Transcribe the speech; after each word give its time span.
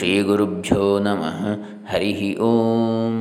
ಶ್ರೀ 0.00 0.08
ಗುರುಭ್ಯೋ 0.28 0.82
ನಮಃ 1.04 1.38
ಹರಿ 1.90 2.10
ಓಂ 2.48 3.16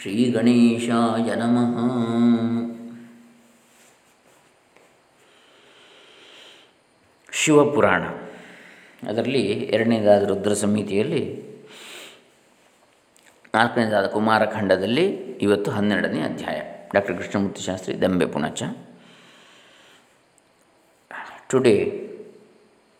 ಶ್ರೀ 0.00 0.12
ಗಣೇಶಾಯ 0.34 1.26
ನಮಃ 1.40 1.74
ಶಿವಪುರಾಣ 7.40 8.02
ಅದರಲ್ಲಿ 9.12 9.44
ಎರಡನೇದಾದ 9.76 10.24
ರುದ್ರ 10.32 10.54
ಸಮಿತಿಯಲ್ಲಿ 10.62 11.22
ನಾಲ್ಕನೇದಾದ 13.56 14.08
ಕುಮಾರಖಂಡದಲ್ಲಿ 14.16 15.06
ಇವತ್ತು 15.48 15.70
ಹನ್ನೆರಡನೇ 15.76 16.22
ಅಧ್ಯಾಯ 16.30 16.58
doctor 16.96 17.16
Krishnamurthy 17.20 17.64
Shastri 17.68 17.94
Dambe 18.04 18.28
Punacha 18.36 18.60
today 21.52 21.76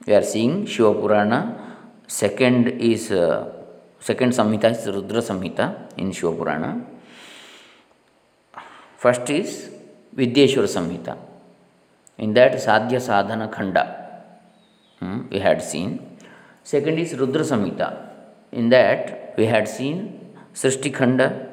we 0.06 0.12
are 0.20 0.28
seeing 0.34 0.60
Shivapurana 0.76 1.32
second 2.06 2.68
is 2.80 3.10
uh, 3.10 3.50
second 4.00 4.32
samhita 4.32 4.70
is 4.72 4.86
rudra 4.86 5.20
samhita 5.20 5.90
in 5.96 6.12
shiva 6.12 6.32
purana 6.32 6.84
first 8.96 9.28
is 9.30 9.70
vidyeshwara 10.16 10.68
samhita 10.76 11.16
in 12.18 12.34
that 12.34 12.54
sadhya 12.54 13.00
sadhana 13.00 13.48
khanda 13.48 13.84
hmm, 15.00 15.26
we 15.30 15.38
had 15.38 15.62
seen 15.62 16.00
second 16.62 16.98
is 16.98 17.14
rudra 17.14 17.42
samhita 17.42 18.08
in 18.52 18.68
that 18.68 19.34
we 19.36 19.46
had 19.46 19.68
seen 19.68 20.20
srishti 20.54 20.92
khanda 20.92 21.48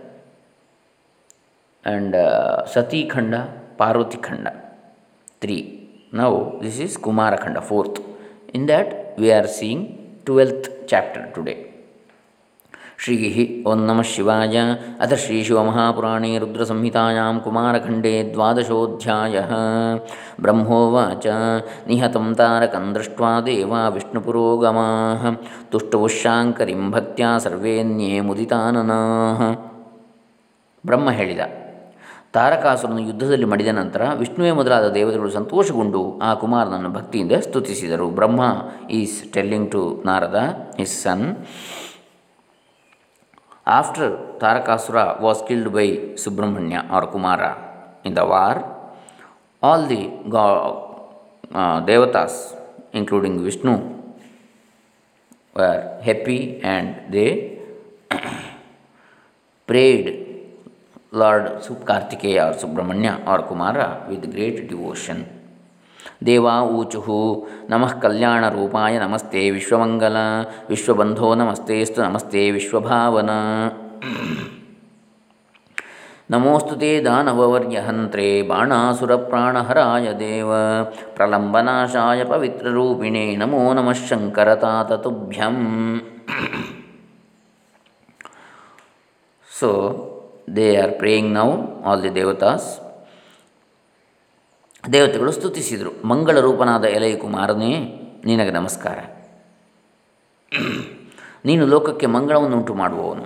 and 1.86 2.14
uh, 2.16 2.66
sati 2.66 3.08
khanda 3.08 3.54
parvati 3.78 4.18
khanda 4.18 4.52
3 5.42 5.78
now 6.12 6.58
this 6.62 6.80
is 6.80 6.98
Kumarakanda 6.98 7.64
fourth 7.64 8.02
in 8.54 8.66
that 8.66 9.16
we 9.18 9.32
are 9.32 9.48
seeing 9.48 9.82
twelfth 10.30 10.68
chapter 10.90 11.24
today 11.36 11.54
Shri 13.04 13.16
ಓಂ 13.70 13.80
ನಮಃ 13.90 14.08
ಶಿವಾಯ 14.12 14.58
ಅಥ 15.04 15.10
ಶ್ರೀ 15.24 15.38
ಶಿವಮಹಾಪುರಾಣೇ 15.48 16.30
ರುದ್ರಸಂಹಿತಾಯಾಂ 16.44 17.36
ಕುಮಾರಖಂಡೇ 17.46 18.12
ದ್ವಾದಶೋಧ್ಯಾಯ 18.34 19.38
ಬ್ರಹ್ಮೋವಾಚ 20.46 21.26
ನಿಹತಂ 21.90 22.28
ತಾರಕಂ 22.42 22.86
ದೃಷ್ಟ್ವಾ 22.98 23.32
ದೇವಾ 23.48 23.82
ವಿಷ್ಣುಪುರೋಗಮಾ 23.96 24.88
ತುಷ್ಟವುಶಾಂಕರಿಂ 25.74 26.84
ಭಕ್ತ್ಯಾ 26.98 27.32
ಸರ್ವೇನ್ಯೇ 27.46 28.14
ಮುದಿತಾನನಾ 28.30 29.00
ಬ್ರಹ್ಮ 30.90 31.10
ಹೇಳಿದ 31.22 31.42
ತಾರಕಾಸುರನ 32.38 33.00
ಯುದ್ಧದಲ್ಲಿ 33.10 33.48
ಮಡಿದ 33.52 33.72
ನಂತರ 33.82 34.02
ವಿಷ್ಣುವೇ 34.22 34.50
ಮೊದಲಾದ 34.60 34.88
ದೇವತೆಗಳು 34.98 35.32
ಸಂತೋಷಗೊಂಡು 35.38 36.02
ಆ 36.28 36.32
ಕುಮಾರನನ್ನು 36.42 36.92
ಭಕ್ತಿಯಿಂದ 36.98 37.36
ಸ್ತುತಿಸಿದರು 37.46 38.08
Brahma 38.20 38.42
is 39.00 39.16
telling 39.36 39.70
to 39.76 39.82
Narada 40.10 40.42
is 40.84 40.96
son 41.06 41.26
after 43.80 44.12
Tarakasura 44.44 44.98
was 45.26 45.42
killed 45.48 45.72
by 45.78 45.88
Subrahmanya 46.26 46.76
ಅವರ 46.94 47.04
Kumara 47.16 47.42
in 48.10 48.16
the 48.20 48.22
war 48.34 48.62
all 49.70 49.84
the 49.94 50.02
ಗಾ 50.36 50.46
ದೇವತಾಸ್ 51.90 52.40
including 53.00 53.42
Vishnu 53.48 53.74
were 55.60 55.82
happy 56.08 56.40
and 56.72 56.94
they 57.16 57.28
prayed 59.72 60.10
lord 61.20 61.48
ಸುಪ್ 61.66 61.86
Kartikeya 61.90 62.40
or 62.48 62.58
Subrahmanya 62.62 63.12
or 63.32 63.44
Kumara 63.52 63.78
with 64.10 64.26
great 64.34 64.58
devotion 64.72 65.22
ದೇವಾ 66.28 66.54
ಊಚುಹು 66.80 67.18
ನಮಃ 67.72 67.94
ಕಲ್ಯಾಣ 68.04 68.44
ರೂಪಾಯ 68.58 68.94
ನಮಸ್ತೆ 69.06 69.42
ವಿಶ್ವಮಂಗಲ 69.56 70.18
ವಿಶ್ವಬಂಧೋ 70.72 71.30
ನಮಸ್ತೆಸ್ತು 71.42 72.00
ನಮಸ್ತೆ 72.08 72.42
ವಿಶ್ವಭಾವನ 72.58 73.30
ನಮೋಸ್ತು 76.34 76.74
ತೇ 76.84 76.90
ದಾನವವರ್ಯಹಂತ್ರೇ 77.08 78.28
ಬಾಣಾಸುರಪ್ರಾಣಹರಾಯ 78.52 80.08
ದೇವ 80.24 80.52
ಪ್ರಲಂಬನಾಶಾಯ 81.18 82.22
ರೂಪಿಣೇ 82.78 83.26
ನಮೋ 83.44 83.64
ನಮಃ 83.80 84.02
ಶಂಕರತಾತುಭ್ಯಂ 84.12 85.58
so 89.60 89.72
they 90.58 90.68
are 90.84 90.94
praying 91.02 91.30
now 91.40 91.48
all 91.90 92.02
the 92.06 92.12
ದೇವತಾಸ್ 92.20 92.68
ದೇವತೆಗಳು 94.94 95.32
ಸ್ತುತಿಸಿದರು 95.40 95.92
ಮಂಗಳ 96.12 96.36
ರೂಪನಾದ 96.48 96.86
ಎಲೆಯ 96.98 97.16
ಕುಮಾರನೇ 97.24 97.72
ನಿನಗೆ 98.30 98.54
ನಮಸ್ಕಾರ 98.60 99.00
ನೀನು 101.48 101.64
ಲೋಕಕ್ಕೆ 101.74 102.08
ಮಂಗಳವನ್ನು 102.16 102.56
ಉಂಟು 102.60 102.74
ಮಾಡುವವನು 102.82 103.26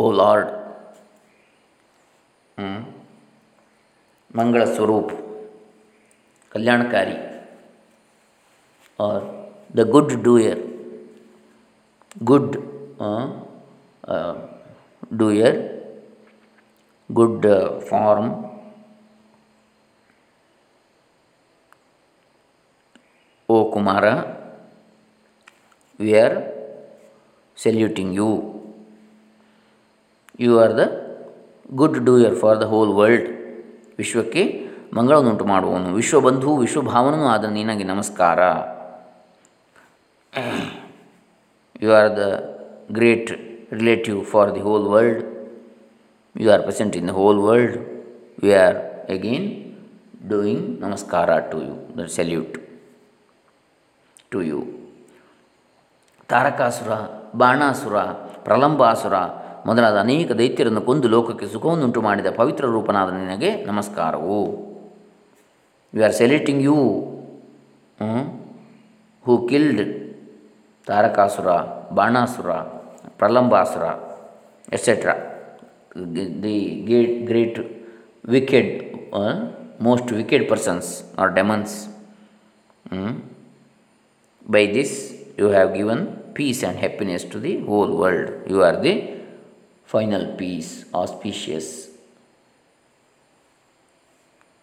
ಓ 0.00 0.04
ಲಾರ್ಡ್ 0.20 0.50
ಮಂಗಳ 4.38 4.62
ಸ್ವರೂಪ್ 4.76 5.12
ಕಲ್ಯಾಣಕಾರಿ 6.54 7.16
are 9.06 9.24
the 9.80 9.84
good 9.96 10.14
doer 10.28 10.62
good 12.30 12.50
doer 15.20 15.56
good 17.20 17.48
form 17.88 18.28
O 23.52 23.56
Kumara 23.74 24.04
kumara 24.06 24.14
are 26.22 26.36
saluting 27.64 28.12
you 28.20 28.28
you 30.44 30.52
are 30.62 30.74
the 30.80 30.84
good 31.82 31.98
doer 32.08 32.36
for 32.42 32.58
the 32.62 32.68
whole 32.72 32.92
world 33.00 33.28
ವಿಶ್ವಕ್ಕೆ 34.00 34.42
ಮಂಗಳನ್ನುಂಟು 34.98 35.44
ಮಾಡುವವನು 35.52 35.90
ವಿಶ್ವಬಂಧು 36.00 36.50
ವಿಶ್ವಭಾವನೂ 36.64 37.22
ಆದ 37.36 37.52
ನಿನಗೆ 37.60 37.86
ನಮಸ್ಕಾರ 37.92 38.40
you 41.84 41.90
are 42.00 42.12
the 42.22 42.26
great 42.98 43.32
relative 43.78 44.18
for 44.30 44.50
the 44.56 44.62
whole 44.68 44.86
world 44.94 45.20
you 46.42 46.48
are 46.54 46.62
present 46.68 46.94
in 47.00 47.06
the 47.10 47.12
whole 47.22 47.38
world 47.48 47.76
we 48.44 48.50
are 48.64 48.76
again 49.16 49.44
doing 50.32 50.64
ನಮಸ್ಕಾರ 50.84 51.28
to 51.52 51.58
you 51.66 51.72
the 51.98 52.04
salute 52.16 52.56
to 54.32 54.40
you 54.48 54.60
Tarakasura 56.32 56.90
Banasura 57.42 57.96
Pralambasura 58.48 59.16
ಮೊದಲಾದ 59.68 59.96
ಅನೇಕ 60.06 60.28
ದೈತ್ಯರನ್ನು 60.40 60.82
ಕೊಂದು 60.90 61.08
ಲೋಕಕ್ಕೆ 61.14 61.48
ಸುಖವನ್ನುಂಟು 61.54 62.00
ಮಾಡಿದ 62.08 62.28
ಪವಿತ್ರ 62.40 62.64
ರೂಪನಾದ 62.76 63.10
ನಿನಗೆ 63.22 63.50
ನಮಸ್ಕಾರವು 63.70 64.38
we 65.96 66.02
are 66.08 66.14
saluting 66.22 66.62
you 66.68 66.76
who 69.26 69.34
killed 69.50 69.82
Tarakasura 70.90 71.48
Banasura 72.00 72.48
Pralambasura, 73.18 73.90
etc. 74.70 75.16
The 75.94 76.56
great 77.30 77.56
wicked, 78.34 78.66
uh, 79.12 79.48
most 79.78 80.10
wicked 80.18 80.48
persons 80.48 81.04
or 81.18 81.30
demons. 81.30 81.88
Hmm, 82.88 83.20
by 84.56 84.66
this 84.66 85.14
you 85.36 85.50
have 85.56 85.74
given 85.74 86.02
peace 86.34 86.62
and 86.62 86.78
happiness 86.78 87.24
to 87.34 87.40
the 87.40 87.54
whole 87.60 87.92
world. 88.04 88.32
You 88.46 88.62
are 88.62 88.78
the 88.88 88.94
final 89.84 90.26
peace, 90.42 90.84
auspicious 90.94 91.90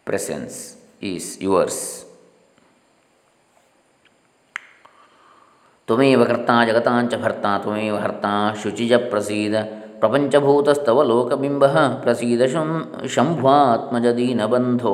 presence 0.10 0.78
is 1.00 1.38
yours. 1.40 1.80
ತ್ವಮೇವ 5.90 6.24
ಕರ್ತಾ 6.30 6.56
ಜಗತಾಂಚ 6.70 7.14
ಭರ್ತಾ 7.22 7.52
ತ್ವಮೇವ 7.62 7.96
ಹರ್ತಾ 8.04 8.32
ಶುಚಿಜ 8.62 8.94
ಪ್ರಸೀದ 9.12 9.56
ಪ್ರಪಂಚಭೂತಸ್ತವ 10.02 11.00
ಲೋಕಬಿಂಬ 11.12 11.64
ಪ್ರಸೀದ 12.04 12.42
ಶಂ 12.54 12.70
ಶಂಭ್ವಾತ್ಮಜದೀನಬಂಧೋ 13.14 14.92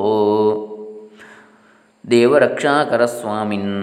ದೇವರಕ್ಷಾಕರಸ್ವಾಮಿನ್ 2.14 3.74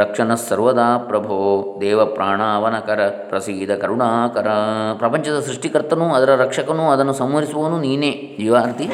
ರಕ್ಷಣಃ 0.00 0.40
ಸರ್ವದಾ 0.48 0.88
ಪ್ರಭೋ 1.12 1.38
ದೇವ 1.84 2.00
ಪ್ರಾಣಾವನಕರ 2.16 3.02
ಪ್ರಸೀದ 3.30 3.72
ಕರುಣಾಕರ 3.84 4.48
ಪ್ರಪಂಚದ 5.02 5.38
ಸೃಷ್ಟಿಕರ್ತನೂ 5.48 6.08
ಅದರ 6.16 6.30
ರಕ್ಷಕನೂ 6.44 6.84
ಅದನ್ನು 6.94 7.14
ಸಂಹರಿಸುವನು 7.22 7.78
ನೀನೇ 7.86 8.12
you 8.48 8.52
are 8.62 8.74
the 8.80 8.88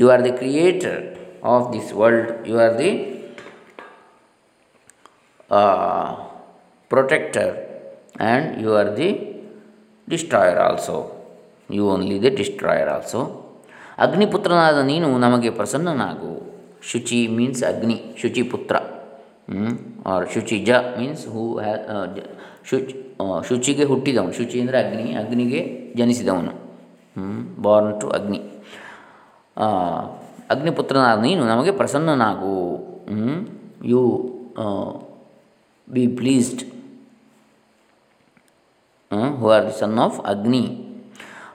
you 0.00 0.08
are 0.14 0.24
the 0.28 0.32
creator 0.40 1.02
of 1.56 1.66
this 1.76 1.92
world 2.00 2.32
you 2.52 2.56
are 2.66 2.74
the 2.82 2.92
protector 6.92 7.50
and 8.28 8.48
you 8.64 8.70
are 8.80 8.90
the 9.00 9.08
destroyer 10.12 10.60
also 10.66 10.96
you 11.76 11.82
only 11.94 12.16
the 12.24 12.30
destroyer 12.42 12.90
also 12.96 13.22
ಅಗ್ನಿಪುತ್ರನಾದ 14.06 14.78
ನೀನು 14.92 15.08
ನಮಗೆ 15.24 15.50
ಪ್ರಸನ್ನನಾಗು 15.58 16.30
ಶುಚಿ 16.90 17.18
ಮೀನ್ಸ್ 17.36 17.62
ಅಗ್ನಿ 17.70 17.96
ಶುಚಿ 18.20 18.42
ಪುತ್ರ 18.52 18.76
ಆರ್ 20.12 20.24
ಶುಚಿ 20.34 20.56
ಜ 20.68 20.72
ಮೀನ್ಸ್ 20.98 21.24
ಹೂ 21.34 21.44
ಹ್ಯಾ 21.66 21.74
ಶುಚ್ 22.70 22.90
uh, 23.22 23.36
ಶುಚಿಗೆ 23.48 23.84
ಹುಟ್ಟಿದವನು 23.90 24.34
ಶುಚಿ 24.38 24.56
ಅಂದರೆ 24.62 24.76
ಅಗ್ನಿ 24.84 25.04
ಅಗ್ನಿಗೆ 25.20 25.60
ಜನಿಸಿದವನು 25.98 26.52
ಬಾರ್ನ್ 27.64 27.92
ಟು 28.00 28.08
ಅಗ್ನಿ 28.18 28.40
ಅಗ್ನಿಪುತ್ರನಾದ 30.54 31.18
ನೀನು 31.28 31.42
ನಮಗೆ 31.52 31.72
ಪ್ರಸನ್ನನಾಗು 31.80 32.52
you 33.92 34.02
be 35.96 36.04
pleased 36.20 36.62
who 39.40 39.46
are 39.56 39.64
the 39.68 39.74
son 39.82 39.98
of 40.06 40.16
Agni 40.32 40.64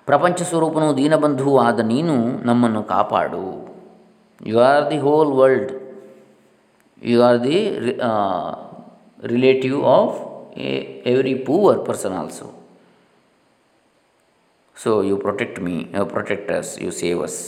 ಪ್ರಪಂಚ 0.10 0.38
ಸ್ವರೂಪನು 0.52 0.88
ದೀನಬಂಧು 1.02 1.52
ಆದ 1.66 1.82
ನೀನು 1.94 2.16
ನಮ್ಮನ್ನು 2.50 2.82
ಕಾಪಾಡು 2.94 3.44
you 4.52 4.58
are 4.72 4.86
the 4.94 4.98
whole 5.08 5.32
world 5.40 5.72
you 7.12 7.18
are 7.28 7.40
the 7.48 7.60
relative 9.34 9.78
of 9.98 10.18
every 11.14 11.36
poor 11.50 11.80
person 11.90 12.16
also 12.22 12.48
so 14.84 14.90
you 15.10 15.16
protect 15.28 15.60
me 15.68 15.76
protectors 16.16 16.72
you 16.86 16.92
saves 17.04 17.40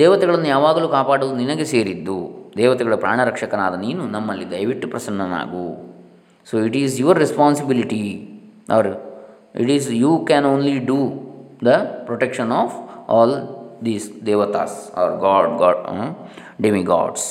ದೇವತೆಗಳನ್ನು 0.00 0.48
ಯಾವಾಗಲೂ 0.56 0.88
ಕಾಪಾಡುವುದು 0.98 1.36
ನಿನಗೆ 1.44 1.64
ಸೇರಿದ್ದು 1.74 2.18
ದೇವತೆಗಳ 2.60 2.94
ಪ್ರಾಣರಕ್ಷಕನಾದ 3.04 3.76
ನೀನು 3.86 4.02
ನಮ್ಮಲ್ಲಿ 4.16 4.46
ದಯವಿಟ್ಟು 4.56 4.86
ಪ್ರಸನ್ನನಾಗು 4.92 5.64
so 6.50 6.54
it 6.68 6.76
is 6.82 6.94
your 7.04 7.18
responsibility 7.24 8.02
or 8.76 8.86
it 9.62 9.70
is 9.76 9.88
you 10.02 10.10
can 10.30 10.46
only 10.54 10.74
do 10.90 10.98
the 11.68 11.72
protection 12.08 12.52
of 12.62 12.74
all 13.16 13.36
these 13.86 14.06
ದೇವತಾಸ್ 14.28 14.76
or 15.02 15.14
god 15.26 15.52
god 15.62 15.82
God's 16.92 17.28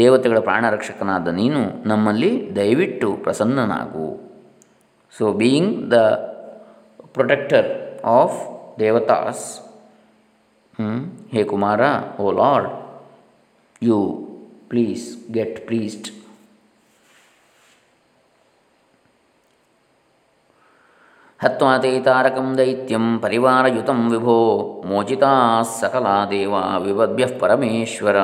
ದೇವತೆಗಳ 0.00 0.38
ಪ್ರಾಣರಕ್ಷಕನಾದ 0.48 1.28
ನೀನು 1.40 1.60
ನಮ್ಮಲ್ಲಿ 1.90 2.32
ದಯವಿಟ್ಟು 2.60 3.08
ಪ್ರಸನ್ನನಾಗು 3.26 4.08
so 5.18 5.24
being 5.42 5.72
the 5.94 5.98
protector 7.16 7.68
of 8.18 8.36
ದೇವತಾಸ್ 8.82 9.46
hey 11.34 11.40
Kumara 11.54 11.80
O 12.24 12.32
lord 12.42 12.68
you 13.88 13.98
please 14.74 15.04
get 15.38 15.56
pleased 15.68 16.08
ಹತ್ವಾತೆ 21.42 21.90
ತಾರಕಂ 22.06 22.46
ದೈತ್ಯಂ 22.58 23.04
ಪರಿವಾರಯುತಂ 23.24 23.98
ವಿಭೋ 24.12 24.34
ಮೋಚಿತಾ 24.90 25.30
ಸಕಲಾ 25.80 26.14
ದೇವ 26.30 26.54
ವಿಭದ್ಯ 26.86 27.24
ಪರಮೇಶ್ವರ 27.42 28.16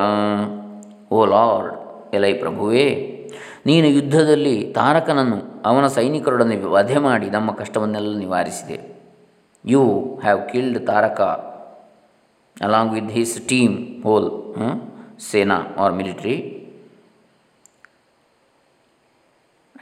ಓ 1.17 1.21
ಲಾರ್ಡ್ 1.35 1.73
ಎಲೈ 2.19 2.33
ಪ್ರಭುವೇ 2.43 2.87
ನೀನು 3.69 3.89
ಯುದ್ಧದಲ್ಲಿ 3.99 4.57
ತಾರಕನನ್ನು 4.81 5.39
ಅವನ 5.71 5.85
ಸೈನಿಕರೊಡನೆ 5.99 6.57
ವಧೆ 6.77 6.99
ಮಾಡಿ 7.09 7.27
ನಮ್ಮ 7.37 7.51
ಕಷ್ಟವನ್ನೆಲ್ಲ 7.61 8.11
ನಿವಾರಿಸಿದೆ 8.25 8.79
you 9.75 9.83
have 10.25 10.41
killed 10.53 10.81
Taraka 10.93 11.21
along 12.69 12.93
with 12.99 13.13
his 13.19 13.35
team 13.53 13.77
whole 14.07 14.31
ಸೇನಾ 15.31 15.59
or 15.85 15.95
military 16.01 16.37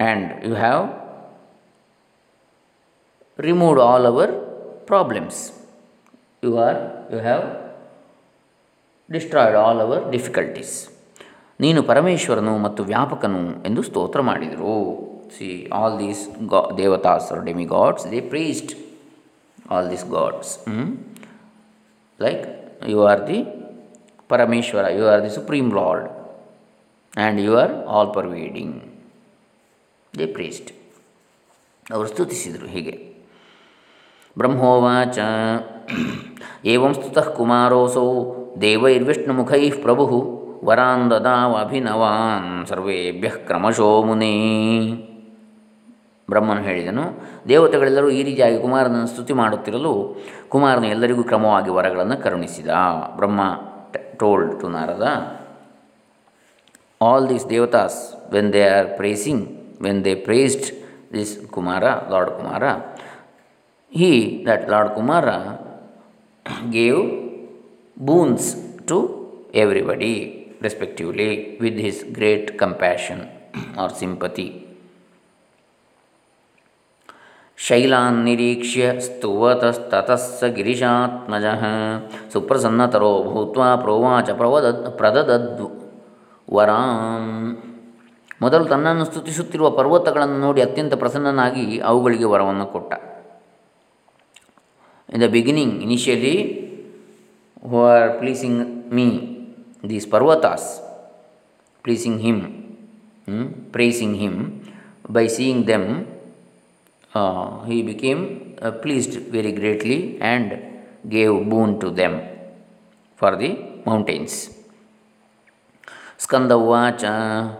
and 0.06 0.28
you 0.50 0.54
have 0.66 0.84
removed 3.48 3.80
all 3.90 4.06
our 4.12 4.32
problems. 4.92 5.36
You 6.44 6.50
are 6.66 6.78
you 7.14 7.18
have 7.28 7.44
destroyed 9.14 9.56
all 9.64 9.80
our 9.84 10.00
difficulties 10.14 10.72
ನೀನು 11.64 11.80
ಪರಮೇಶ್ವರನು 11.90 12.54
ಮತ್ತು 12.64 12.82
ವ್ಯಾಪಕನು 12.92 13.40
ಎಂದು 13.68 13.82
ಸ್ತೋತ್ರ 13.88 14.20
ಮಾಡಿದರು 14.30 14.74
ಸಿ 15.34 15.46
ಆಲ್ 15.80 15.94
ದೀಸ್ 16.02 16.22
ಗಾ 16.54 16.60
ದೇವತಾಸ್ 16.80 17.28
demigods 17.74 18.06
they 18.14 18.20
praised 18.32 18.72
all 19.76 19.88
these 19.92 20.04
gods 20.16 20.52
like 22.26 22.42
you 22.94 22.98
are 23.12 23.22
the 23.30 23.38
Parameshwara 24.34 24.86
you 24.98 25.06
are 25.14 25.22
the 25.26 25.32
supreme 25.38 25.68
lord 25.80 26.08
and 27.20 27.40
you 27.46 27.54
are 27.62 27.72
all 27.96 28.12
pervading 28.18 28.76
they 30.20 30.28
praised 30.38 30.70
ಅವರು 31.94 32.08
ಸ್ತುತಿಸಿದರು 32.16 32.68
ಹೀಗೆ 32.76 32.94
ಬ್ರಹ್ಮೋವಾಚ 34.40 35.18
ಏವಂ 36.72 36.92
ಸ್ತುತಃ 36.98 37.26
ಕುಮಾರೋಸೌ 37.38 38.04
ಮುಖೈ 39.40 39.60
ಪ್ರಭು 39.86 40.06
ವರಾನ್ 40.68 41.04
ದದಾವಭಿನವಾನ್ 41.10 42.48
ಸರ್ವೇಭ್ಯ 42.70 43.30
ಕ್ರಮಶೋ 43.48 43.88
ಮುನೇ 44.06 44.32
ಬ್ರಹ್ಮನು 46.32 46.62
ಹೇಳಿದನು 46.68 47.04
ದೇವತೆಗಳೆಲ್ಲರೂ 47.50 48.08
ಈ 48.18 48.20
ರೀತಿಯಾಗಿ 48.28 48.58
ಕುಮಾರನನ್ನು 48.64 49.10
ಸ್ತುತಿ 49.14 49.34
ಮಾಡುತ್ತಿರಲು 49.40 49.92
ಕುಮಾರನು 50.54 50.86
ಎಲ್ಲರಿಗೂ 50.94 51.22
ಕ್ರಮವಾಗಿ 51.30 51.70
ವರಗಳನ್ನು 51.78 52.16
ಕರುಣಿಸಿದ 52.24 52.70
Brahma 53.18 53.40
told 54.22 54.52
to 54.62 54.68
Narada 54.76 55.06
all 57.10 57.26
these 57.32 57.46
ದೇವತಾಸ್ 57.54 57.98
when 58.36 58.50
they 58.56 58.62
are 58.78 58.88
praising 59.00 59.44
when 59.86 60.00
they 60.08 60.14
praised 60.28 60.68
this 61.16 61.34
Kumara 61.56 61.84
lord 62.12 62.32
Kumara 62.38 62.62
he, 63.91 64.43
that 64.45 64.69
Lord 64.69 64.89
Kumara, 64.95 65.37
gave 66.71 66.99
boons 67.97 68.55
to 68.87 68.97
everybody 69.53 70.13
respectively 70.61 71.57
with 71.59 71.75
his 71.77 72.05
great 72.11 72.57
compassion 72.57 73.19
or 73.77 73.89
sympathy. 73.89 74.49
शैलान्निरीक्ष्य 77.57 78.83
स्तुवतस्ततः 78.99 80.15
स 80.15 80.49
गिरिशात्मजः 80.57 81.63
सुप्रसन्नतरो 82.33 83.09
भूत्वा 83.23 83.69
प्रोवाच 83.75 84.29
ಪ್ರವದದ್ 84.41 84.83
ಪ್ರದದದ್ 84.99 85.63
ವರಾಂ 86.47 87.25
ಮೊದಲು 88.41 88.65
ತನ್ನನ್ನು 88.65 89.05
ಸ್ತುತಿಸುತ್ತಿರುವ 89.05 89.67
ಪರ್ವತಗಳನ್ನು 89.77 90.37
ನೋಡಿ 90.45 90.61
ಅತ್ಯಂತ 90.61 90.95
ಪ್ರಸನ್ನನಾಗಿ 91.03 91.65
ಅವುಗಳಿಗೆ 91.89 92.27
ವರವನ್ನು 92.33 92.65
ಕೊಟ್ಟ 92.73 92.93
in 95.12 95.20
the 95.20 95.28
beginning, 95.28 95.82
initially, 95.82 96.36
who 97.60 97.76
are 97.76 98.18
pleasing 98.18 98.88
me, 98.88 99.06
these 99.84 100.06
parvatas, 100.06 100.80
pleasing 101.84 102.18
him, 102.18 102.38
hmm, 103.26 103.46
praising 103.70 104.14
him. 104.16 104.58
By 105.06 105.26
seeing 105.26 105.64
them, 105.64 106.06
uh, 107.12 107.62
he 107.64 107.82
became 107.82 108.54
uh, 108.62 108.70
pleased 108.70 109.18
very 109.34 109.50
greatly 109.52 110.18
and 110.20 110.58
gave 111.06 111.32
boon 111.50 111.78
to 111.80 111.90
them 111.90 112.22
for 113.16 113.34
the 113.36 113.58
mountains. 113.84 114.48
Skanda 116.16 117.58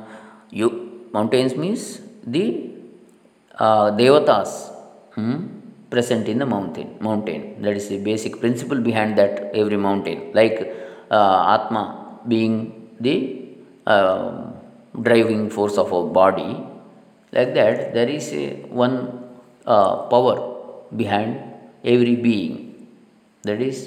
you, 0.50 0.69
mountains 1.12 1.57
means 1.57 2.00
the 2.25 2.71
uh, 3.59 3.91
devatas. 3.91 4.71
Hmm? 5.17 5.62
present 5.95 6.25
in 6.33 6.39
the 6.43 6.49
mountain. 6.55 6.89
Mountain 7.09 7.41
that 7.65 7.75
is 7.81 7.87
the 7.93 7.99
basic 8.11 8.35
principle 8.45 8.81
behind 8.91 9.19
that 9.21 9.35
every 9.63 9.79
mountain. 9.89 10.19
Like 10.41 10.57
uh, 11.19 11.55
Atma 11.55 11.83
being 12.33 12.55
the 13.07 13.17
uh, 13.95 14.33
driving 15.09 15.43
force 15.57 15.77
of 15.85 15.93
our 15.99 16.07
body, 16.21 16.51
like 17.39 17.53
that 17.61 17.93
there 17.99 18.09
is 18.19 18.27
a, 18.43 18.47
one 18.85 18.97
uh, 19.67 19.95
power 20.15 20.37
behind 21.03 21.37
every 21.93 22.17
being 22.29 22.53
that 23.51 23.61
is 23.71 23.79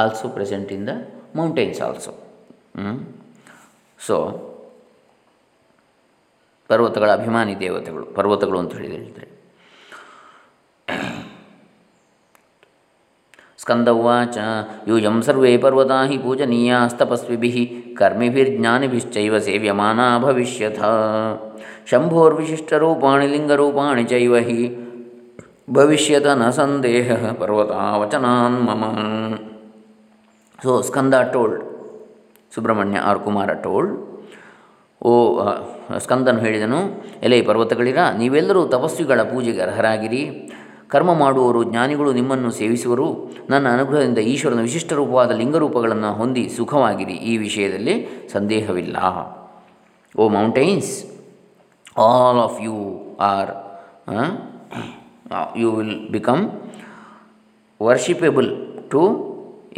also 0.00 0.28
present 0.40 0.70
in 0.76 0.84
the 0.90 0.96
mountains 1.40 1.80
also. 1.88 2.12
Mm. 2.84 2.98
So 4.06 4.16
ಪರ್ವತಗಳ 6.70 7.08
ಅಭಿಮಾನಿ 7.18 7.54
ದೇವತೆಗಳು 7.62 8.04
ಪರ್ವತಗಳು 8.18 8.58
ಅಂತ 8.62 8.74
ಹೇಳಿ 8.82 8.98
ಸ್ಕಂದವಾಚ 13.68 14.36
ಯೂಯಂ 14.90 15.16
ಸರ್ವೇ 15.24 15.50
ಪರ್ವತಾ 15.62 15.96
ಹಿ 16.10 16.16
ಪೂಜನೀಯಾಸ್ತಪಸ್ವಿಭಿ 16.24 17.50
ಕರ್ಮಿಭಿರ್ಜ್ಞಾನಿಭಿಶ್ಚೈವ 17.98 19.38
ಸೇವ್ಯಮಾನಾ 19.46 20.06
ಭವಿಷ್ಯಥ 20.26 20.78
ಶಂಭೋರ್ವಿಶಿಷ್ಟರೂಪಾಣಿ 21.90 23.26
ಲಿಂಗರೂಪಾಣಿ 23.32 24.02
ಚೈವ 24.12 24.38
ಹಿ 24.46 24.58
ಭವಿಷ್ಯತ 25.78 26.26
ನ 26.42 26.44
ಸಂದೇಹ 26.58 27.08
ಪರ್ವತಾವಚನಾನ್ 27.40 28.58
ಮಮ 28.68 28.82
so 30.64 30.72
Skanda 30.88 31.16
told 31.34 31.58
Subrahmanya 32.54 33.02
or 33.10 33.20
Kumara 33.26 33.50
told 33.66 33.92
O 35.08 35.12
ಸ್ಕಂದನು 36.04 36.40
ಹೇಳಿದನು 36.46 36.78
ಎಲೆ 37.26 37.36
ಪರ್ವತಗಳಿರ 37.50 38.00
ನೀವೆಲ್ಲರೂ 38.22 38.62
ತಪಸ್ವಿಗಳ 38.76 39.20
ಪೂಜೆಗೆ 39.32 39.62
ಅರ್ಹರಾಗಿರಿ 39.66 40.22
ಕರ್ಮ 40.92 41.10
ಮಾಡುವವರು 41.22 41.60
ಜ್ಞಾನಿಗಳು 41.70 42.10
ನಿಮ್ಮನ್ನು 42.18 42.50
ಸೇವಿಸುವರು 42.58 43.06
ನನ್ನ 43.52 43.66
ಅನುಗ್ರಹದಿಂದ 43.76 44.20
ಈಶ್ವರನ 44.32 44.60
ವಿಶಿಷ್ಟ 44.68 44.90
ರೂಪವಾದ 45.00 45.32
ಲಿಂಗರೂಪಗಳನ್ನು 45.40 46.10
ಹೊಂದಿ 46.20 46.44
ಸುಖವಾಗಿರಿ 46.58 47.16
ಈ 47.30 47.34
ವಿಷಯದಲ್ಲಿ 47.46 47.94
ಸಂದೇಹವಿಲ್ಲ 48.34 48.96
O 50.22 50.26
mountains 50.36 50.92
all 52.06 52.40
of 52.48 52.58
you 52.66 52.76
are 53.30 53.50
you 55.62 55.68
will 55.78 55.96
become 56.16 56.44
worshipable 57.88 58.48
to 58.94 59.02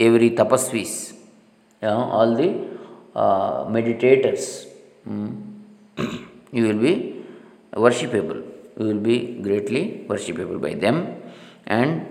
every 0.09 0.31
ತಪಸ್ವೀಸ್ 0.43 0.97
all 2.21 2.37
the 2.43 2.49
meditators 3.79 4.49
you 6.59 6.63
will 6.69 6.83
be 6.89 6.95
worshipable 7.87 8.41
you 8.79 8.87
will 8.91 9.01
be 9.11 9.19
greatly 9.47 9.83
worshipable 10.09 10.61
by 10.67 10.73
them 10.85 10.97
and 11.67 12.07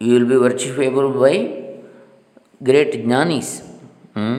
you 0.00 0.14
will 0.18 0.26
be 0.32 0.36
worshipable 0.46 1.08
by 1.24 1.34
great 2.68 2.92
jnanis 3.04 3.50
hmm? 4.16 4.36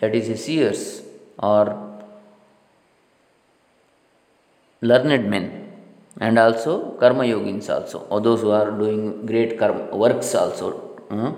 that 0.00 0.14
is 0.20 0.26
seers 0.44 0.84
or 1.50 1.62
learned 4.90 5.24
men 5.34 5.46
and 6.26 6.38
also 6.44 6.72
karma 7.02 7.24
yogins 7.32 7.68
also 7.74 8.00
or 8.10 8.20
those 8.26 8.40
who 8.42 8.50
are 8.60 8.70
doing 8.82 9.02
great 9.30 9.52
karma 9.60 9.84
works 10.04 10.34
also 10.42 10.70
hmm? 11.12 11.30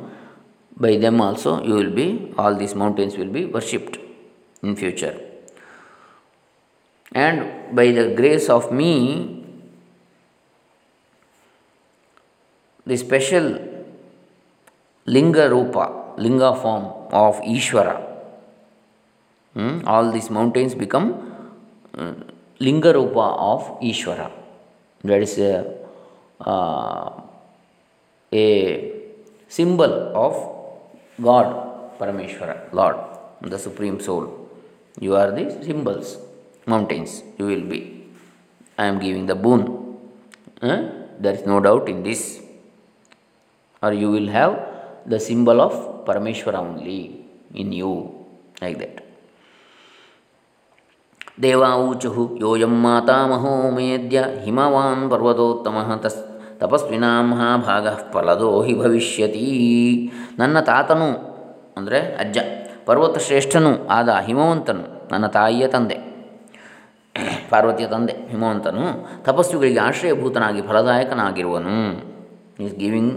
by 0.86 0.94
them 1.04 1.20
also 1.26 1.52
you 1.68 1.74
will 1.82 1.94
be 2.02 2.08
all 2.38 2.54
these 2.62 2.74
mountains 2.74 3.16
will 3.20 3.32
be 3.40 3.44
worshipped 3.58 3.98
in 4.64 4.74
future 4.82 5.14
and 7.23 7.42
by 7.78 7.87
the 7.92 8.06
grace 8.18 8.49
of 8.49 8.71
me, 8.73 8.94
the 12.85 12.97
special 12.97 13.47
linga 15.06 15.49
rupa, 15.49 15.87
linga 16.18 16.54
form 16.61 16.85
of 17.12 17.40
Ishvara. 17.42 17.97
Hmm? 19.54 19.87
All 19.87 20.11
these 20.11 20.28
mountains 20.30 20.75
become 20.75 21.54
uh, 21.97 22.14
linga 22.59 22.92
rupa 22.92 23.26
of 23.52 23.80
Ishvara. 23.80 24.30
That 25.04 25.23
is 25.23 25.38
a, 25.38 25.73
uh, 26.40 27.12
a 28.33 28.92
symbol 29.47 30.12
of 30.16 31.25
God, 31.25 31.97
Parameshwara, 32.00 32.73
Lord, 32.73 32.97
the 33.42 33.59
Supreme 33.59 34.00
Soul. 34.00 34.49
You 34.99 35.14
are 35.14 35.30
the 35.30 35.62
symbols. 35.64 36.18
mountains 36.71 37.21
you 37.37 37.44
will 37.49 37.64
be 37.68 38.09
i 38.80 38.85
am 38.88 38.97
giving 39.00 39.28
the 39.30 39.37
boon 39.37 39.64
there 40.61 41.35
is 41.37 41.44
no 41.49 41.61
doubt 41.61 41.88
in 41.92 42.02
this 42.04 42.40
or 43.85 43.92
you 43.92 44.09
will 44.11 44.28
have 44.33 44.56
the 45.04 45.21
symbol 45.21 45.61
of 45.61 45.75
parameshwara 46.09 46.61
only 46.64 47.25
in 47.62 47.73
you 47.80 47.92
like 48.64 48.78
that 48.85 48.94
ದೇವಾಚುಃ 51.42 52.16
ಯೋಯಂ 52.42 52.75
ಮಾತಾಮಹೋ 52.83 53.54
maho 53.78 54.18
Himavan 54.42 55.00
ಪರ್ವತೋತ್ತಮ 55.12 55.76
ತಸ್ 56.04 56.18
ತಪಸ್ವಿನಾ 56.61 57.11
ಮಹಾಭಾಗ 57.30 57.87
ಫಲದೋ 58.14 58.50
ಹಿ 58.66 58.75
ಭವಿಷ್ಯತಿ 58.83 59.42
ನನ್ನ 60.40 60.54
ತಾತನು 60.71 61.09
ಅಂದರೆ 61.80 62.00
ಅಜ್ಜ 62.25 62.38
ಪರ್ವತ 62.90 63.25
ಶ್ರೇಷ್ಠನೂ 63.28 63.73
ಆದ 63.99 64.12
ಹಿಮವಂತನು 64.28 64.85
ನನ್ನ 65.14 65.28
ತಾಯಿಯ 65.38 65.66
ತಂದೆ 65.75 65.97
ಪಾರ್ವತಿಯ 67.54 67.87
ತಂದೆ 67.94 68.14
ಹಿಮವಂತನು 68.32 68.84
ತಪಸ್ವಿಗಳಿಗೆ 69.28 69.80
ಆಶ್ರಯಭೂತನಾಗಿ 69.88 70.61
ಫಲದಾಯಕನಾಗಿರುವನು 70.68 71.76
is 72.64 72.75
giving 72.82 73.14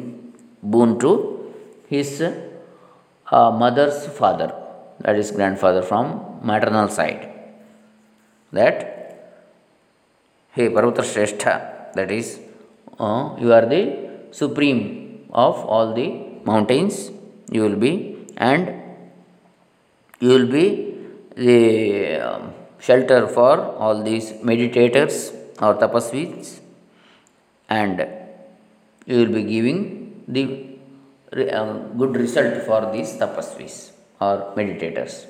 boon 0.74 0.94
to 1.04 1.12
his 1.94 2.16
mother's 3.62 4.04
father 4.20 4.52
that 5.06 5.18
is 5.24 5.32
grandfather 5.64 5.86
from 5.92 6.10
maternal 6.50 6.92
side 7.00 7.24
that 8.58 8.82
ಹೇ 10.58 10.66
ಪರ್ವತ 10.76 11.02
ಶ್ರೇಷ್ಠ 11.14 11.42
that 11.98 12.14
is 12.20 12.32
you 13.44 13.50
are 13.60 13.68
the 13.76 13.82
supreme 14.42 14.78
of 15.46 15.60
all 15.78 15.92
the 16.00 16.08
mountains 16.52 17.00
you 17.58 17.62
will 17.66 17.82
be 17.88 17.94
and 18.50 18.70
you 20.26 20.30
will 20.36 20.50
be 20.60 20.68
the 21.46 21.60
shelter 22.80 23.22
for 23.28 23.54
all 23.86 24.04
these 24.10 24.28
meditators 24.50 25.16
or 25.62 25.74
tapasvis 25.84 26.60
and 27.70 28.00
you 29.12 29.18
will 29.20 29.34
be 29.40 29.44
giving 29.44 29.80
the 30.28 30.44
um, 31.60 31.72
good 32.02 32.16
result 32.24 32.54
for 32.68 32.92
these 32.92 33.14
tapasvis 33.14 33.92
or 34.22 34.54
meditators. 34.56 35.26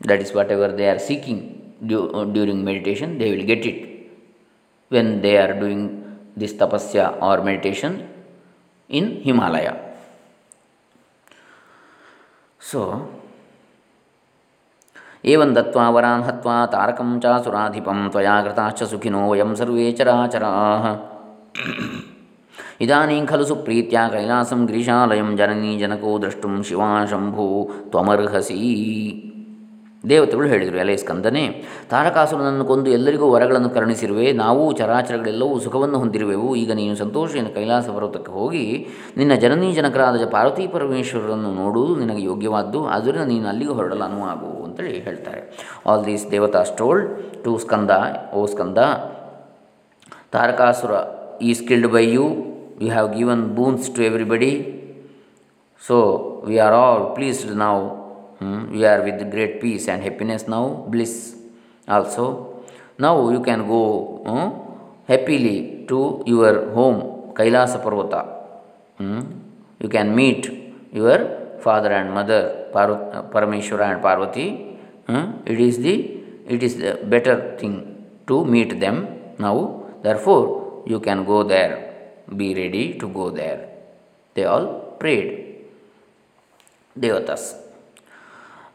That 0.00 0.20
is 0.20 0.32
whatever 0.32 0.68
they 0.72 0.88
are 0.88 0.98
seeking 0.98 1.74
uh, 1.82 2.24
during 2.24 2.64
meditation, 2.64 3.18
they 3.18 3.34
will 3.36 3.44
get 3.44 3.64
it 3.66 4.08
when 4.88 5.20
they 5.22 5.36
are 5.38 5.58
doing 5.58 6.18
this 6.36 6.52
tapasya 6.54 7.20
or 7.22 7.42
meditation 7.42 8.08
in 8.88 9.22
Himalaya. 9.22 9.78
So, 12.58 13.19
ಏವಂ 15.32 15.50
ದತ್ವಾ 15.56 15.86
ವರಾನ್ 15.94 16.22
ಹತ್ವಾ 16.26 16.56
ತಾರಕಂ 16.74 17.08
ಚಾಸುರಾಧಿಪಂ 17.22 17.98
ತ್ವಯಾ 18.12 18.36
ಸುಖಿನೋ 18.92 19.22
ವಯಂ 19.30 19.50
ಸರ್ವೇ 19.60 19.86
ಚರಾಚರಾಃ 19.98 20.84
ಇದಾನೀಂ 22.84 23.24
ಖಲು 23.30 23.44
ಸುಪ್ರೀತ್ಯ 23.48 23.98
ಕೈಲಾಸಂ 24.12 24.60
ಗ್ರೀಶಾಲಯಂ 24.68 25.28
ಜನನೀ 25.40 25.72
ಜನಕೋ 25.82 26.12
ದ್ರಷ್ಟುಂ 26.22 26.54
ಶಿವಾ 26.68 26.90
ಶಂಭು 27.10 27.46
ತ್ವಮರ್ಹಸಿ 27.92 28.56
ದೇವತೆಗಳು 30.10 30.46
ಹೇಳಿದರು 30.52 30.78
ಎಲೆ 30.82 30.94
ಸ್ಕಂದನೆ 31.02 31.42
ತಾರಕಾಸುರನನ್ನು 31.90 32.64
ಕೊಂದು 32.70 32.88
ಎಲ್ಲರಿಗೂ 32.98 33.26
ವರಗಳನ್ನು 33.34 33.70
ಕರುಣಿಸಿರುವೆ 33.74 34.26
ನಾವು 34.42 34.62
ಚರಾಚರಗಳೆಲ್ಲವೂ 34.78 35.56
ಸುಖವನ್ನು 35.64 35.98
ಹೊಂದಿರುವೆವು 36.04 36.48
ಈಗ 36.62 36.70
ನೀನು 36.80 36.94
ಸಂತೋಷದಿಂದ 37.02 37.50
ಕೈಲಾಸ 37.58 37.86
ಪರ್ವತಕ್ಕೆ 37.96 38.32
ಹೋಗಿ 38.38 38.64
ನಿನ್ನ 39.20 39.34
ಜನನೀ 39.44 39.68
ಜನಕರಾದ 39.80 40.28
ಪಾರ್ವತಿ 40.36 40.66
ಪರಮೇಶ್ವರರನ್ನು 40.76 41.50
ನೋಡುವುದು 41.60 41.94
ನಿನಗೆ 42.04 42.24
ಯೋಗ್ಯವಾದ್ದು 42.30 42.80
ಆದ್ದರಿಂದ 42.96 43.26
ನೀನು 43.34 43.48
ಅಲ್ಲಿಗೆ 43.52 43.74
ಹೊರಡಲು 43.80 44.06
ಅನುವಾಗುವು 44.08 44.59
ಅಂತೇಳಿ 44.70 44.98
ಹೇಳ್ತಾರೆ 45.08 45.40
all 45.90 46.02
these 46.10 46.24
ದೇವತಾಸ್ 46.34 46.72
told 46.80 47.08
to 47.44 47.52
Skanda 47.62 47.92
O 48.38 48.42
Skanda 48.52 48.80
Tarakasura 50.34 50.92
is 51.48 51.52
killed 51.60 51.88
by 51.94 52.04
you 52.16 52.26
you 52.84 52.90
have 52.96 53.08
given 53.18 53.42
boons 53.58 53.88
to 53.96 54.02
everybody 54.10 54.52
so 55.86 55.96
we 56.48 56.56
are 56.66 56.76
all 56.82 57.02
pleased 57.16 57.50
ನಾವು 57.64 57.82
we 58.74 58.82
are 58.92 59.02
with 59.08 59.24
great 59.34 59.56
peace 59.64 59.86
and 59.88 60.04
happiness 60.08 60.44
ನಾವು 60.54 60.68
ಬ್ಲಿಸ್ 60.94 61.18
ಆಲ್ಸೋ 61.96 62.26
ನಾವು 63.06 63.20
you 63.34 63.40
can 63.48 63.64
go 63.74 63.82
happily 65.12 65.56
to 65.90 66.00
your 66.32 66.60
home 66.78 66.98
Kailasa 67.40 67.74
ಪರ್ವತ 67.84 68.14
you 69.82 69.90
can 69.96 70.10
meet 70.22 70.48
your 71.00 71.22
father 71.66 71.94
and 71.96 72.10
mother 72.18 72.48
Parv 72.72 73.24
Parameshwara 73.32 73.92
and 73.94 74.02
Parvati, 74.02 74.48
hmm? 75.06 75.42
it 75.44 75.58
is 75.60 75.78
the 75.78 75.94
it 76.48 76.62
is 76.62 76.76
the 76.78 76.98
better 77.12 77.54
thing 77.58 77.74
to 78.26 78.44
meet 78.44 78.78
them 78.78 78.96
now. 79.38 79.82
Therefore, 80.02 80.82
you 80.86 81.00
can 81.00 81.24
go 81.24 81.42
there. 81.42 81.72
Be 82.34 82.54
ready 82.54 82.94
to 82.98 83.06
go 83.08 83.30
there. 83.30 83.68
They 84.34 84.44
all 84.44 84.66
prayed. 85.02 85.28
Devatas. 86.98 87.50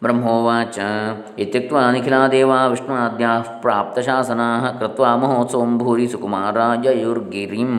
ब्रह्मोवाच 0.04 0.75
इत्युक्त्वा 1.40 1.82
निखिला 1.92 2.20
देवा 2.36 2.58
विष्णुराद्याः 2.72 3.44
प्राप्तशासनाः 3.64 4.70
कृत्वा 4.80 5.16
महोत्सवं 5.18 5.78
भूरि 5.78 6.08
सुकुमाराजयुर्गिरिम् 6.12 7.78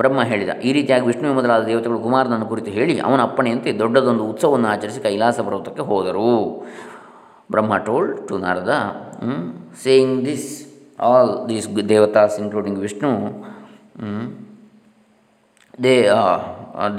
ಬ್ರಹ್ಮ 0.00 0.20
ಹೇಳಿದ 0.30 0.52
ಈ 0.68 0.72
ರೀತಿಯಾಗಿ 0.76 1.04
ವಿಷ್ಣುವೆ 1.10 1.32
ಮೊದಲಾದ 1.38 1.62
ದೇವತೆಗಳು 1.70 2.00
ಕುಮಾರನನ್ನು 2.06 2.46
ಕುರಿತು 2.52 2.70
ಹೇಳಿ 2.78 2.94
ಅವನ 3.06 3.20
ಅಪ್ಪಣೆಯಂತೆ 3.28 3.70
ದೊಡ್ಡದೊಂದು 3.82 4.24
ಉತ್ಸವವನ್ನು 4.32 4.68
ಆಚರಿಸಿ 4.74 5.00
ಕೈಲಾಸ 5.06 5.36
ಪರ್ವತಕ್ಕೆ 5.46 5.84
ಹೋದರು 5.90 6.28
Brahma 7.54 7.74
told 7.86 8.12
to 8.28 8.34
Narada 8.44 8.72
saying 9.84 10.14
this 10.28 10.48
all 11.08 11.32
these 11.50 11.66
ದೇವತಾಸ್ 11.92 12.36
including 12.42 12.78
Vishnu 12.86 13.10
they 15.86 15.94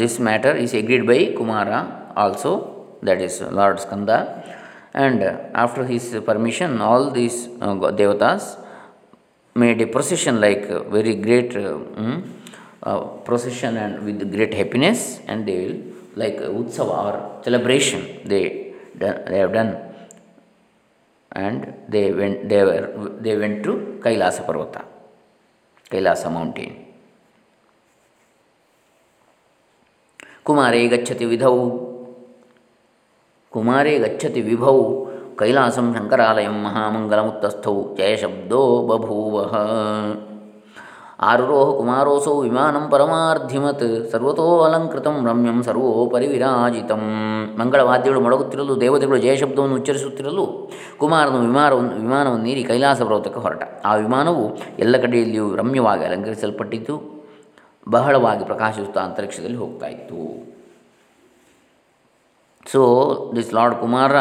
this 0.01 0.17
matter 0.27 0.57
is 0.65 0.73
agreed 0.81 1.05
by 1.11 1.19
Kumara 1.39 1.69
also 2.23 2.51
that 3.09 3.23
is 3.27 3.37
lord 3.59 3.79
Skanda 3.83 4.09
and 4.99 5.23
after 5.63 5.85
his 5.93 6.09
permission 6.29 6.75
all 6.89 7.07
these 7.19 7.39
ದೇವತಾಸ್ 8.01 8.47
made 9.63 9.79
a 9.87 9.89
procession 9.95 10.37
like 10.47 10.65
very 10.97 11.13
great 11.25 11.55
uh, 12.83 13.01
procession 13.27 13.77
and 13.77 14.05
with 14.05 14.19
great 14.31 14.53
happiness 14.53 15.19
and 15.27 15.45
they 15.45 15.57
will 15.67 15.79
like 16.15 16.37
uh, 16.39 16.49
utsava 16.61 16.95
or 17.09 17.43
celebration 17.43 18.01
they 18.25 18.73
done, 18.97 19.19
they 19.29 19.39
have 19.39 19.53
done 19.53 19.71
and 21.31 21.65
they 21.87 22.11
went 22.11 22.47
they 22.49 22.63
were 22.69 22.85
they 23.25 23.35
went 23.43 23.63
to 23.63 23.73
kailasa 24.05 24.45
parvata 24.49 24.81
kailasa 25.91 26.31
mountain 26.37 26.85
कुमारे 30.49 30.87
गच्छति 30.89 31.25
विधौ 31.29 31.51
कुमारे 33.53 33.93
गच्छति 33.99 34.41
विभौ 34.49 34.73
कैलासं 35.39 35.87
शङ्करालयं 35.97 36.55
महामङ्गलमुत्तस्थौ 36.63 37.73
जयशब्दो 37.99 38.61
बभूवः 38.89 39.53
ಆರುರೋಹ 41.27 41.65
ಕುಮಾರೋಸೌ 41.77 42.33
ವಿಮಾನಂ 42.45 42.83
ಪರಮಾರ್ಧಿಮತ್ 42.91 43.85
ಸರ್ವತೋ 44.11 44.45
ಅಲಂಕೃತಂ 44.67 45.15
ರಮ್ಯಂ 45.29 45.57
ಸರ್ವೋಪರಿ 45.67 46.27
ವಿರಾಜಿತಂ 46.33 47.01
ಮಂಗಳವಾದ್ಯಗಳು 47.59 48.21
ಮೊಳಗುತ್ತಿರಲು 48.25 48.75
ದೇವತೆಗಳು 48.83 49.19
ಜಯಶಬ್ದವನ್ನು 49.25 49.77
ಉಚ್ಚರಿಸುತ್ತಿರಲು 49.79 50.45
ಕುಮಾರನು 51.01 51.39
ವಿಮಾನವನ್ನು 51.47 52.37
ನೀರಿ 52.47 52.63
ಕೈಲಾಸ 52.69 52.99
ಪರ್ವತಕ್ಕೆ 53.07 53.41
ಹೊರಟ 53.45 53.65
ಆ 53.89 53.93
ವಿಮಾನವು 54.05 54.45
ಎಲ್ಲ 54.85 54.95
ಕಡೆಯಲ್ಲಿಯೂ 55.05 55.47
ರಮ್ಯವಾಗಿ 55.61 56.05
ಅಲಂಕರಿಸಲ್ಪಟ್ಟಿತು 56.11 56.95
ಬಹಳವಾಗಿ 57.97 58.43
ಪ್ರಕಾಶಿಸುತ್ತಾ 58.53 59.03
ಅಂತರಿಕ್ಷದಲ್ಲಿ 59.09 59.59
ಹೋಗ್ತಾ 59.65 59.89
ಇತ್ತು 59.97 60.21
so 62.71 62.81
this 63.35 63.53
lord 63.57 63.77
Kumara 63.83 64.15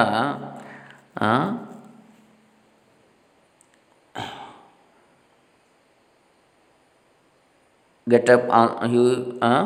get 8.13 8.29
up 8.35 8.45
on 8.61 8.91
he 8.95 9.03
uh, 9.51 9.65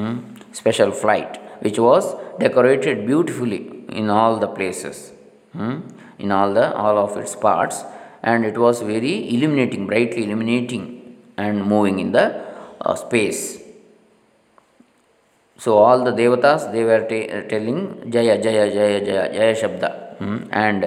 mm, 0.00 0.14
special 0.60 0.90
flight 1.02 1.32
which 1.64 1.78
was 1.88 2.06
decorated 2.44 2.98
beautifully 3.10 3.62
in 4.00 4.06
all 4.18 4.34
the 4.44 4.50
places 4.58 4.98
mm, 5.56 5.76
in 6.22 6.30
all 6.38 6.52
the 6.58 6.66
all 6.84 6.98
of 7.04 7.16
its 7.22 7.34
parts 7.46 7.78
and 8.22 8.44
it 8.50 8.56
was 8.64 8.80
very 8.94 9.14
illuminating 9.34 9.86
brightly 9.90 10.22
illuminating 10.28 10.84
and 11.44 11.64
moving 11.72 11.98
in 12.04 12.10
the 12.18 12.26
uh, 12.86 12.94
space 13.04 13.42
so 15.64 15.76
all 15.84 16.00
the 16.08 16.14
devatas 16.22 16.62
they 16.74 16.84
were 16.90 17.02
telling 17.52 17.78
jaya 18.14 18.34
jaya 18.46 18.64
jaya 18.78 18.98
jaya 19.08 19.26
jaya 19.38 19.54
shabda 19.62 19.90
mm, 20.30 20.40
and 20.66 20.82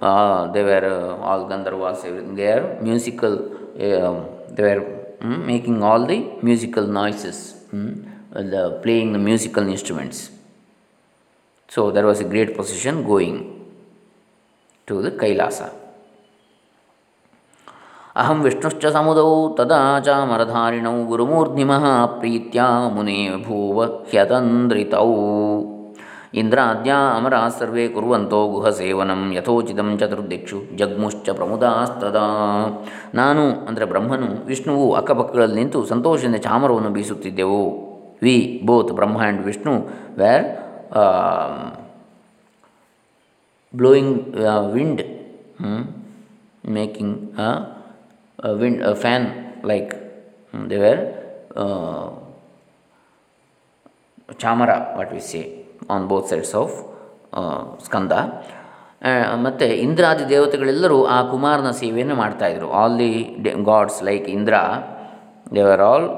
Ah, 0.00 0.46
they 0.52 0.62
were 0.62 0.84
uh, 1.18 1.24
all 1.24 1.48
Gandharvas, 1.48 2.36
they 2.36 2.46
are 2.52 2.78
musical, 2.80 3.32
um, 3.34 4.26
they 4.48 4.62
were 4.62 4.80
hmm, 5.20 5.44
making 5.44 5.82
all 5.82 6.06
the 6.06 6.36
musical 6.40 6.86
noises, 6.86 7.54
the 7.72 7.76
hmm, 7.76 7.98
uh, 8.36 8.70
playing 8.80 9.12
the 9.12 9.18
musical 9.18 9.66
instruments. 9.66 10.30
So 11.66 11.90
there 11.90 12.06
was 12.06 12.20
a 12.20 12.24
great 12.24 12.54
procession 12.54 13.02
going 13.04 13.70
to 14.86 15.02
the 15.02 15.10
Kailasa. 15.12 15.70
अहं 18.18 18.40
विष्णुश्च 18.42 18.84
समुदौ 18.94 19.26
तदा 19.58 19.78
चामरधारिणौ 20.06 20.94
गुरुमूर्ध्निमः 21.10 21.84
प्रीत्या 22.18 22.66
मुने 22.94 23.14
भूव 23.46 23.82
ह्यतन्द्रितौ 24.10 25.04
ಇಂದ್ರ 26.40 26.58
ಇಂದ್ರಾದ್ಯಾ 26.60 26.96
ಅಮರ 27.18 27.34
ಸರ್ವೇ 27.58 27.84
ಕುರುವಂತೋ 27.94 28.38
ಸೇವನಂ 28.80 29.20
ಯಥೋಚಿತಂ 29.36 29.88
ಚತುರ್ದಿಕ್ಷು 30.00 30.58
ಜಗ್ಮುಶ್ಚ 30.80 31.28
ಪ್ರಮುದಾಸ್ತದಾ 31.38 32.24
ನಾನು 33.20 33.42
ಅಂದರೆ 33.68 33.84
ಬ್ರಹ್ಮನು 33.92 34.28
ವಿಷ್ಣುವು 34.50 34.86
ಅಕ್ಕಪಕ್ಕಗಳಲ್ಲಿ 35.00 35.56
ನಿಂತು 35.60 35.80
ಸಂತೋಷದಿಂದ 35.92 36.38
ಚಾಮರವನ್ನು 36.48 36.90
ಬೀಸುತ್ತಿದ್ದೆವು 36.96 37.60
we 38.26 38.36
both 38.70 38.92
Brahma 38.98 39.16
and 39.22 39.42
Vishnu 39.48 39.74
were 40.20 40.44
blowing 43.80 44.14
wind 44.74 45.02
making 46.78 47.16
wind 48.62 48.82
fan 49.04 49.28
like 49.72 49.94
they 50.72 50.78
were 50.86 51.02
chamara 54.44 54.70
what 54.98 55.14
we 55.16 55.22
say 55.30 55.42
on 55.94 56.04
both 56.12 56.26
sides 56.30 56.54
of 56.62 56.74
Skanda 57.86 58.14
ಮತ್ತು 59.46 59.66
ಇಂದ್ರಾದಿ 59.86 60.24
ದೇವತೆಗಳೆಲ್ಲರೂ 60.32 60.98
ಆ 61.16 61.18
ಕುಮಾರನ 61.32 61.70
ಸೇವೆಯನ್ನು 61.80 62.16
ಮಾಡ್ತಾಯಿದ್ರು 62.22 62.68
all 62.80 62.96
the 63.00 63.10
gods 63.70 64.00
like 64.08 64.26
Indra 64.36 64.56
ದೇವರ್ 65.56 65.82
ಆಲ್ 65.90 66.08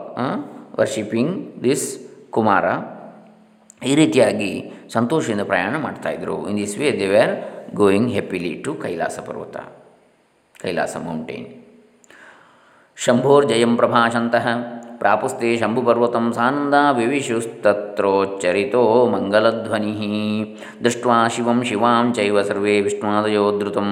ವರ್ಷಿಪಿಂಗ್ 0.80 1.32
ದಿಸ್ 1.66 1.86
ಕುಮಾರ 2.36 2.64
ಈ 3.90 3.92
ರೀತಿಯಾಗಿ 4.00 4.50
ಸಂತೋಷದಿಂದ 4.96 5.44
ಪ್ರಯಾಣ 5.52 5.74
ಮಾಡ್ತಾಯಿದ್ರು 5.86 6.36
in 6.50 6.58
this 6.62 6.74
way 6.80 6.88
they 7.00 7.08
are 7.24 7.34
going 7.82 8.10
happily 8.16 8.52
to 8.64 8.70
Kailasa 8.84 9.16
parvata 9.28 9.56
Kailasa 10.62 10.94
mountain 11.06 11.46
ಶಂಭೋರ್ 13.04 13.46
Jayam 13.50 13.72
ಪ್ರಭಾಶಂತಹ 13.80 14.46
ಪ್ರಾಪುಸ್ತೆ 15.02 15.48
ಶಂಭುಪರ್ವತಂ 15.60 16.24
ಸಾನಂದಾ 16.36 16.80
ವಿವಿಶುಸ್ತತ್ರೋಚ್ಚರಿತೋ 16.98 18.80
ಮಂಗಲಧ್ವನಿ 19.14 19.92
ದೃಷ್ಟ್ವಾ 20.84 21.16
ಶಿವಂ 21.34 21.60
ಶಿವಾಂ 21.68 22.08
ಚೈವ 22.16 22.40
ಸರ್ವೇ 22.48 22.74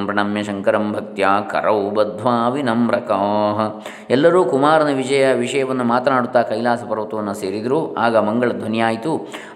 ಪ್ರಣಮ್ಯ 0.09 0.43
ಶಂಕರಂ 0.49 0.85
ಭಕ್ತಿಯ 0.97 1.29
ಕರೌ 1.53 1.77
ಬದ್ಧ್ವಾ 1.99 2.35
ವಿನಮ್ರಕೋಹ 2.55 3.57
ಎಲ್ಲರೂ 4.17 4.43
ಕುಮಾರನ 4.53 4.93
ವಿಜಯ 5.01 5.25
ವಿಷಯವನ್ನು 5.45 5.87
ಮಾತನಾಡುತ್ತಾ 5.95 6.43
ಕೈಲಾಸ 6.53 6.83
ಪರ್ವತವನ್ನು 6.93 7.35
ಸೇರಿದರು 7.43 7.81
ಆಗ 8.07 8.17
ಮಂಗಳ 8.29 8.51
ಧ್ವನಿಯಾಯಿತು 8.61 9.13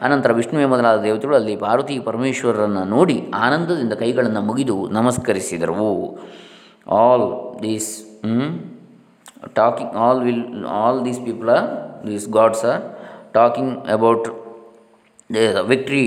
ಅನಂತರ 0.08 0.32
ವಿಷ್ಣುವೆ 0.40 0.66
ಮೊದಲಾದ 0.74 0.98
ದೇವತೆಗಳು 1.08 1.38
ಅಲ್ಲಿ 1.42 1.56
ಪಾರ್ವತಿ 1.66 1.98
ಪರಮೇಶ್ವರರನ್ನು 2.10 2.84
ನೋಡಿ 2.96 3.18
ಆನಂದದಿಂದ 3.44 3.96
ಕೈಗಳನ್ನು 4.04 4.44
ಮುಗಿದು 4.50 4.78
ನಮಸ್ಕರಿಸಿದರು 5.00 5.88
all 7.04 7.28
these 7.66 7.92
talking 9.54 9.88
all 10.02 10.18
will 10.26 10.64
all 10.66 11.02
these 11.06 11.18
people 11.26 11.50
are 11.50 11.66
these 12.08 12.26
gods 12.36 12.60
are 12.72 12.78
talking 13.38 13.68
about 13.96 14.22
the 15.28 15.64
victory 15.72 16.06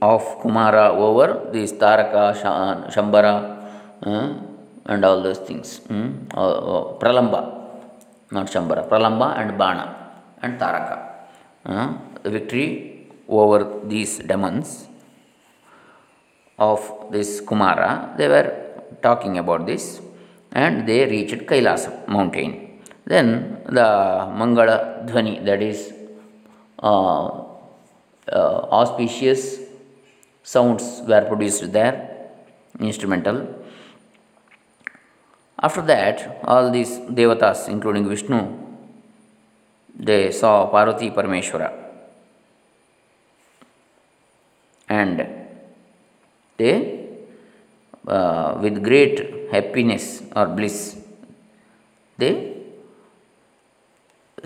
of 0.00 0.22
Kumara 0.40 0.90
over 0.92 1.50
these 1.52 1.72
Taraka, 1.72 2.22
Shambara, 2.94 3.34
uh, 4.02 4.40
and 4.86 5.04
all 5.04 5.20
those 5.22 5.38
things. 5.38 5.80
Mm? 5.88 6.28
Uh, 6.32 6.40
uh 6.40 6.98
Pralamba, 6.98 7.40
not 8.30 8.46
Shambhara. 8.46 8.88
Pralamba 8.88 9.36
and 9.38 9.58
Bana 9.58 10.12
and 10.42 10.58
Taraka. 10.58 10.98
Uh, 11.66 11.94
victory 12.24 13.08
over 13.28 13.80
these 13.84 14.18
demons 14.20 14.86
of 16.58 17.06
this 17.10 17.40
Kumara, 17.40 18.14
they 18.16 18.28
were 18.28 18.66
talking 19.02 19.38
about 19.38 19.66
this 19.66 20.00
and 20.52 20.86
they 20.88 21.06
reached 21.06 21.46
Kailasa 21.46 22.06
mountain. 22.06 22.67
Then 23.10 23.30
the 23.76 23.80
mangala 24.42 24.70
dhvani 25.10 25.36
that 25.50 25.64
is 25.72 25.84
auspicious 28.78 29.42
sounds 30.50 30.84
were 31.10 31.22
produced 31.30 31.62
there 31.76 31.94
instrumental 32.88 33.36
after 35.66 35.82
that 35.92 36.16
all 36.52 36.66
these 36.76 36.92
devatas 37.20 37.60
including 37.74 38.04
vishnu 38.12 38.40
they 40.10 40.20
saw 40.40 40.52
parvati 40.74 41.08
parameshwara 41.16 41.70
and 45.00 45.18
they 46.62 46.72
uh, 48.16 48.48
with 48.66 48.78
great 48.90 49.16
happiness 49.56 50.06
or 50.40 50.46
bliss 50.58 50.78
they 52.24 52.32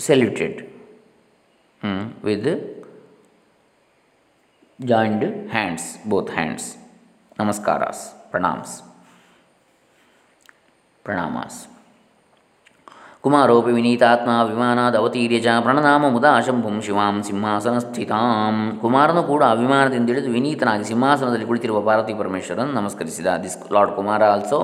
saluted 0.08 0.58
with 2.28 2.48
joined 4.92 5.26
hands 5.56 5.88
both 6.12 6.30
hands 6.38 6.68
hands, 7.40 7.98
ಪ್ರಣಾಮ್ಸ್ 8.32 8.72
ಪ್ರಣಾಮಸ್ 11.06 11.58
ಕುಮಾರೋಪಿ 13.24 13.72
ವಿನೀತಾತ್ಮ 13.76 14.30
ವಿಮಾನಾದವತೀರ್ಯಜ 14.52 15.48
ಪ್ರಣನಾಮ 15.66 16.00
ಮುದಾ 16.04 16.12
ಮುದಾಶಂಭುಂ 16.16 16.76
ಶಿವಾಂ 16.86 17.16
ಸಿಂಹಾಸನಸ್ಥಿತಾಂ 17.28 18.56
ಕುಮಾರನು 18.82 19.22
ಕೂಡ 19.32 19.42
ಅಭಿಮಾನದಿಂದ 19.56 20.10
ಹಿಡಿದು 20.12 20.32
ವಿನೀತನಾಗಿ 20.36 20.86
ಸಿಂಹಾಸನದಲ್ಲಿ 20.92 21.46
ಕುಳಿತಿರುವ 21.50 21.80
ಪಾರ್ವತಿ 21.88 22.14
ಪರಮೇಶ್ವರನ್ನು 22.22 22.74
ನಮಸ್ಕರಿಸಿದ 22.80 23.32
this 23.44 23.58
lord 23.76 23.94
Kumara 23.98 24.22
also 24.36 24.60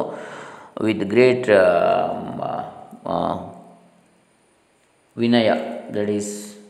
with 0.88 1.06
great 1.12 1.50
Vinaya, 5.18 5.83
that 5.92 6.09
is, 6.09 6.26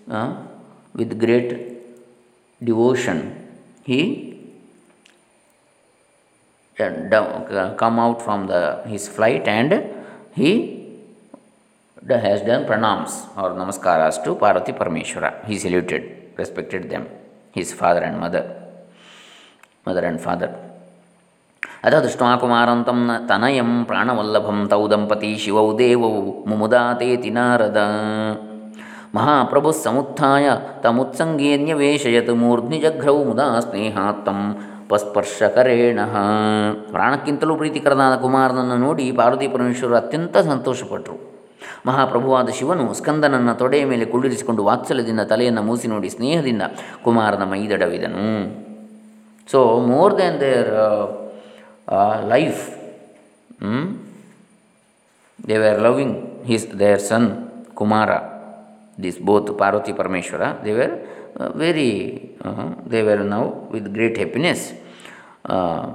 uh, 0.09 0.31
with 0.95 1.11
great 1.21 1.51
devotion, 2.65 3.19
he 3.85 3.99
uh, 6.81 6.85
uh, 6.85 7.75
come 7.75 7.99
out 7.99 8.23
from 8.23 8.47
the 8.47 8.61
his 8.87 9.07
flight 9.07 9.47
and 9.47 9.75
he 10.35 10.49
has 12.25 12.41
done 12.51 12.65
pranams 12.71 13.19
or 13.43 13.51
namaskaras 13.61 14.25
to 14.25 14.35
Parvati 14.35 14.73
Parameshwara. 14.73 15.45
He 15.47 15.59
saluted, 15.59 16.31
respected 16.39 16.89
them, 16.89 17.07
his 17.53 17.75
father 17.75 18.01
and 18.01 18.19
mother, 18.19 18.45
mother 19.85 20.07
and 20.07 20.19
father. 20.19 20.57
ಅಥ 21.87 21.95
ದೃಷ್ಟ 22.05 22.23
ತನಯಂ 23.31 23.71
ಪ್ರಾಣವಲ್ಲಭಂ 23.88 24.59
ತೌ 24.73 24.83
ದಂಪತಿ 24.93 25.31
ಶಿವೌ 25.43 25.67
ದೇವೌ 25.81 26.14
ಮುಮುದಾತೇತಿ 26.51 27.31
ನಾರದ 27.37 27.81
ಮಹಾಪ್ರಭು 29.17 29.71
ಸಮುತ್ಥಾಯ 29.85 30.47
ತಮುತ್ಸಂಗೇ 30.85 31.53
ನ್ಯವೇಶಯತ್ 31.67 32.33
ಮೂರ್ಧ್ನಿಜಘ್ರೌ 32.41 33.14
ಮುದಾ 33.29 33.47
ಸ್ನೇಹಾತ್ತಂ 33.67 34.41
ಪಸ್ಪರ್ಶಕರೇಣ 34.91 36.01
ಪ್ರಾಣಕ್ಕಿಂತಲೂ 36.93 37.55
ಪ್ರೀತಿಕರನಾದ 37.61 38.14
ಕುಮಾರನನ್ನು 38.25 38.77
ನೋಡಿ 38.85 39.07
ಪಾರ್ವತಿ 39.19 39.47
ಪರಮೇಶ್ವರರು 39.55 39.97
ಅತ್ಯಂತ 40.03 40.37
ಸಂತೋಷಪಟ್ಟರು 40.51 41.17
ಮಹಾಪ್ರಭುವಾದ 41.88 42.51
ಶಿವನು 42.59 42.85
ಸ್ಕಂದನನ್ನ 42.99 43.51
ತೊಡೆಯ 43.62 43.85
ಮೇಲೆ 43.93 44.05
ಕುಳ್ಳಿರಿಸಿಕೊಂಡು 44.12 44.62
ವಾತ್ಸಲ್ಯದಿಂದ 44.69 45.25
ತಲೆಯನ್ನು 45.33 45.62
ಮೂಸಿ 45.69 45.88
ನೋಡಿ 45.95 46.11
ಸ್ನೇಹದಿಂದ 46.17 46.64
ಕುಮಾರನ 47.07 47.47
ಮೈದಡವಿದನು 47.53 48.27
so 49.55 49.61
more 49.93 50.14
then 50.21 50.38
there 50.45 50.73
life. 51.90 52.77
Hmm? 53.59 53.96
They 55.42 55.59
were 55.59 55.79
loving 55.79 56.44
his 56.44 56.66
their 56.66 56.98
son 56.98 57.66
Kumara. 57.74 58.37
This 58.96 59.16
both 59.18 59.57
Parvati 59.57 59.92
Parameshwara, 59.92 60.62
they 60.64 60.72
were 60.72 60.98
uh, 61.37 61.53
very, 61.53 62.33
uh-huh, 62.42 62.74
they 62.85 63.03
were 63.05 63.16
now 63.22 63.46
with 63.70 63.92
great 63.94 64.16
happiness. 64.18 64.72
Uh, 65.44 65.94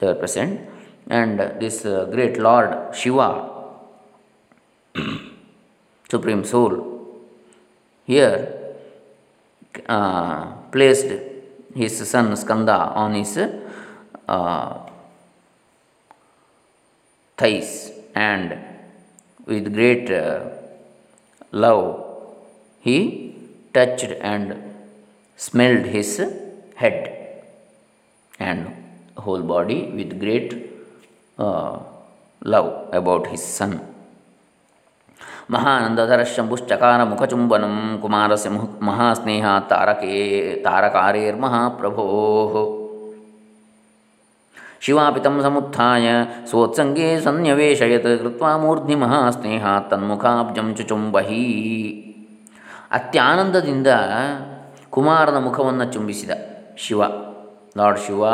their 0.00 0.14
present, 0.16 0.60
and 1.08 1.38
this 1.60 1.86
uh, 1.86 2.04
great 2.12 2.36
Lord 2.36 2.94
Shiva, 2.94 3.48
Supreme 6.10 6.44
Soul, 6.44 7.22
here 8.06 8.74
placed 10.72 11.06
his 11.74 12.10
son 12.10 12.32
Skanda 12.36 12.92
on 12.94 13.14
his 13.14 13.38
thighs 17.40 17.70
and 18.26 18.48
with 19.52 19.66
great 19.78 20.06
uh, 20.22 20.26
love 21.64 21.80
he 22.86 22.96
touched 23.76 24.12
and 24.34 24.46
smelled 25.46 25.84
his 25.96 26.10
head 26.82 26.98
and 28.48 28.60
whole 29.24 29.44
body 29.54 29.78
with 29.98 30.10
great 30.24 30.48
uh, 31.44 31.74
love 32.54 32.70
about 33.00 33.22
his 33.34 33.44
son. 33.58 33.74
महानन्दधरशम्भुश्चकारमुखचुम्बनं 35.54 37.74
कुमारस्य 38.02 38.50
मुह 38.50 38.64
महास्नेहा 38.88 39.52
तारके 39.72 40.14
तारकारेर्महाप्रभोः 40.64 42.54
ಶಿವಾಪಿತಂ 44.84 45.34
ಸಮುತ್ಥಾಯ 45.46 46.06
ಸ್ವೋತ್ಸಂಗೇ 46.50 47.08
ಸನ್ಯವೇಶಯತ್ 47.26 48.10
ಕೃತ್ವಾ 48.22 48.50
ಮೂರ್ಧ್ನಿ 48.64 48.96
ಮಹಾಸ್ನೇಹ 49.04 49.66
ತನ್ಮುಖಾಬ್ಜಂ 49.90 50.68
ಚುಚುಂಬಹಿ 50.78 51.42
ಅತ್ಯಾನಂದದಿಂದ 52.98 53.90
ಕುಮಾರನ 54.96 55.38
ಮುಖವನ್ನು 55.46 55.86
ಚುಂಬಿಸಿದ 55.94 56.32
Shiva 56.84 57.02
lord 57.78 58.00
Shiva 58.06 58.24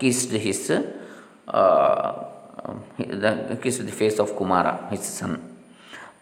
kiss 0.00 0.22
his 0.46 0.66
kiss 3.64 3.78
the 3.88 3.94
face 4.00 4.18
of 4.24 4.32
Kumara 4.40 4.66
his 4.92 5.10
son 5.18 5.36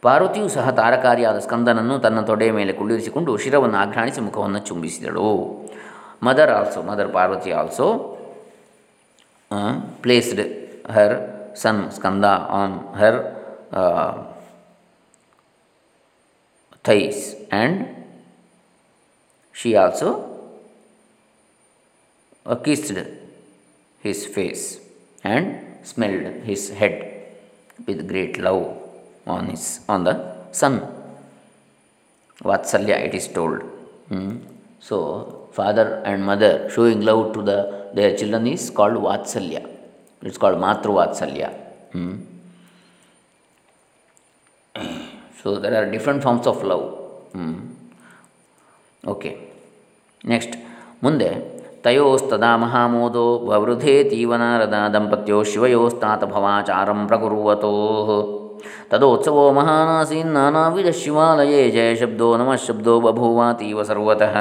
ಪಾರ್ವತಿಯು 0.07 0.49
ಸಹ 0.57 0.67
ತಾರಕಾರಿಯಾದ 0.81 1.39
ಸ್ಕಂದನನ್ನು 1.45 1.95
ತನ್ನ 2.05 2.19
ತೊಡೆಯ 2.31 2.51
ಮೇಲೆ 2.59 2.73
ಕುಳ್ಳಿರಿಸಿಕೊಂಡು 2.81 3.33
ಶಿರವನ್ನು 3.45 3.77
ಆಘ್ರಾಣಿಸಿ 3.85 4.21
ಮುಖವನ್ನು 4.27 4.61
ಚುಂಬಿಸಿದಳು 4.69 5.31
mother 6.27 6.53
also 6.59 6.81
mother 6.91 7.11
Parvati 7.17 7.51
also 7.61 7.89
placed 10.05 10.41
her 10.97 11.11
son 11.63 11.77
Skanda 11.97 12.35
on 12.61 12.73
her 13.01 13.15
thighs 16.85 17.21
and 17.61 17.87
she 19.53 19.75
also 19.85 20.11
uh, 22.47 22.55
kissed 22.67 22.93
his 24.07 24.19
face 24.37 24.65
and 25.33 25.45
smelled 25.93 26.27
his 26.51 26.63
head 26.81 26.95
with 27.87 28.07
great 28.13 28.37
love 28.47 28.63
on 29.35 29.49
his 29.53 29.67
on 29.95 30.05
the 30.09 30.15
son 30.61 30.75
Vatsalya 32.49 32.97
it 33.09 33.15
is 33.21 33.29
told 33.39 33.59
hmm. 34.11 34.31
so 34.89 34.99
father 35.59 35.87
and 36.11 36.21
mother 36.31 36.53
showing 36.75 36.99
love 37.11 37.23
to 37.37 37.41
the 37.51 37.59
their 37.99 38.11
children 38.21 38.45
is 38.57 38.65
called 38.79 38.97
vatsalya 39.09 39.63
it's 40.29 40.39
called 40.43 40.59
matru 40.65 40.93
vatsalya 40.99 41.51
so 45.41 45.49
there 45.63 45.75
are 45.81 45.87
different 45.97 46.21
forms 46.27 46.47
of 46.55 46.59
love 46.73 46.87
okay 49.15 49.35
next 50.35 50.53
ಮುಂದೆ 51.07 51.27
ತಯೋಸ್ತದಾ 51.83 52.49
ಮಹಾಮೋದೋ 52.63 53.25
ವವೃಧೇ 53.49 53.93
ತೀವನಾರದ 54.13 54.77
ದಂಪತ್ಯೋ 54.95 55.37
ಶಿವಯೋಸ್ತಾತ 55.51 56.23
ಭವಾಚಾರಂ 56.33 57.01
ಪ್ರಕುರುವತೋ 57.11 57.71
ತದೋತ್ಸವೋ 58.91 59.45
ಮಹಾನಾಸೀನ್ 59.59 60.33
ವಿಧ 60.77 60.91
ಶಿವಾಲಯೇ 61.01 61.63
ಜಯ 61.77 61.91
ಶಬ್ದೋ 62.03 62.29
ನಮಃ 62.41 62.59
ಶಬ್ದೋ 62.69 62.95
ಬಭೂವಾತೀವ 63.07 63.83
ಸರ್ವತಃ 63.91 64.37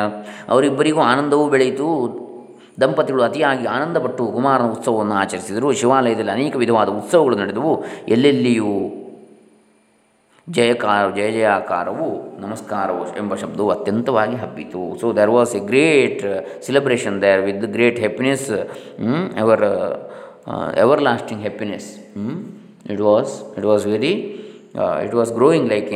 ಅವರಿಬ್ಬರಿಗೂ 0.53 1.01
ಆನಂದವೂ 1.12 1.45
ಬೆಳೆಯಿತು 1.53 1.88
ದಂಪತಿಗಳು 2.82 3.23
ಅತಿಯಾಗಿ 3.30 3.65
ಆನಂದಪಟ್ಟು 3.75 4.23
ಕುಮಾರನ 4.36 4.67
ಉತ್ಸವವನ್ನು 4.75 5.15
ಆಚರಿಸಿದರು 5.23 5.67
ಶಿವಾಲಯದಲ್ಲಿ 5.82 6.34
ಅನೇಕ 6.38 6.56
ವಿಧವಾದ 6.63 6.89
ಉತ್ಸವಗಳು 7.01 7.38
ನಡೆದವು 7.41 7.71
ಎಲ್ಲೆಲ್ಲಿಯೂ 8.15 8.73
ಜಯಕಾರ 10.56 11.06
ಜಯ 11.15 11.30
ಜಯಾಕಾರವು 11.38 12.06
ನಮಸ್ಕಾರವು 12.43 13.01
ಎಂಬ 13.21 13.34
ಶಬ್ದವು 13.41 13.69
ಅತ್ಯಂತವಾಗಿ 13.75 14.36
ಹಬ್ಬಿತು 14.43 14.84
so 15.01 15.08
there 15.17 15.34
was 15.38 15.56
a 15.60 15.62
great 15.71 16.23
celebration 16.67 17.17
there 17.23 17.41
with 17.47 17.65
great 17.75 17.97
happiness 18.06 18.47
ever 19.43 19.65
everlasting 21.10 21.43
happiness 21.47 21.89
it 22.93 23.00
was 23.10 23.30
it 23.60 23.67
was 23.73 23.86
very 23.95 24.12
it 24.12 25.08
it 25.08 25.13
was 25.21 25.30
growing 25.39 25.65
like 25.73 25.88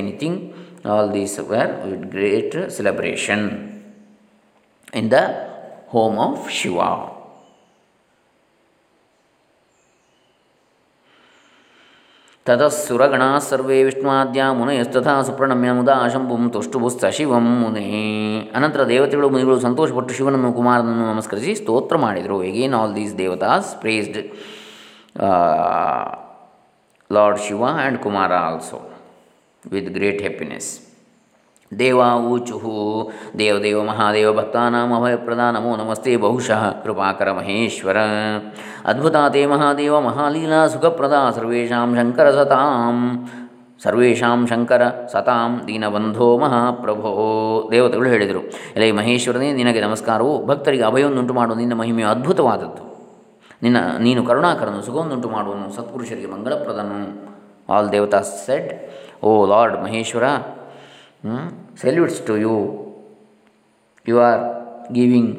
all 0.94 1.10
these 1.18 1.34
these 1.38 1.54
were 1.54 1.66
great 2.18 2.56
great 3.00 3.32
in 5.02 5.10
the 5.16 5.20
home 5.96 6.18
of 6.28 6.44
Shiva 6.60 6.78
shiva 6.80 6.92
ತದಸ್ಸುರಗಣಾ 12.50 13.28
ಸರ್ವೇ 13.48 13.76
ವಿಷ್ಣುವಾದ್ಯ 13.88 14.44
ಮುನಯಸ್ತಥಾ 14.60 15.12
ಸುಪ್ರಣಮ್ಯ 15.28 15.72
ಮುದಾ 15.80 15.96
ಶಂಭುಂ 16.14 16.44
ತುಷ್ಟುಭುಸ್ತ 16.56 17.10
ಶಿವಂ 17.18 17.46
ಮುನೆ 17.60 17.84
ಅನಂತರ 18.58 18.84
ದೇವತೆಗಳು 18.94 19.28
ಮುನಿಗಳು 19.34 19.58
ಸಂತೋಷಪಟ್ಟು 19.68 20.16
ಶಿವನನ್ನು 20.18 20.50
ಕುಮಾರನನ್ನು 20.60 21.06
ನಮಸ್ಕರಿಸಿ 21.14 21.54
ಸ್ತೋತ್ರ 21.62 21.98
ಮಾಡಿದರು 22.06 22.38
again 22.50 22.74
all 22.80 22.96
these 23.00 23.14
devatas 23.22 23.70
praised 23.84 24.20
lord 27.16 27.40
Shiva 27.46 27.64
and 27.78 27.98
Kumara 28.06 28.32
also 28.48 28.78
with 29.74 29.90
great 29.96 30.22
happiness 30.26 30.70
ದೇವಾ 31.80 32.08
ಊಚುಹು 32.32 32.76
ದೇವದೇವ 33.42 33.80
ಮಹಾದೇವ 33.90 34.30
ಭಕ್ತಾನಾಂ 34.40 34.90
ಅಭಯಪ್ರದ 34.98 35.44
ನಮೋ 35.56 35.72
ನಮಸ್ತೆ 35.82 36.12
ಬಹುಶಃ 36.26 36.62
ಕೃಪಾಕರ 36.84 37.30
ಮಹೇಶ್ವರ 37.40 37.98
ಅದ್ಭುತಾತೆ 38.92 39.42
ಮಹಾದೇವ 39.54 39.96
ಮಹಾಲೀಲಾ 40.10 40.60
ಸುಖಪ್ರದ 40.74 41.18
ಸರ್ವೇಷಾಂ 41.38 41.92
ಶಂಕರ 42.00 42.28
ಸತಾಂ 42.40 43.00
ಸರ್ವೇಷಾಂ 43.86 44.42
ಶಂಕರ 44.52 44.84
ಸತಾಂ 45.16 45.54
ದೀನಬಂಧೋ 45.70 46.30
ಮಹಾಪ್ರಭೋ 46.46 47.14
ದೇವತೆಗಳು 47.74 48.10
ಹೇಳಿದರು 48.16 48.44
ಎಲೆ 48.78 48.90
ಮಹೇಶ್ವರನೇ 49.02 49.50
ನಿನಗೆ 49.62 49.82
ನಮಸ್ಕಾರವು 49.88 50.34
ಭಕ್ತರಿಗೆ 50.52 50.86
ಅಭಯವನ್ನುಂಟು 50.92 51.36
ಮಾಡುವ 51.42 51.58
ನಿನ್ನ 51.64 51.78
ಮಹಿಮೆಯು 51.84 52.10
ಅದ್ಭುತವಾದದ್ದು 52.16 52.84
ನಿನ್ನ 53.66 53.80
ನೀನು 54.06 54.22
ಕರುಣಾಕರನು 54.28 54.80
ಸುಗಂಧುಂಟು 54.88 55.28
ಮಾಡುವನು 55.36 55.66
ಸತ್ಪುರುಷರಿಗೆ 55.76 56.30
ಮಂಗಳಪ್ರದನು 56.36 57.00
all 57.76 57.90
devata 57.96 58.20
said 58.30 58.72
O 59.26 59.32
lord 59.54 59.76
Maheshwara 59.86 60.28
salutes 61.84 62.22
to 62.30 62.36
you 62.46 62.54
you 64.12 64.16
are 64.30 64.42
giving 64.98 65.32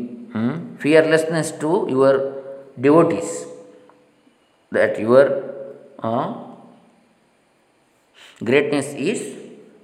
fearlessness 0.85 1.53
to 1.65 1.73
your 1.97 2.21
devotees 2.87 3.35
that 4.77 4.95
your 5.07 5.25
uh, 6.09 6.29
greatness 8.49 8.87
is 9.11 9.19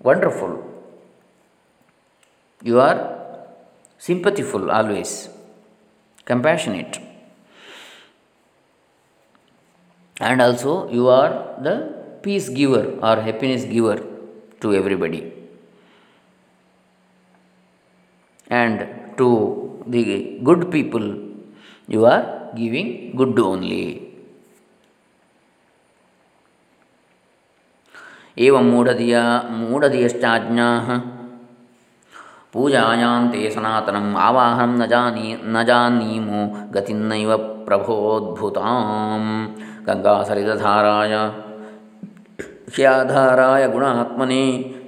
wonderful. 0.08 0.52
You 2.68 2.76
are 2.86 2.98
always 4.14 4.46
always, 4.78 5.12
compassionate. 6.30 6.96
and 10.26 10.42
also 10.46 10.72
you 10.96 11.06
are 11.18 11.32
the 11.66 11.74
peace 12.22 12.48
giver 12.60 12.86
or 13.06 13.14
happiness 13.26 13.62
giver 13.74 13.98
to 14.62 14.74
everybody 14.80 15.20
and 18.60 18.82
to 19.20 19.28
the 19.94 20.02
good 20.48 20.62
people 20.74 21.02
you 21.94 22.04
are 22.14 22.24
giving 22.60 22.90
good 23.20 23.38
only 23.52 23.86
एवं 28.46 28.64
मूढधिया 28.72 29.20
मूढधियश्चाज्ञाः 29.60 30.88
पूजायां 32.52 33.16
ते 33.32 33.50
सनातनम् 33.54 34.14
आवाहनं 34.26 34.76
न 34.80 34.86
जानी 34.92 35.28
न 35.54 35.64
जानीमो 35.70 36.40
गतिन्नैव 36.74 37.30
प्रभोद्भुताम् 37.66 39.26
ಗಂಗಾಸಲಿತಧಾರಾಯ 39.88 41.14
ಕ್ಷಯಾಧಾರಾಯ 42.70 43.62
ಗುಣಾತ್ಮನೇ 43.74 44.42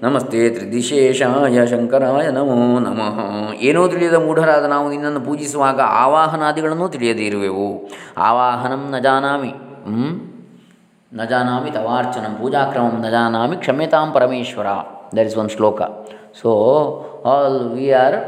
ನಮಸ್ತೆ 0.04 0.40
ತ್ರಿದಿಶೇಷಾಯ 0.56 1.60
ಶಂಕರಾಯ 1.70 2.26
ನಮೋ 2.36 2.56
ನಮಃ 2.86 3.16
ಏನೋ 3.68 3.82
ತಿಳಿಯದ 3.92 4.18
ಮೂಢರಾದ 4.24 4.66
ನಾವು 4.72 4.86
ನಿನ್ನನ್ನು 4.94 5.20
ಪೂಜಿಸುವಾಗ 5.28 5.78
ಆವಾಹನಾದಿಗಳನ್ನು 6.04 6.86
ತಿಳಿಯದೇ 6.94 7.24
ಇರುವೆವು 7.30 7.68
ಆವಾಹನಂ 8.28 8.82
ನ 8.94 8.98
ಜಾನಾಮಿ 9.06 9.52
ನ 11.20 11.24
ಜಾನಾಮಿ 11.32 11.70
ತವಾರ್ಚನಂ 11.76 12.34
ಪೂಜಾಕ್ರಮಂ 12.40 12.96
ನ 13.04 13.08
ಜಾನಾಮಿ 13.16 13.56
ಕ್ಷಮ್ಯತಾಂ 13.64 14.10
Parameshwara 14.16 14.66
there 15.18 15.28
is 15.32 15.38
one 15.42 15.50
shloka 15.56 15.82
so 16.42 16.50
all 17.34 17.58
we 17.78 17.86
are 18.04 18.18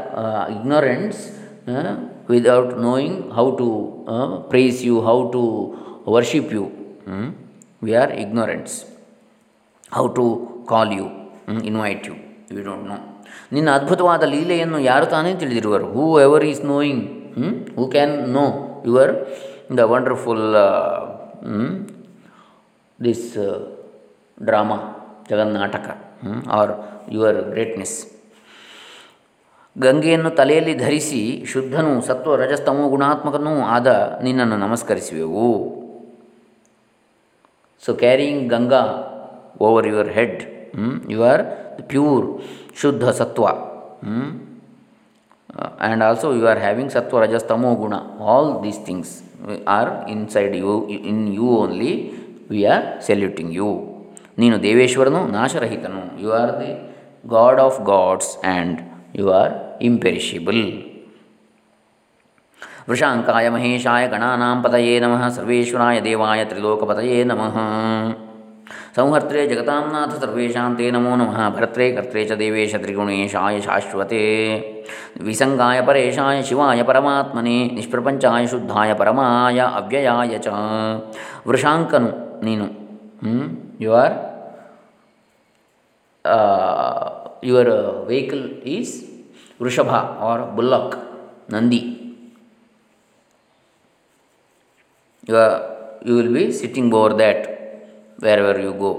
ignorants 0.55 1.21
without 2.33 2.73
knowing 2.89 3.19
how 3.37 3.47
to 3.61 3.69
praise 4.53 4.81
you 4.89 4.97
how 5.09 5.17
to 5.37 5.45
worship 6.15 6.51
you 6.57 6.63
we 7.85 7.91
are 8.01 8.11
ignorants 8.23 8.77
how 9.97 10.03
to 10.19 10.25
call 10.71 10.91
you 10.99 11.07
invite 11.71 12.03
you 12.09 12.15
you 12.55 12.63
don't 12.69 12.87
know 12.93 12.97
ನಿನ್ನ 13.55 13.69
ಅದ್ಭುತವಾದ 13.79 14.23
ಲೀಲೆಯನ್ನು 14.33 14.79
ಯಾರು 14.91 15.05
ತಾನೇ 15.15 15.31
ತಿಳಿದಿರುವರು 15.43 15.87
who 15.95 16.03
ever 16.27 16.45
is 16.51 16.61
knowing 16.73 17.05
who 17.77 17.83
can 17.95 18.15
know 18.39 18.45
your 18.89 19.13
the 19.79 19.83
wonderful 19.93 20.45
this 23.05 23.27
drama 24.49 24.77
jagannataka 25.29 25.87
or 26.59 26.73
your 27.17 27.39
greatness 27.53 27.97
ಗಂಗೆಯನ್ನು 29.85 30.29
ತಲೆಯಲ್ಲಿ 30.39 30.73
ಧರಿಸಿ 30.85 31.21
ಶುದ್ಧನೂ 31.53 31.91
ಸತ್ವ 32.07 32.33
ರಜಸ್ತಮೋ 32.41 32.83
ಗುಣಾತ್ಮಕನೂ 32.95 33.53
ಆದ 33.77 33.87
ನಿನ್ನನ್ನು 34.25 34.57
ನಮಸ್ಕರಿಸುವೆವು 34.65 35.47
so 37.85 37.91
carrying 38.03 38.43
Ganga 38.55 38.83
over 39.67 39.85
your 39.91 40.11
head 40.17 40.41
you 41.13 41.19
are 41.31 41.43
pure 41.93 42.25
shuddha 42.81 43.05
sattva 43.19 43.45
and 45.87 46.03
also 46.07 46.27
you 46.39 46.45
are 46.51 46.61
having 46.65 46.91
sattva 46.95 47.17
rajas 47.23 47.47
tamo 47.51 47.71
guna 47.83 47.95
all 48.33 48.49
these 48.65 48.79
things 48.87 49.11
are 49.77 49.91
inside 50.15 50.55
you 50.61 50.75
in 51.11 51.21
you 51.39 51.49
only 51.63 51.91
we 52.53 52.61
are 52.75 52.85
saluting 53.09 53.51
you 53.59 53.69
ನೀನು 54.43 54.55
ದೇವೇಶ್ವರನು 54.67 55.21
ನಾಶರಹಿತನು 55.37 56.03
you 56.23 56.31
are 56.41 56.53
the 56.63 56.71
god 57.35 57.61
of 57.67 57.77
gods 57.93 58.31
and 58.55 58.79
you 59.21 59.27
are 59.41 59.53
imperishable 59.91 60.63
वृषाकाय 62.87 63.49
महेशा 63.49 63.93
गणानां 64.13 64.53
पतये 64.63 64.99
नम 64.99 65.15
सर्वेश्वराय 65.35 65.99
देवाय 66.07 66.43
त्रिलोकपतये 66.49 67.23
नमः 67.29 67.55
संहर्त्रे 68.95 69.45
जगतांनाथ 69.47 70.11
सर्वेषां 70.23 70.65
ते 70.79 70.89
नमो 70.95 71.15
नमः 71.21 71.39
भर्त्रे 71.59 71.89
कर्त्रे 71.95 72.23
च 72.29 72.37
देवेश 72.41 72.75
शाश्वते 73.65 74.21
विसंगा 75.27 75.69
परेशाय 75.87 76.41
शिवाय 76.49 76.83
परमात्मने 76.91 77.55
निष्प्रपंचा 77.77 78.31
शुद्धा 78.55 78.83
परमाय 79.03 79.59
अव्यय 79.69 80.39
च 80.45 80.59
वृषाकु 81.47 82.03
ನೀನು 82.47 82.65
you 83.83 83.91
are 83.99 84.15
your 87.51 87.71
vehicle 88.09 88.43
is 88.75 88.93
ವೃಷಭ 89.63 89.91
or 90.31 90.43
bullock 90.57 90.95
Nandi 91.53 91.79
you 95.29 95.35
you 96.07 96.13
will 96.19 96.31
be 96.37 96.43
sitting 96.61 96.93
over 96.99 97.13
that 97.23 97.43
where 98.23 98.41
where 98.45 98.59
you 98.65 98.71
go 98.85 98.91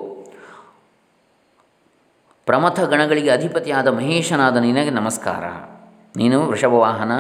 ಪ್ರಮಥ 2.49 2.79
ಗಣಗಳಿಗೆ 2.93 3.31
ಅಧಿಪತಿಯಾದ 3.39 3.89
ಮಹೇಶನಾದ 3.99 4.57
ನಿನಗೆ 4.69 4.93
ನಮಸ್ಕಾರ 5.01 5.45
ನೀನು 6.21 6.39
ವೃಷಭವಾಹನ 6.51 7.13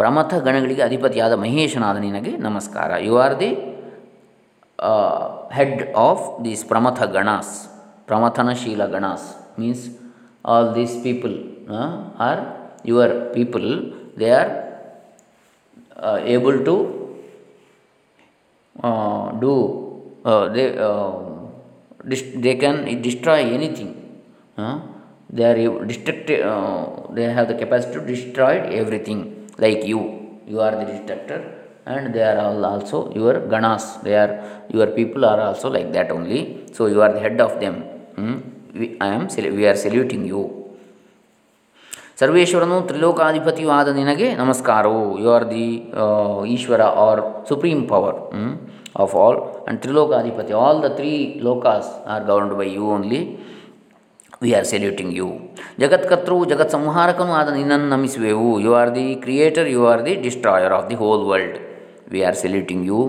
ಪ್ರಮಥ 0.00 0.34
ಗಣಗಳಿಗೆ 0.46 0.82
ಅಧಿಪತಿಯಾದ 0.88 1.34
ಮಹೇಶನಾದ 1.44 1.98
ನಿನಗೆ 2.06 2.32
ನಮಸ್ಕಾರ 2.48 2.90
you 3.08 3.14
are 3.24 3.34
the 3.42 3.50
head 5.56 5.82
of 6.08 6.24
these 6.46 6.62
pramatha 6.70 7.00
ಗಣಾಸ್ 7.16 7.54
ಪ್ರಮಥನಶೀಲ 8.08 8.84
ಗಣಾಸ್ 8.94 9.26
means 9.60 9.84
all 10.52 10.68
these 10.78 10.96
people 11.06 11.34
are 12.28 12.40
your 12.92 13.14
people 13.36 13.68
they 14.22 14.30
are 14.40 14.50
able 16.36 16.58
to 16.70 16.76
Uh, 18.80 19.32
do 19.36 19.52
uh, 20.24 20.48
they 20.48 20.72
uh, 20.78 21.12
they 22.40 22.54
can 22.56 22.88
destroy 23.02 23.52
anything. 23.52 23.98
they 25.32 25.44
are 25.44 25.84
destructive. 25.84 26.40
they 27.14 27.24
have 27.24 27.48
the 27.48 27.54
capacity 27.54 27.92
to 28.00 28.06
destroy 28.06 28.58
everything. 28.80 29.48
Like 29.58 29.84
you, 29.84 30.40
you 30.46 30.60
are 30.60 30.70
the 30.72 30.86
destructor, 30.90 31.68
and 31.84 32.14
they 32.14 32.22
are 32.22 32.38
all 32.38 32.64
also 32.64 33.12
your 33.12 33.40
ganas. 33.52 34.02
They 34.02 34.16
are 34.16 34.64
your 34.70 34.86
people 34.88 35.24
are 35.26 35.40
also 35.52 35.68
like 35.68 35.92
that 35.92 36.10
only. 36.10 36.64
So 36.72 36.86
you 36.86 37.02
are 37.02 37.12
the 37.12 37.20
head 37.20 37.38
of 37.42 37.60
them. 37.60 37.82
Hmm? 38.16 38.36
We, 38.72 38.96
I 39.00 39.08
am. 39.20 39.28
We 39.36 39.66
are 39.68 39.76
saluting 39.76 40.24
you. 40.24 40.61
ಸರ್ವೇಶ್ವರನು 42.20 42.76
ತ್ರಿಲೋಕಾಧಿಪತಿಯು 42.88 43.70
ಆದ 43.78 43.90
ನಿನಗೆ 44.00 44.26
ನಮಸ್ಕಾರವು 44.40 45.04
you 45.22 45.28
are 45.36 45.46
the 45.54 45.64
Ishwara 46.54 46.82
or 47.06 47.22
supreme 47.50 47.78
power 47.92 48.18
of 49.02 49.14
all 49.22 49.38
and 49.44 49.78
trilokadhipati 49.84 50.52
all 50.64 50.80
the 50.84 50.88
three 50.98 51.12
ಲೋಕಾಸ್ 51.46 51.88
are 52.14 52.24
governed 52.30 52.54
by 52.60 52.66
you 52.78 52.86
only 52.96 53.20
we 54.44 54.50
are 54.58 54.66
saluting 54.74 55.12
you 55.20 55.28
ಜಗತ್ಕರ್ತೃವು 55.82 56.42
ಜಗತ್ 56.52 56.72
ಸಂಹಾರಕನೂ 56.76 57.32
ಆದ 57.40 57.50
ನಿನ್ನನ್ನು 57.60 57.88
ನಮಿಸುವೆವು 57.94 58.48
you 58.64 58.72
are 58.82 58.90
the 58.98 59.06
creator 59.24 59.68
you 59.76 59.82
are 59.92 60.02
the 60.08 60.14
destroyer 60.26 60.74
of 60.78 60.86
the 60.90 60.98
whole 61.04 61.24
world 61.30 61.56
we 62.14 62.22
are 62.30 62.38
saluting 62.44 62.84
you 62.90 63.00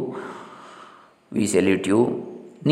we 1.38 1.46
salute 1.58 1.88
you 1.94 2.02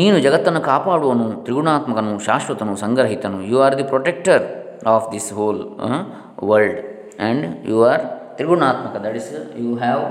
ನೀನು 0.00 0.16
ಜಗತ್ತನ್ನು 0.26 0.60
ಕಾಪಾಡುವನು 0.72 1.26
ತ್ರಿಗುಣಾತ್ಮಕನು 1.46 2.12
ಶಾಶ್ವತನು 2.28 2.74
ಸಂಗ್ರಹಿತನು 2.86 3.40
you 3.52 3.56
are 3.66 3.74
the 3.80 3.84
protector 3.94 4.44
of 4.84 5.10
this 5.10 5.30
whole 5.30 5.60
uh, 5.80 6.04
world 6.38 6.78
and 7.26 7.42
you 7.70 7.78
are 7.82 8.00
trigunatmaka 8.38 9.02
that 9.04 9.16
is 9.20 9.26
you 9.62 9.76
have 9.76 10.02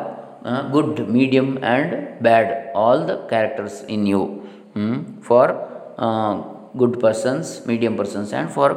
uh, 0.46 0.62
good 0.76 0.90
medium 1.18 1.50
and 1.64 2.22
bad 2.28 2.48
all 2.74 3.06
the 3.12 3.18
characters 3.32 3.84
in 3.88 4.06
you 4.06 4.22
hmm, 4.76 5.20
for 5.30 5.44
uh, 5.98 6.34
good 6.82 7.00
persons 7.06 7.66
medium 7.66 7.96
persons 7.98 8.34
and 8.34 8.50
for 8.58 8.70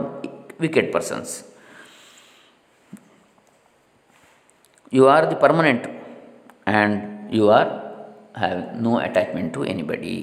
wicked 0.67 0.91
persons 0.91 1.45
you 4.91 5.07
are 5.17 5.25
the 5.33 5.37
permanent 5.47 5.85
and 6.67 7.33
you 7.37 7.51
are 7.59 7.69
have 8.45 8.61
no 8.89 8.99
attachment 8.99 9.53
to 9.57 9.63
anybody 9.63 10.17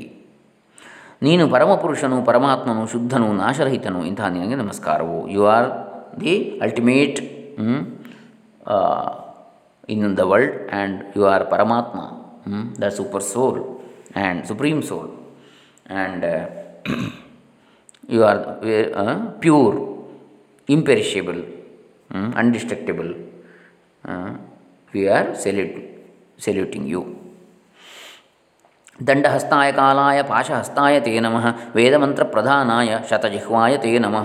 ನೀನು 1.26 1.44
ಪರಮಪುರುಷನು 1.54 2.18
ಪರಮಾತ್ಮನು 2.30 2.84
ಶುದ್ಧನು 2.94 3.28
ನಾಶರಹಿತನು 3.42 4.00
ಇಂತಹ 4.10 4.28
ನಿನಗೆ 4.36 4.56
ನಮಸ್ಕಾರವು 4.62 5.18
you 5.36 5.44
are 5.56 5.68
the 6.22 6.34
ultimate 6.68 7.20
in 9.94 10.16
the 10.22 10.24
world 10.32 10.56
and 10.80 10.98
you 11.18 11.24
are 11.34 11.46
paramatma 11.54 12.00
the 12.84 12.90
super 12.98 13.26
soul 13.34 13.60
and 14.18 14.42
supreme 14.50 14.80
soul 14.90 15.12
and 16.02 16.26
you 18.16 18.22
are 18.32 18.42
pure 19.46 19.78
imperishable 20.78 21.42
indestructible 22.44 23.12
we 24.96 25.04
are 25.20 25.28
salute 25.46 25.78
saluting 26.48 26.88
you 26.96 27.02
दंडहस्ताय 29.08 29.72
कालाय 29.78 30.22
पाशहस्ताय 30.32 31.00
ते 31.06 31.14
नम 31.26 31.36
वेदमंत्र 31.36 31.72
वेदमन्त्रप्रधानाय 31.78 32.90
शतजिह्वाय 33.10 33.76
ते 33.84 33.92
नम 34.04 34.16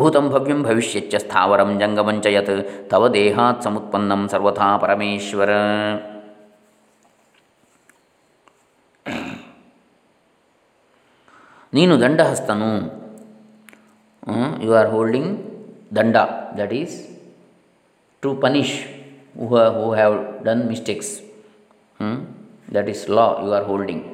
भूतं 0.00 0.28
भव्यं 0.32 0.62
भविष्यच्च 0.62 1.14
स्थावरं 1.22 1.70
जङ्गमं 1.80 2.20
च 2.24 2.34
यत् 2.36 2.52
तव 2.90 3.06
देहात् 3.18 3.64
समुत्पन्नं 3.68 4.26
सर्वथा 4.34 4.68
परमेश्वर 4.86 5.52
ನೀನು 11.76 11.94
ದಂಡಹಸ್ತನು 12.02 12.68
you 14.64 14.70
are 14.80 14.90
holding 14.92 15.30
danda 15.98 16.16
that 16.60 16.74
is 16.82 16.94
to 18.24 18.30
punish 18.44 18.76
who 19.50 19.62
who 19.78 19.86
have 19.98 20.16
done 20.46 20.62
mistakes 20.70 21.10
that 22.76 22.88
is 22.94 23.02
law 23.18 23.26
you 23.46 23.50
are 23.58 23.66
holding 23.70 24.04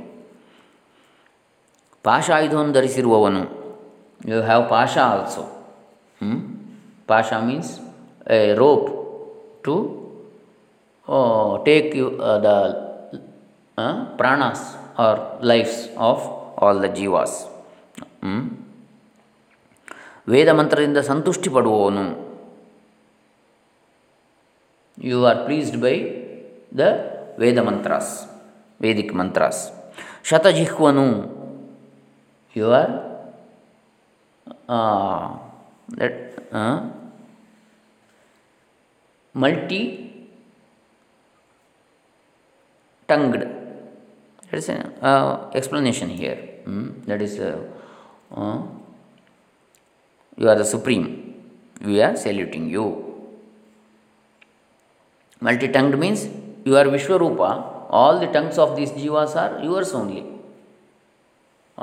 pasha 2.08 2.26
ಧರಿಸಿರುವವನು 2.76 3.42
you 4.30 4.38
have 4.50 4.64
pasha 4.76 4.94
also 5.12 5.44
pasha 7.10 7.28
means 7.48 7.72
a 8.36 8.40
rope 8.62 8.88
to 9.66 9.74
take 11.68 11.90
you 12.00 12.06
the 12.48 12.50
ಪ್ರಾಣಾಸ್ 14.20 14.64
or 15.06 15.18
lifes 15.50 15.80
of 16.10 16.24
all 16.64 16.80
the 16.84 16.88
ಜೀವಾಸ್ 16.98 17.36
ವೇದ 20.32 20.50
ಮಂತ್ರದಿಂದ 20.58 21.00
ಸಂತುಷ್ಟಿ 21.12 21.50
ಪಡುವವನು 21.54 22.04
you 25.10 25.18
are 25.30 25.38
pleased 25.46 25.78
by 25.86 25.94
the 26.80 26.84
Veda 27.42 27.58
ಮಂತ್ರಾಸ್ 27.68 28.12
Vedic 28.84 29.12
ಮಂತ್ರಾಸ್ 29.20 29.62
ಶತಜಿಹ್ವನು 30.28 31.04
you 32.58 32.68
are 32.80 32.92
that 36.00 36.20
multi 39.44 39.80
tongued 43.12 43.36
that 44.48 44.58
is 44.62 44.70
explanation 45.60 46.12
here 46.20 46.40
that 47.10 47.24
is 47.28 47.36
you 50.40 50.46
are 50.54 50.58
the 50.64 50.66
supreme 50.74 51.04
we 51.90 51.98
are 52.08 52.18
saluting 52.26 52.68
you 52.78 52.86
multi-tongued 55.46 55.94
means 56.02 56.22
you 56.68 56.72
are 56.80 56.88
Vishwarupa 56.96 57.40
all 58.00 58.18
the 58.24 58.28
tongues 58.34 58.58
of 58.64 58.72
these 58.78 58.90
ಜೀವಾಸ್ 59.00 59.34
are 59.42 59.52
yours 59.68 59.92
only 60.00 60.22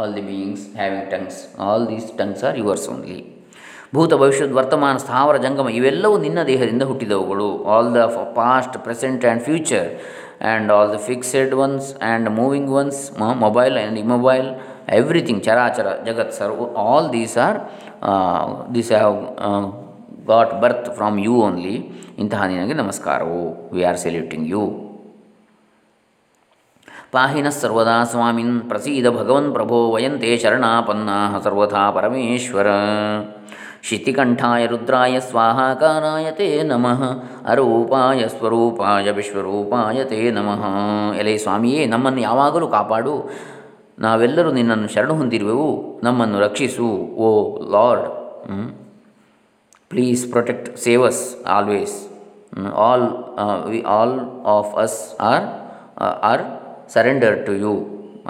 all 0.02 0.12
the 0.18 0.24
beings 0.32 0.66
having 0.82 1.08
tongues 1.14 1.40
all 1.68 1.86
these 1.94 2.08
tongues 2.20 2.44
are 2.48 2.56
yours 2.62 2.86
only 2.94 3.18
ಭೂತ 3.96 4.14
ಭವಿಷ್ಯದ 4.24 4.54
ವರ್ತಮಾನ 4.60 4.98
ಸ್ಥಾವರ 5.06 5.36
ಜಂಗಮ 5.46 5.70
ಇವೆಲ್ಲವೂ 5.80 6.16
ನಿನ್ನ 6.26 6.40
ದೇಹದಿಂದ 6.52 6.84
ಹುಟ್ಟಿದವುಗಳು 6.90 7.48
all 7.76 7.90
the 7.98 8.04
past 8.40 8.76
present 8.88 9.26
and 9.28 9.44
future 9.50 9.90
and 10.50 10.72
all 10.78 10.92
the 10.96 11.00
fixed 11.10 11.54
ones 11.66 11.88
and 12.08 12.30
moving 12.42 12.72
ones 12.82 13.02
mobile 13.46 13.76
and 13.82 14.00
immobile 14.06 14.48
everything 15.02 15.42
charachara 15.50 15.88
jagat 16.10 16.36
sir 16.40 16.54
all 16.88 17.10
these 17.18 17.36
are 17.48 17.60
these 18.76 18.92
have 18.98 19.18
got 20.32 20.54
birth 20.64 20.88
from 20.98 21.18
you 21.26 21.34
only 21.48 21.76
ಇಂತಹ 22.22 22.42
ನಿನಗೆ 22.52 22.76
ನಮಸ್ಕಾರವು 22.84 23.42
we 23.76 23.82
are 23.90 24.00
saluting 24.06 24.48
you 24.54 24.62
ಪಾಹಿನ 27.16 27.50
ಸರ್ವದಾ 27.62 27.96
ಸ್ವಾಮಿನ್ 28.12 28.56
ಪ್ರಸೀದ 28.70 29.08
ಭಗವನ್ 29.18 29.48
ಪ್ರಭೋ 29.58 29.78
ವಯಂತೆ 29.94 30.30
ಶರಣಾಪನ್ನ 30.44 31.10
ಸರ್ವಥಾ 31.46 31.84
ಪರಮೇಶ್ವರ 31.98 32.72
ಶಿತಿಕಂಠಾಯ 33.88 34.64
ರುದ್ರಾಯ 34.72 35.18
ಸ್ವಾಹಾಕಾರಾಯ 35.30 36.28
ತೇ 36.40 36.48
ನಮಃ 36.72 37.02
ಅರೂಪಾಯ 37.54 38.22
ಸ್ವರೂಪಾಯ 38.36 39.08
ವಿಶ್ವರೂಪಾಯ 39.20 40.00
ತೇ 40.12 40.20
ನಮಃ 40.38 40.64
ಎಲೆ 41.22 41.36
ಸ್ವಾಮಿಯೇ 41.46 41.84
ನಮ್ಮನ್ನು 41.94 42.22
ಯಾವಾಗಲೂ 42.30 42.68
ಕಾಪಾಡು 42.78 43.14
ನಾವೆಲ್ಲರೂ 44.08 44.50
ನಿನ್ನನ್ನು 44.60 44.90
ಶರಣು 44.96 45.16
ಹೊಂದಿರುವೆವು 45.22 45.70
ನಮ್ಮನ್ನು 46.08 46.40
ರಕ್ಷಿಸು 46.48 46.90
O 47.28 47.32
lord 47.76 48.06
please 49.92 50.22
protect 50.34 50.70
save 50.86 51.04
us 51.12 51.22
always 51.58 51.94
all 52.86 53.06
we 53.74 53.80
all 53.98 54.16
of 54.56 54.72
us 54.86 54.98
are 55.32 55.46
are 56.30 56.44
surrender 56.96 57.36
to 57.48 57.54
you 57.64 57.72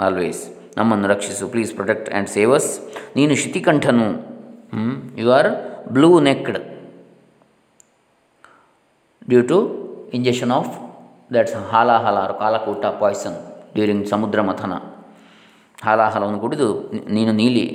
always 0.06 0.42
ನಮ್ಮನ್ನು 0.78 1.06
ರಕ್ಷಿಸು 1.14 1.46
please 1.52 1.70
protect 1.78 2.08
and 2.12 2.28
save 2.36 2.52
us 2.58 2.70
ನೀನು 3.18 3.34
ಶಿತಿಕಂಠನು 3.42 4.08
you 5.22 5.28
are 5.38 5.50
blue 5.96 6.10
necked 6.28 6.58
due 9.32 9.40
to 9.52 9.58
injection 10.18 10.52
of 10.58 10.72
that's 11.36 11.56
ಹಾಲಾಹಲಾರು 11.74 12.34
Kalakuta 12.44 12.84
poison 13.02 13.36
during 13.76 14.06
ಸಮುದ್ರ 14.14 14.40
ಮಥನ 14.50 14.74
ಹಾಲಾಹಲವನ್ನು 15.86 16.38
ಕುಡಿದು 16.44 16.68
ನೀನು 17.16 17.32
ನೀಲಿ 17.40 17.66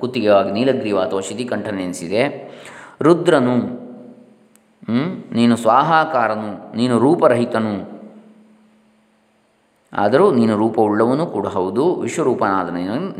ಕುತ್ತಿಗೆವಾಗಿ 0.00 0.50
ನೀಲಗ್ರೀವ 0.58 0.96
ಅಥವಾ 1.06 1.20
ಶಿತಿಕಂಠನೆನಿಸಿದೆ 1.28 2.20
ರುದ್ರನು 3.06 3.54
ನೀನು 5.38 5.54
ಸ್ವಾಹಾಕಾರನು 5.64 6.50
ನೀನು 6.78 6.94
ರೂಪರಹಿತನು 7.04 7.74
ಆದರೂ 10.02 10.26
ನೀನು 10.38 10.54
ರೂಪವುಳ್ಳವನು 10.62 11.24
ಕೂಡ 11.34 11.46
ಹೌದು 11.56 11.84
ವಿಶ್ವರೂಪನಾದ 12.04 12.68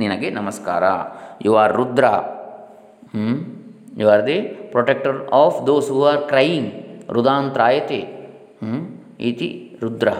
ನಿನಗೆ 0.02 0.28
ನಮಸ್ಕಾರ 0.40 0.84
you 1.46 1.52
are 1.62 1.74
Rudra 1.80 2.06
you 4.02 4.06
are 4.14 4.24
the 4.30 4.38
protector 4.74 5.18
of 5.42 5.58
those 5.68 5.88
who 5.94 6.00
are 6.12 6.20
crying 6.32 6.70
ರುದಾಂತ್ರಾಯತೆ 7.16 8.00
ಇತಿ 9.30 9.50
Rudra 9.84 10.10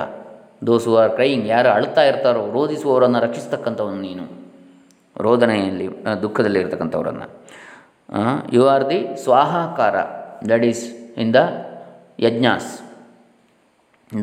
those 0.69 0.85
who 0.89 0.93
are 1.05 1.11
crying 1.19 1.47
ಯಾರು 1.55 1.69
ಅಳ್ತಾ 1.79 2.03
ಇರ್ತಾರೋ 2.11 2.43
ರೋಧಿಸುವವರನ್ನು 2.57 3.21
ರಕ್ಷಿಸ್ತಕ್ಕಂಥವನು 3.27 4.01
ನೀನು 4.09 4.25
ರೋದನೆಯಲ್ಲಿ 5.27 5.87
ದುಃಖದಲ್ಲಿ 6.25 6.59
ಇರತಕ್ಕಂಥವರನ್ನು 6.65 7.27
you 8.57 8.63
are 8.75 8.85
the 8.93 8.99
svahakara 9.27 9.97
that 10.51 10.65
is 10.73 10.83
in 11.23 11.31
the 11.37 11.41
yajnas 12.25 12.71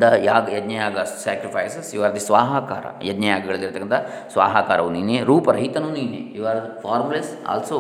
the 0.04 0.08
yaga 0.30 0.44
yajnayaga 0.58 1.00
sacrifices 1.26 1.90
you 1.96 2.02
are 2.08 2.14
the 2.18 2.22
svahakara 2.30 2.86
ಯಜ್ಞಯಾಗಗಳಲ್ಲಿರ್ತಕ್ಕಂಥ 3.10 4.00
ಸ್ವಾಹಾಕಾರವು 4.36 4.92
ನೀನೇ 4.98 5.18
ರೂಪರಹಿತನೂ 5.32 5.90
ನೀನೇ 5.98 6.22
you 6.38 6.44
are 6.54 6.62
formless 6.86 7.32
also 7.54 7.80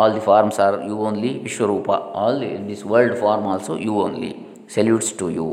all 0.00 0.14
the 0.18 0.22
forms 0.30 0.60
are 0.66 0.76
you 0.90 0.96
only 1.08 1.32
Vishwarupa 1.48 1.88
all 2.24 2.38
the 2.44 2.50
this 2.70 2.84
world 2.92 3.16
form 3.24 3.46
also 3.52 3.76
you 3.88 3.94
only 4.06 4.32
salutes 4.76 5.12
to 5.20 5.28
you 5.38 5.46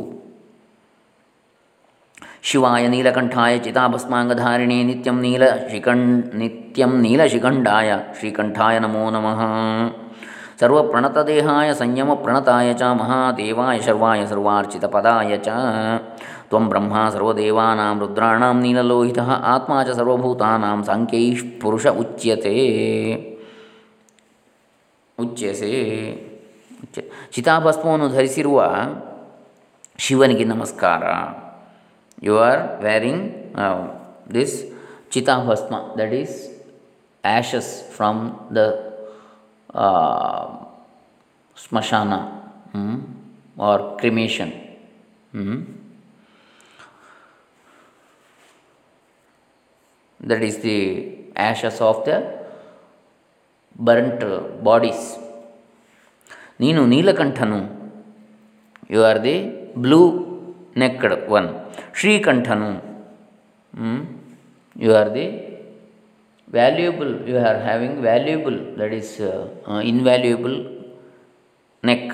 ಶಿವಾಯ 2.50 2.84
ನೀಲಕಂಠಾಯ 2.94 3.54
ಚಿತಾಭಸ್ಮಾಂಗಧಾರಿಣೇ 3.66 4.78
ನಿತ್ಯಂ 4.90 5.16
ನೀಲಶಿಖಂಡ್ 5.26 6.18
ನಿತ್ಯಂ 6.42 6.92
ನೀಲಶಿಖಂಡಾಯ 7.06 7.90
ಶ್ರೀಕಂಠಾಯ 8.18 8.76
ನಮೋ 8.84 9.04
ನಮಃ 9.16 9.40
ಸರ್ವಪ್ರಣತದೇಹಾಯ 10.62 11.70
ಸಂಯಮಪ್ರಣತಾಯ 11.82 12.70
ಚ 12.82 12.90
ಮಹಾದೇವಾಯ 13.02 13.78
ಶರ್ವಾಯ 13.88 14.22
ಸರ್ವಾರ್ಚಿತಪದಾಯ 14.32 15.34
ಚ 15.46 15.50
ತ್ವಂ 16.50 16.66
ಬ್ರಹ್ಮ 16.72 16.96
ಸರ್ವದೇವಾನಾಂ 17.14 17.96
ರುದ್ರಾಣಾಂ 18.04 18.58
ನೀಲಲೋಹಿತಃ 18.66 19.30
ಆತ್ಮಾ 19.54 19.78
ಚ 19.88 19.92
ಸರ್ವಭೂತಾನಾಂ 20.02 20.80
ಸಾಂಖ್ಯೈಃಪುರುಷ 20.90 21.86
ಉಚ್ಯತೆ 22.04 22.56
ಉಚ್ಯಸೆ 25.26 25.72
ಚಿತಾಭಸ್ಮವನ್ನು 27.36 28.08
ಧರಿಸಿರುವ 28.16 28.60
ಶಿವನಿಗೆ 30.06 30.48
ನಮಸ್ಕಾರ 30.54 31.04
you 32.26 32.38
are 32.50 32.62
wearing 32.86 33.20
uh, 33.56 33.88
this 34.36 34.52
chitahasma 35.12 35.80
that 36.00 36.14
is 36.22 36.32
ashes 37.24 37.68
from 37.96 38.18
the 38.58 38.68
uh, 39.74 40.48
smashana 41.64 42.20
hmm, 42.74 42.98
or 43.58 43.98
cremation. 44.00 44.52
Hmm. 45.32 45.62
That 50.20 50.42
is 50.42 50.58
the 50.60 50.80
ashes 51.36 51.80
of 51.92 51.98
the 52.10 52.18
burnt 53.90 54.20
bodies. 54.70 55.04
ನೀನು 56.64 56.82
ನೀಲಕಂಠನು 56.92 57.58
you 58.94 59.00
are 59.10 59.18
the 59.26 59.34
blue 59.84 60.00
necked 60.84 61.16
one 61.38 61.48
ಶ್ರೀಕಂಠನು 62.00 62.70
you 64.86 64.90
are 65.02 65.12
the 65.18 65.28
valuable 66.58 67.12
you 67.30 67.36
are 67.50 67.60
having 67.68 67.98
valuable 68.10 68.58
that 68.80 68.94
is 69.02 69.14
invaluable 69.92 70.58
neck 71.90 72.08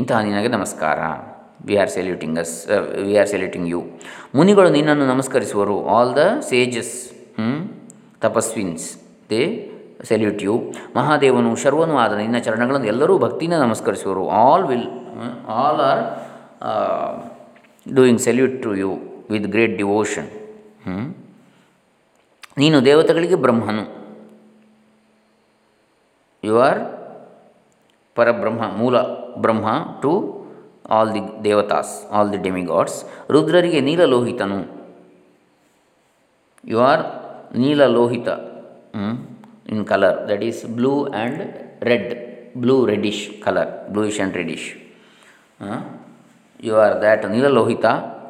ಇಂತಹ 0.00 0.18
ನಿನಗೆ 0.28 0.50
ನಮಸ್ಕಾರ 0.58 0.98
we 1.68 1.74
are 1.82 1.90
saluting 1.98 2.36
us 2.42 2.54
we 3.06 3.14
are 3.22 3.30
saluting 3.34 3.66
you 3.72 3.80
ಮುನಿಗಳು 4.38 4.68
ನಿನ್ನನ್ನು 4.78 5.06
ನಮಸ್ಕರಿಸುವರು 5.14 5.74
all 5.96 6.12
the 6.20 6.24
sages 6.50 6.94
tapasvins 8.24 8.86
they 9.32 9.42
salute 10.10 10.40
you 10.46 10.54
ಮಹಾದೇವನು 10.98 11.50
ಶರ್ವನು 11.62 11.94
ಆದ 12.04 12.12
ನಿನ್ನ 12.22 12.38
ಚರಣಗಳನ್ನು 12.46 12.88
ಎಲ್ಲರೂ 12.92 13.14
ಭಕ್ತಿನ 13.26 13.54
ನಮಸ್ಕರಿಸುವರು 13.66 14.22
all 14.44 14.64
will 14.70 14.88
all 15.62 15.80
are 15.90 16.02
doing 17.96 18.20
salute 18.28 18.56
to 18.64 18.70
you 18.82 18.90
with 19.34 19.46
great 19.54 19.74
devotion 19.82 20.28
ನೀನು 22.60 22.76
ದೇವತೆಗಳಿಗೆ 22.88 23.36
ಬ್ರಹ್ಮನು 23.44 23.84
you 26.48 26.54
are 26.68 26.80
Parabrahma 28.18 28.62
Moola 28.80 28.96
Brahma 29.44 29.68
to 30.02 30.12
all 30.96 31.10
the 31.16 31.22
devatas 31.46 31.94
all 32.18 32.30
the 32.34 32.40
demigods 32.46 32.96
ರುದ್ರರಿಗೆ 33.34 33.80
ನೀಲಲೋಹಿತನು 33.88 34.58
you 36.72 36.78
are 36.90 37.04
Nilalohita 37.62 38.28
in 39.72 39.84
colour 39.92 40.18
that 40.30 40.42
is 40.50 40.60
blue 40.78 40.92
and 41.20 41.42
red 41.90 42.10
blue 42.62 42.76
reddish 42.92 43.24
colour 43.46 43.70
bluish 43.94 44.18
and 44.20 44.36
reddish 44.40 44.68
you 46.68 46.74
are 46.86 46.94
that 47.04 47.22
Nilalohita 47.34 47.86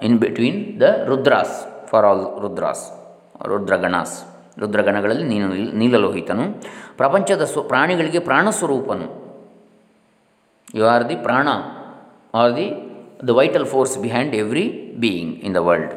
in 0.07 0.17
between 0.27 0.59
the 0.81 0.85
Rudras 1.11 1.55
for 1.91 2.07
all 2.11 2.25
Rudras 2.43 2.85
Rudraganas 3.53 4.15
ರುದ್ರಗಣಗಳಲ್ಲಿ 4.63 5.27
ನೀನು 5.33 5.49
ನೀಲಲೋಹಿತನು 5.81 6.45
ಪ್ರಪಂಚದ 7.01 7.43
ಸ್ವ 7.53 7.63
ಪ್ರಾಣಿಗಳಿಗೆ 7.73 8.21
ಪ್ರಾಣಸ್ವರೂಪನು 8.29 9.09
you 10.79 10.85
are 10.95 11.05
the 11.11 11.17
prana 11.27 11.49
are 12.41 12.55
the 12.59 12.67
the 13.29 13.35
vital 13.39 13.67
force 13.73 13.95
behind 14.07 14.35
every 14.43 14.65
being 15.05 15.35
in 15.49 15.55
the 15.59 15.63
world 15.69 15.95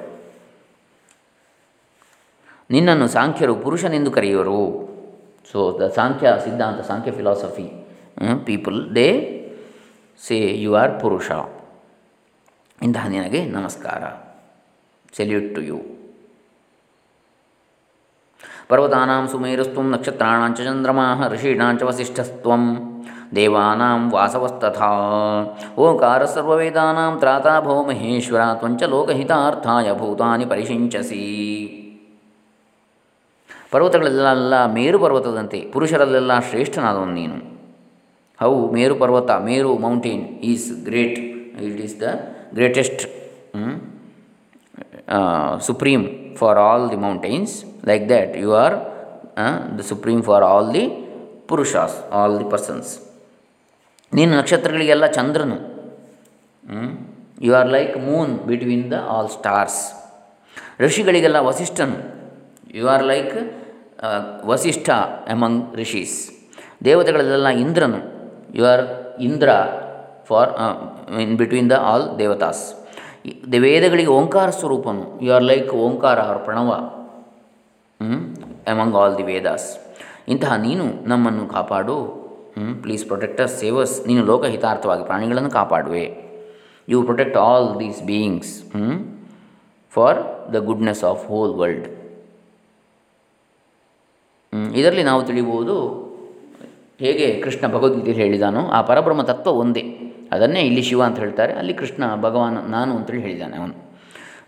ನಿನ್ನನ್ನು 2.76 3.08
ಸಾಂಖ್ಯರು 3.18 3.56
ಪುರುಷನೆಂದು 3.66 4.12
ಕರೆಯುವರು 4.20 4.58
so 5.52 5.60
the 5.82 5.86
Sankhya 6.00 6.28
siddhanta 6.48 6.82
Sankhya 6.92 7.12
philosophy 7.20 7.68
people 8.52 8.78
they 9.00 9.08
say 10.28 10.40
you 10.66 10.72
are 10.82 10.94
ಪುರುಷ 11.04 11.28
ಇಂತಹ 12.86 13.04
ನಿನಗೆ 13.16 13.40
ನಮಸ್ಕಾರ 13.58 14.04
ಸೆಲ್ಯೂಟ್ 15.18 15.50
ಟು 15.58 15.62
ಯು 15.68 15.78
ಪರ್ವತಾನಾಂ 18.70 19.24
ಸುಮೇರುಸ್ತ್ವಂ 19.34 19.88
ನಕ್ಷತ್ರಾಣಾಂಚ 19.94 20.58
ಚಂದ್ರಮಾಃ 20.68 21.20
ಋಷೀಣಾಂಚ 21.34 21.82
ವಸಿಷ್ಠಸ್ತ್ವಂ 21.90 22.64
ದೇವಾನಾಂ 23.38 24.02
ವಾಸವಸ್ತಥಾ 24.16 24.90
ಓಂಕಾರ 25.84 26.24
ಸರ್ವವೇದಾನಾಂ 26.34 27.14
ತ್ರಾತಾ 27.22 27.54
ಭೋ 27.66 27.76
ಮಹೇಶ್ವರ 27.90 28.42
ತ್ವಂಚ 28.62 28.84
ಲೋಕಹಿತಾರ್ಥಾಯ 28.96 29.94
ಭೂತಾನಿ 30.02 30.46
ಪರಿಶಿಂಚಸಿ 30.52 31.24
ಪರ್ವತಗಳಲ್ಲೆಲ್ಲ 33.74 34.56
ಮೇರು 34.78 34.98
ಪರ್ವತದಂತೆ 35.04 35.60
ಪುರುಷರಲ್ಲೆಲ್ಲ 35.76 36.34
ಶ್ರೇಷ್ಠನಾದವನು 36.50 37.16
ನೀನು 37.22 37.38
how 38.42 38.52
Meru 38.76 38.96
parvata 39.04 39.32
Meru 39.50 39.72
mountain 39.86 40.24
is 40.52 40.70
great 40.90 41.20
it 41.72 41.82
is 41.88 41.98
the 42.06 42.10
greatest 42.58 43.02
supreme 45.68 46.04
for 46.40 46.58
all 46.68 46.84
the 46.94 47.00
mountains 47.06 47.54
like 47.90 48.04
that 48.12 48.34
you 48.44 48.50
are 48.64 48.76
the 49.80 49.84
supreme 49.92 50.22
for 50.30 50.46
all 50.52 50.70
the 50.78 50.84
purushas 50.92 51.50
purushas 51.52 51.96
all 52.20 52.36
the 52.42 52.46
persons 52.54 52.92
ನೀನು 54.18 54.32
ನಕ್ಷತ್ರಗಳಿಗೆಲ್ಲ 54.40 55.06
ಚಂದ್ರನು 55.18 55.58
you 57.48 57.52
are 57.60 57.70
like 57.78 57.94
moon 58.10 58.32
between 58.52 58.86
the 58.94 58.98
all 59.16 59.30
stars 59.40 59.82
ಋಷಿಗಳಿಗೆಲ್ಲ 60.86 61.40
ವಸಿಷ್ಠನು 61.50 61.98
you 62.80 62.86
are 62.96 63.04
like 63.14 63.36
Vasishtha 64.52 64.88
among 65.36 65.64
rishis 65.82 66.16
ದೇವತೆಗಳಲ್ಲೆಲ್ಲ 66.90 67.52
ಇಂದ್ರನು 67.66 68.02
you 68.60 68.66
are 68.74 68.86
Indra 69.30 69.50
for 70.30 70.52
in 71.26 71.36
between 71.44 71.70
the 71.74 71.78
all 71.92 72.06
devatas 72.22 72.64
ವೇದಗಳಿಗೆ 73.68 74.12
ಓಂಕಾರ 74.18 74.50
ಸ್ವರೂಪನು 74.60 75.04
you 75.26 75.30
are 75.38 75.46
like 75.52 75.70
Omkara 75.86 76.18
or 76.28 76.42
Pranava 76.48 76.72
among 78.72 78.98
all 79.02 79.16
the 79.20 79.26
Vedas 79.32 79.70
ಇಂತಹ 80.34 80.56
ನೀನು 80.68 80.86
ನಮ್ಮನ್ನು 81.12 81.46
ಕಾಪಾಡು 81.56 81.96
ಹ್ಞೂ 82.58 82.74
please 82.84 83.04
protector 83.10 83.50
ಸೇವಸ್ 83.62 83.96
ನೀನು 84.10 84.22
ಲೋಕಹಿತಾರ್ಥವಾಗಿ 84.32 85.04
ಪ್ರಾಣಿಗಳನ್ನು 85.10 85.52
ಕಾಪಾಡುವೆ 85.60 86.06
you 86.92 87.00
protect 87.10 87.38
all 87.46 87.68
these 87.82 88.00
beings 88.12 88.54
for 89.96 90.18
the 90.54 90.58
goodness 90.70 91.04
of 91.12 91.24
whole 91.32 91.54
world 91.62 91.88
ಇದರಲ್ಲಿ 94.80 95.06
ನಾವು 95.10 95.22
ತಿಳಿಯಬಹುದು 95.30 95.76
ಹೇಗೆ 97.04 97.28
ಕೃಷ್ಣ 97.44 97.66
ಭಗವದ್ಗೀತೆಯಲ್ಲಿ 97.76 98.22
ಹೇಳಿದಾನೋ 98.26 98.62
ಆ 98.78 98.80
ಪರಬ್ರಹ್ಮ 98.90 99.22
ತತ್ವ 99.34 99.52
ಒಂದೇ 99.62 99.84
ಅದನ್ನೇ 100.38 100.62
ಇಲ್ಲಿ 100.70 100.84
ಶಿವ 100.90 101.02
ಅಂತ 101.10 101.18
ಹೇಳ್ತಾರೆ 101.24 101.52
ಅಲ್ಲಿ 101.62 101.74
ಕೃಷ್ಣ 101.82 102.04
ಭಗವಾನ್ 102.26 102.58
ನಾನು 102.76 102.92
ಅಂತೇಳಿ 103.00 103.22
ಹೇಳಿದ್ದಾನೆ 103.28 103.56
ಅವನು 103.62 103.76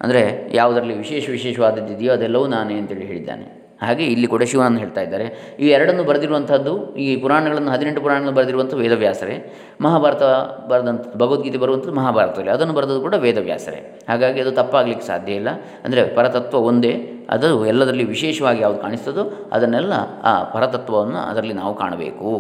ಅಂದರೆ 0.04 0.22
ಯಾವುದರಲ್ಲಿ 0.60 0.96
ವಿಶೇಷ 1.06 1.26
ವಿಶೇಷವಾದದ್ದಿದೆಯೋ 1.38 2.12
ಅದೆಲ್ಲವೂ 2.18 2.46
ನಾನೇ 2.58 2.76
ಅಂತೇಳಿ 2.80 3.06
ಹೇಳಿದ್ದಾನೆ 3.12 3.46
ಹಾಗೆ 3.86 4.06
ಇಲ್ಲಿ 4.14 4.28
ಕೂಡ 4.34 4.44
ಶಿವನನ್ನು 4.52 4.80
ಹೇಳ್ತಾ 4.84 5.02
ಇದ್ದಾರೆ 5.06 5.26
ಈ 5.64 5.68
ಎರಡನ್ನು 5.78 6.04
ಬರೆದಿರುವಂಥದ್ದು 6.10 6.74
ಈ 7.06 7.08
ಪುರಾಣಗಳನ್ನು 7.24 7.72
ಹದಿನೆಂಟು 7.74 8.02
ಪುರಾಣಗಳನ್ನು 8.06 8.36
ಬರೆದಿರುವಂಥ 8.38 8.74
ವೇದವ್ಯಾಸರೇ 8.82 9.36
ಮಹಾಭಾರತ 9.86 10.24
ಬರೆದಂಥ 10.70 11.02
ಭಗವದ್ಗೀತೆ 11.22 11.60
ಬರುವಂಥದ್ದು 11.64 11.96
ಮಹಾಭಾರತದಲ್ಲಿ 12.02 12.54
ಅದನ್ನು 12.56 12.76
ಬರೆದದ್ದು 12.78 13.02
ಕೂಡ 13.08 13.18
ವೇದವ್ಯಾಸರೇ 13.26 13.80
ಹಾಗಾಗಿ 14.12 14.40
ಅದು 14.46 14.54
ತಪ್ಪಾಗಲಿಕ್ಕೆ 14.62 15.06
ಸಾಧ್ಯ 15.12 15.40
ಇಲ್ಲ 15.42 15.52
ಅಂದರೆ 15.88 16.04
ಪರತತ್ವ 16.20 16.62
ಒಂದೇ 16.72 16.94
ಅದು 17.38 17.50
ಎಲ್ಲದರಲ್ಲಿ 17.74 18.08
ವಿಶೇಷವಾಗಿ 18.16 18.62
ಯಾವುದು 18.66 18.82
ಕಾಣಿಸ್ತದೋ 18.88 19.26
ಅದನ್ನೆಲ್ಲ 19.58 19.94
ಆ 20.32 20.36
ಪರತತ್ವವನ್ನು 20.56 21.22
ಅದರಲ್ಲಿ 21.30 21.58
ನಾವು 21.62 21.76
ಕಾಣಬೇಕು 21.84 22.32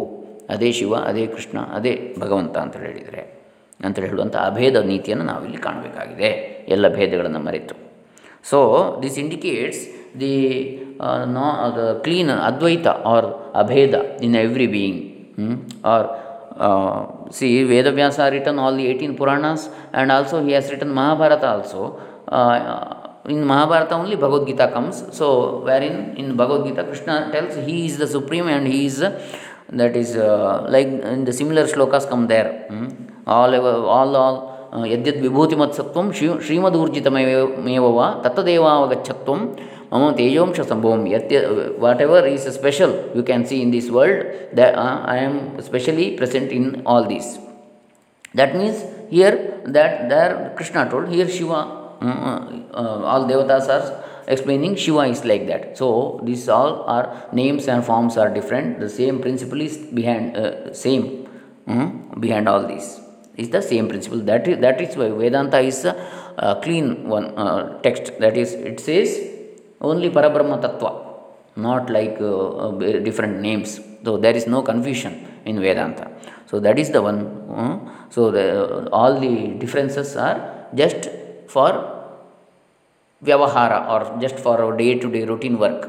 ಅದೇ 0.55 0.69
ಶಿವ 0.81 0.93
ಅದೇ 1.11 1.25
ಕೃಷ್ಣ 1.37 1.57
ಅದೇ 1.79 1.93
ಭಗವಂತ 2.23 2.55
ಅಂತ 2.65 2.75
ಹೇಳಿದರೆ 2.89 3.21
ಅಂತೇಳಿ 3.87 4.07
ಹೇಳುವಂಥ 4.11 4.37
ಅಭೇದ 4.49 4.77
ನೀತಿಯನ್ನು 4.91 5.25
ನಾವಿಲ್ಲಿ 5.31 5.59
ಕಾಣಬೇಕಾಗಿದೆ 5.67 6.29
ಎಲ್ಲ 6.75 6.85
ಭೇದಗಳನ್ನು 6.97 7.41
ಮರೆತು 7.47 7.75
ಸೊ 8.51 8.59
ದಿಸ್ 9.03 9.17
ಇಂಡಿಕೇಟ್ಸ್ 9.23 9.83
ದಿ 10.21 10.33
ನಾ 11.37 11.45
the 11.77 11.83
clean 12.05 12.31
Advaita 12.49 12.89
or 13.13 13.27
abheda 13.61 13.95
in 14.25 14.35
every 14.45 14.67
being 14.75 14.99
or 15.93 16.05
see 17.37 17.47
Vedavyasa 17.71 18.25
written 18.35 18.59
all 18.65 18.75
the 18.79 18.85
eighteen 18.91 19.15
Puranas 19.21 19.63
and 19.95 20.11
also 20.15 20.35
he 20.45 20.51
has 20.53 20.69
written 20.73 20.93
Mahabharata 21.01 21.43
also 21.55 21.81
in 23.33 23.41
Mahabharata 23.53 23.91
only 24.01 24.17
Bhagavadgita 24.25 24.65
comes 24.77 25.01
so 25.19 25.25
where 25.67 25.83
in 25.89 25.99
in 26.21 26.29
Bhagavadgita 26.43 26.83
Krishna 26.91 27.11
tells 27.35 27.57
he 27.67 27.75
is 27.89 27.97
the 28.03 28.07
supreme 28.15 28.47
and 28.51 28.67
he 28.73 28.79
is 28.89 29.01
that 29.81 29.97
is 30.03 30.13
like 30.75 30.91
in 31.15 31.23
the 31.29 31.33
similar 31.41 31.69
shlokas 31.73 32.07
come 32.13 32.23
there 32.33 32.51
all 33.33 33.55
all 33.55 34.15
all 34.15 34.87
यद्यद् 34.87 35.21
विभूतिमत्सत्वं 35.21 36.11
श्री 36.17 36.27
श्रीमदूर्जितमेव 36.45 37.55
मेव 37.65 37.85
वा 37.95 38.09
तत्तदेवावगच्छत्वं 38.23 39.39
मम 39.93 40.11
तेजोंश 40.17 40.59
सम्भवं 40.69 41.05
यत्य 41.11 41.39
whatever 42.01 42.27
is 42.33 42.47
special 42.57 42.91
you 43.15 43.23
can 43.29 43.43
see 43.49 43.55
in 43.61 43.71
this 43.71 43.89
world 43.95 44.23
the 44.55 44.59
I 44.59 45.17
am 45.25 45.39
specially 45.67 46.05
present 46.17 46.51
in 46.57 46.71
all 46.95 47.05
these 47.13 47.31
that 48.39 48.53
means 48.59 48.79
here 49.09 49.29
that 49.75 50.01
there 50.15 50.51
krishna 50.57 50.81
told 50.93 51.07
here 51.11 51.25
shiva 51.35 51.59
uh, 52.01 53.01
all 53.13 53.23
devatas 53.29 53.69
are 53.75 54.03
explaining 54.27 54.75
shiva 54.85 55.05
is 55.13 55.23
like 55.31 55.45
that 55.51 55.63
so 55.77 55.89
these 56.25 56.43
all 56.57 56.75
are 56.97 57.05
names 57.31 57.69
and 57.75 57.85
forms 57.85 58.17
are 58.17 58.29
different 58.39 58.77
the 58.81 58.89
same 58.89 59.21
principle 59.27 59.61
is 59.67 59.77
behind 60.01 60.35
uh, 60.35 60.51
same 60.73 61.07
uh, 61.69 61.85
behind 62.27 62.49
all 62.49 62.67
these 62.73 62.95
is 63.43 63.49
the 63.55 63.61
same 63.71 63.87
principle 63.91 64.21
that 64.29 64.43
is 64.51 64.55
that 64.65 64.77
is 64.85 64.91
why 64.99 65.07
vedanta 65.21 65.59
is 65.71 65.79
a 65.87 65.95
clean 66.63 66.87
one 67.15 67.25
uh, 67.43 67.61
text 67.85 68.05
that 68.23 68.35
is 68.43 68.51
it 68.71 68.77
says 68.87 69.09
only 69.89 70.09
parabrahma 70.17 70.57
tattva 70.65 70.91
not 71.67 71.85
like 71.97 72.17
uh, 72.33 72.65
uh, 72.65 73.01
different 73.07 73.35
names 73.47 73.71
so 74.05 74.13
there 74.25 74.37
is 74.41 74.47
no 74.55 74.61
confusion 74.71 75.13
in 75.51 75.57
vedanta 75.67 76.05
so 76.49 76.55
that 76.65 76.77
is 76.83 76.89
the 76.95 77.01
one 77.09 77.19
so 78.15 78.23
all 78.99 79.13
the 79.25 79.33
differences 79.63 80.09
are 80.27 80.37
just 80.81 81.01
for 81.53 81.69
vyavahara 83.29 83.79
or 83.93 84.01
just 84.23 84.37
for 84.45 84.55
day 84.83 84.91
to 85.03 85.09
day 85.15 85.23
routine 85.33 85.55
work 85.65 85.81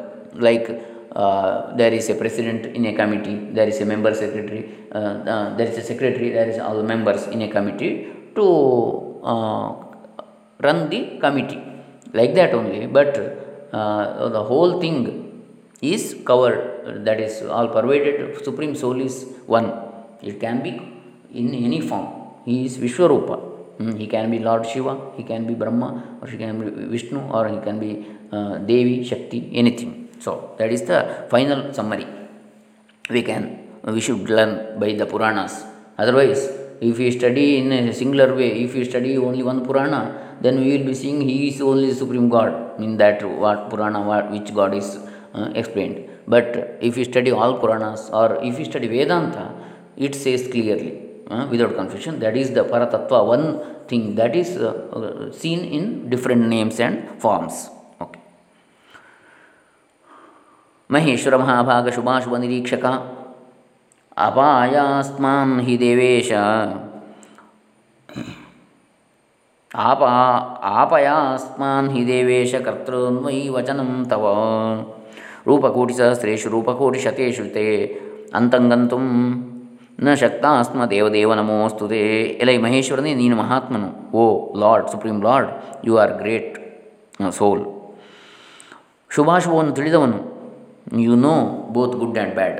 like 0.48 0.66
uh, 1.14 1.74
there 1.76 1.92
is 1.92 2.08
a 2.10 2.14
president 2.14 2.66
in 2.66 2.86
a 2.86 2.94
committee, 2.94 3.48
there 3.52 3.68
is 3.68 3.80
a 3.80 3.86
member 3.86 4.14
secretary, 4.14 4.72
uh, 4.92 4.98
uh, 4.98 5.56
there 5.56 5.66
is 5.68 5.76
a 5.78 5.82
secretary, 5.82 6.30
there 6.30 6.48
is 6.48 6.58
all 6.58 6.82
members 6.82 7.26
in 7.28 7.42
a 7.42 7.48
committee 7.48 8.08
to 8.34 9.20
uh, 9.22 9.74
run 10.60 10.88
the 10.90 11.18
committee. 11.20 11.62
Like 12.12 12.34
that 12.34 12.54
only, 12.54 12.86
but 12.86 13.68
uh, 13.72 14.28
the 14.28 14.42
whole 14.42 14.80
thing 14.80 15.42
is 15.82 16.16
covered, 16.24 17.04
that 17.04 17.20
is 17.20 17.42
all 17.42 17.68
pervaded. 17.68 18.42
Supreme 18.42 18.74
Soul 18.74 19.02
is 19.02 19.26
one, 19.46 19.72
it 20.22 20.40
can 20.40 20.62
be 20.62 20.80
in 21.34 21.52
any 21.54 21.80
form. 21.82 22.06
He 22.44 22.64
is 22.64 22.78
Vishwarupa. 22.78 23.54
Mm, 23.78 23.98
he 23.98 24.06
can 24.06 24.30
be 24.30 24.38
Lord 24.38 24.64
Shiva, 24.66 25.10
he 25.16 25.22
can 25.24 25.46
be 25.46 25.52
Brahma, 25.52 26.16
or 26.22 26.28
he 26.28 26.38
can 26.38 26.58
be 26.64 26.86
Vishnu, 26.86 27.20
or 27.30 27.48
he 27.48 27.58
can 27.58 27.78
be 27.78 28.06
uh, 28.32 28.56
Devi, 28.58 29.04
Shakti, 29.04 29.50
anything. 29.52 30.05
So, 30.26 30.32
that 30.58 30.72
is 30.74 30.82
the 30.90 31.00
final 31.32 31.58
summary. 31.76 32.04
We 33.14 33.20
can, 33.26 33.42
we 33.94 34.00
should 34.06 34.28
learn 34.38 34.52
by 34.82 34.92
the 35.00 35.06
Puranas. 35.12 35.52
Otherwise, 35.96 36.40
if 36.80 36.98
you 37.02 37.10
study 37.12 37.44
in 37.58 37.70
a 37.70 37.92
singular 37.94 38.34
way, 38.40 38.48
if 38.66 38.74
you 38.74 38.84
study 38.84 39.16
only 39.26 39.44
one 39.44 39.60
Purana, 39.64 40.00
then 40.40 40.58
we 40.62 40.66
will 40.76 40.84
be 40.86 40.94
seeing 40.94 41.20
He 41.20 41.36
is 41.54 41.60
only 41.60 41.92
Supreme 41.94 42.28
God 42.28 42.78
Mean 42.78 42.96
that 43.02 43.22
what 43.42 43.70
Purana 43.70 44.00
what, 44.08 44.30
which 44.32 44.52
God 44.52 44.74
is 44.74 44.88
uh, 45.32 45.52
explained. 45.54 46.10
But 46.26 46.50
if 46.80 46.96
you 46.96 47.04
study 47.04 47.30
all 47.30 47.58
Puranas 47.60 48.10
or 48.10 48.26
if 48.48 48.58
you 48.58 48.64
study 48.64 48.88
Vedanta, 48.88 49.44
it 49.96 50.16
says 50.16 50.48
clearly 50.48 50.92
uh, 51.30 51.46
without 51.48 51.76
confusion 51.76 52.18
that 52.18 52.36
is 52.36 52.50
the 52.50 52.64
Paratattva, 52.64 53.24
one 53.34 53.46
thing 53.86 54.16
that 54.16 54.34
is 54.34 54.56
uh, 54.56 55.30
seen 55.32 55.60
in 55.64 56.10
different 56.10 56.48
names 56.48 56.80
and 56.80 57.20
forms. 57.20 57.70
Maheshwara 60.94 61.34
ಮಹಾಭಾಗ 61.42 61.92
ಶುಭಾಶುಭ 61.94 62.34
ನಿರೀಕ್ಷಕ 62.42 62.84
ಅಪಾಯಾಸ್ಮಾನ್ 64.26 65.54
ಹಿ 65.66 65.74
ದೇವೇಶ 65.82 66.30
ಆಪ 69.90 70.02
ಆಪಯಾಸ್ಮಾನ್ 70.80 71.88
ಹಿ 71.94 72.02
ದೇವೇಶ 72.12 72.52
ಕರ್ತೃನ್ವಯಿ 72.66 73.42
ವಚನಂ 73.56 73.90
ತವ 74.12 74.28
ರೂಪಕೋಟಿ 75.48 75.96
ಶತೇಶು 77.06 77.46
ತೇ 77.56 77.66
ಅಂತಂಗಂತು 78.40 79.00
ನ 80.06 80.14
ಶಕ್ತಾಸ್ಮ 80.22 80.80
ದೇವದೇವ 80.94 81.34
ನಮೋಸ್ತು 81.40 81.84
ತೇ 81.94 82.00
ಎಲೈ 82.44 82.56
ಮಹೇಶ್ವರನೇ 82.66 83.12
ನೀನು 83.24 83.36
ಮಹಾತ್ಮನು 83.44 83.90
O 84.20 84.24
lord 84.62 84.88
supreme 84.94 85.18
lord 85.28 85.50
you 85.88 85.94
are 86.04 86.14
great 86.22 86.54
soul 87.40 87.62
ಶುಭಾಶುಭವನ್ನು 89.16 89.74
ತಿಳಿದವನು 89.80 90.18
you 91.04 91.14
know 91.28 91.32
both 91.76 91.94
good 92.00 92.16
and 92.18 92.34
bad 92.38 92.58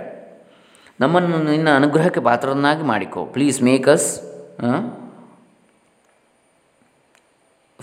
ನಮ್ಮನ್ನು 1.03 1.37
ನಿನ್ನ 1.55 1.69
ಅನುಗ್ರಹಕ್ಕೆ 1.81 2.21
ಪಾತ್ರರನ್ನಾಗಿ 2.29 2.85
ಮಾಡಿಕೊ 2.93 3.21
please 3.35 3.57
make 3.69 3.87
us 3.95 4.07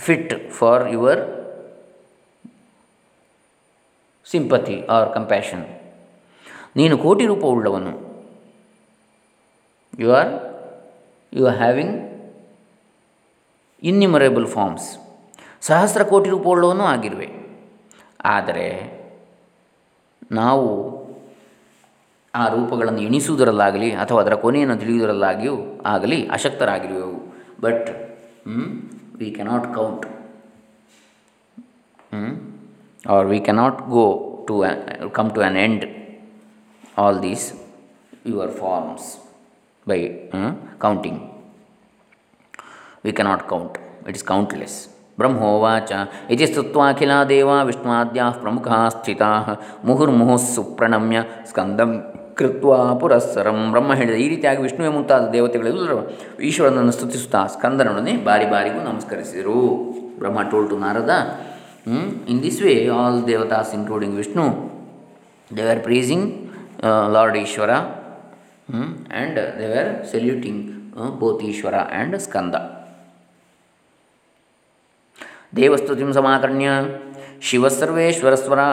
fit 0.06 0.34
for 0.58 0.82
your 0.94 1.22
sympathy 4.32 4.76
or 4.96 5.08
compassion 5.16 5.64
ನೀನು 6.80 6.94
ಕೋಟಿ 7.06 7.26
ಉಳ್ಳವನು 7.54 7.94
you 10.02 10.10
are 10.20 10.32
you 11.38 11.44
are 11.52 11.58
having 11.64 11.94
innumerable 13.92 14.48
forms 14.56 14.90
ಸಹಸ್ರ 15.68 16.02
ಕೋಟಿ 16.12 16.30
ಉಳ್ಳವನು 16.52 16.84
ಆಗಿರುವೆ 16.94 17.28
ಆದರೆ 18.36 18.66
ನಾವು 20.40 20.68
ಆ 22.40 22.44
ರೂಪಗಳನ್ನು 22.54 23.00
ಎಣಿಸುವುದರಲ್ಲಾಗಲಿ 23.08 23.88
ಅಥವಾ 24.02 24.18
ಅದರ 24.24 24.34
ಕೊನೆಯನ್ನು 24.44 24.76
ತಿಳಿಯುವುದರಲ್ಲಾಗಿಯೂ 24.82 25.56
ಆಗಲಿ 25.94 26.18
ಅಶಕ್ತರಾಗಿರುವೆವು 26.36 27.18
but 27.64 27.86
we 29.20 29.28
cannot 29.36 29.68
count 29.76 30.06
or 33.16 33.28
we 33.32 33.38
cannot 33.48 33.80
go 33.96 34.04
to 34.48 34.56
come 35.18 35.30
to 35.36 35.40
an 35.48 35.58
end 35.66 35.84
all 37.02 37.20
these 37.26 37.46
your 38.32 38.52
forms 38.62 39.08
by 39.90 39.98
counting 40.86 41.22
we 43.06 43.12
cannot 43.20 43.44
count 43.54 43.76
it 44.10 44.18
is 44.20 44.26
countless 44.34 44.78
ಬ್ರಹ್ಮೋವಾಚ 45.20 45.90
ಇತಿ 46.34 46.46
ಸ್ತುತ್ವಾಖಿಲ 46.52 47.12
ದೇವಾ 47.32 47.56
ವಿಷ್ಣುವಾದ್ಯಾ 47.68 48.26
ಪ್ರಮುಖ 48.42 48.68
ಸ್ಥಿತ 48.96 49.22
ಮುಹುರ್ಮುಹುಸ್ಸು 49.88 50.62
ಪ್ರಣಮ್ಯ 50.78 51.18
ಸ್ಕಂದಂ 51.50 51.90
ಕೃತ್ವಾ 52.38 52.78
ಪುರಸ್ಸರಂ 53.00 53.58
ಬ್ರಹ್ಮ 53.74 53.90
ಹೇಳಿದ 54.00 54.16
ಈ 54.24 54.26
ರೀತಿಯಾಗಿ 54.34 54.60
ವಿಷ್ಣುವೆ 54.66 54.88
ಮುಂತಾದ 54.96 55.26
ದೇವತೆಗಳೆಲ್ಲರೂ 55.36 55.98
ಈಶ್ವರನನ್ನು 56.48 56.94
ಸ್ತುತಿಸುತ್ತಾ 56.98 57.40
ಸ್ಕಂದನೊಡನೆ 57.54 58.12
ಬಾರಿ 58.28 58.46
ಬಾರಿಗೂ 58.54 58.80
ನಮಸ್ಕರಿಸಿದರು 58.90 59.58
Brahma 60.22 60.42
told 60.52 60.66
to 60.72 60.78
Narada 60.84 61.12
in 62.32 62.40
this 62.46 62.60
way 62.66 62.74
all 62.98 63.18
devatas 63.32 63.72
including 63.78 64.16
Vishnu 64.22 64.44
they 65.58 65.64
are 65.74 65.82
praising 65.88 66.26
lord 67.16 67.36
Ishwara 67.46 67.72
and 68.80 69.38
they 69.60 69.66
are 69.82 69.92
saluting 70.14 70.60
both 71.22 71.42
Ishwara 71.52 71.76
and 71.98 72.16
Skanda 72.26 72.56
ದೇವಸ್ತುತಿಂ 75.58 76.08
ಸಮಾಕರ್ಣ್ಯ 76.18 76.68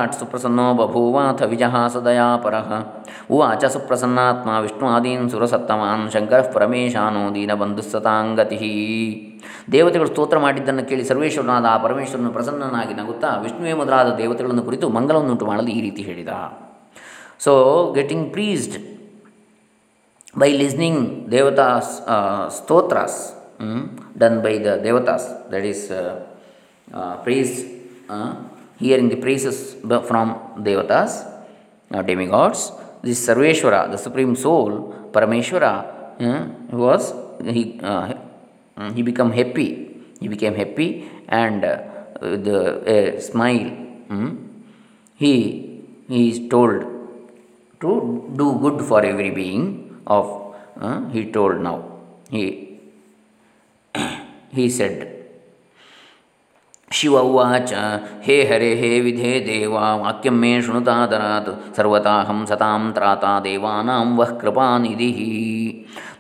at 0.03 0.15
ಸುಪ್ರಸನ್ನೋ 0.19 0.65
ಬಭೂವಾಥ 0.79 1.39
ವಿಜಹಾಸ 1.51 1.95
ದಯಾಪರಃ 2.05 2.69
ಉಚ 3.35 3.63
ಸುಪ್ರಸನ್ನಾತ್ಮ 3.73 4.49
ವಿಷ್ಣು 4.65 4.87
ಆದೀನ್ 4.95 5.25
ಸುರಸತ್ತಮಾನ್ 5.33 6.05
ಶಂಕರ 6.13 6.39
ಪರಮೇಶಾನೋ 6.55 7.23
ದೀನಬಂಧುಸ್ಸತಾಂಗತಿ 7.35 8.57
ದೇವತೆಗಳು 9.75 10.09
ಸ್ತೋತ್ರ 10.13 10.37
ಮಾಡಿದ್ದನ್ನು 10.45 10.83
ಕೇಳಿ 10.91 11.05
ಸರ್ವೇಶ್ವರನಾದ 11.11 11.67
ಆ 11.73 11.77
ಪರಮೇಶ್ವರನು 11.85 12.31
ಪ್ರಸನ್ನನಾಗಿ 12.37 12.95
ನಗುತ್ತಾ 12.99 13.29
ವಿಷ್ಣುವೇ 13.45 13.75
ಮೊದಲಾದ 13.81 14.09
ದೇವತೆಗಳನ್ನು 14.21 14.63
ಕುರಿತು 14.69 14.89
ಮಂಗಲವನ್ನುಂಟು 14.97 15.47
ಮಾಡಲು 15.51 15.69
ಈ 15.77 15.81
ರೀತಿ 15.87 16.03
ಹೇಳಿದ 16.09 16.33
so 17.45 17.53
getting 17.99 18.25
pleased 18.35 18.77
by 20.43 20.51
listening 20.63 21.03
devatas 21.35 21.93
stotras 22.59 23.21
done 24.23 24.37
by 24.47 24.53
the 24.67 24.75
devatas 24.87 25.29
that 25.53 25.65
is 25.73 25.85
Uh, 26.93 27.15
praised 27.23 27.59
uh, 28.09 28.35
hearing 28.77 29.07
the 29.11 29.15
praises 29.23 29.57
from 30.09 30.27
devatas, 30.65 31.11
uh, 31.91 32.01
demigods. 32.01 32.71
This 33.01 33.25
Sarveshwara, 33.25 33.89
the 33.89 33.97
supreme 33.97 34.35
soul, 34.35 35.09
Parameshwara, 35.13 35.85
was 36.71 37.13
he 37.45 37.79
he 38.95 39.01
became 39.03 39.31
happy. 39.31 39.67
He 40.19 40.27
became 40.27 40.53
happy 40.55 41.09
and 41.29 41.61
with 41.61 42.47
a 42.95 43.21
smile. 43.21 43.69
Hmm, 44.09 44.29
he 45.15 45.33
he 46.09 46.23
is 46.31 46.49
told 46.49 46.81
to 47.79 48.33
do 48.41 48.59
good 48.65 48.81
for 48.85 49.03
every 49.05 49.31
being 49.31 49.97
of 50.05 50.55
uh, 50.79 51.07
he 51.09 51.31
told 51.31 51.61
now 51.61 51.77
he 52.29 52.45
he 54.59 54.69
said 54.69 55.20
Shiva 56.97 57.15
उवाच 57.17 57.71
हे 58.25 58.35
हरे 58.49 58.69
हे 58.79 58.89
विधे 59.01 59.31
देवा 59.49 59.83
वाक्यं 60.01 60.33
मे 60.41 60.49
शृणुतादरात् 60.61 61.49
सर्वताहं 61.77 62.43
सतां 62.51 62.79
त्राता 62.97 63.31
वह 64.21 64.31
कृपा 64.41 64.67
निधि 64.85 65.07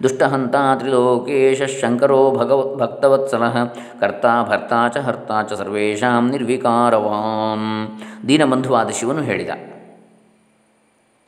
दुष्टहन्ता 0.03 0.61
त्रिलोकेशः 0.79 1.67
शङ्करो 1.81 2.19
भगव 2.37 2.61
भक्तवत्सलः 2.81 3.55
कर्ता 4.01 4.31
भर्ता 4.49 4.79
च 4.93 5.03
हर्ता 5.09 5.37
च 5.49 5.59
सर्वेषां 5.63 6.15
ನಿರ್ವಿಕಾರವಾಂ 6.31 7.61
ದೀನಬಂಧುವಾದ 8.29 8.89
ಶಿವನು 8.99 9.21
ಹೇಳಿದ 9.29 9.51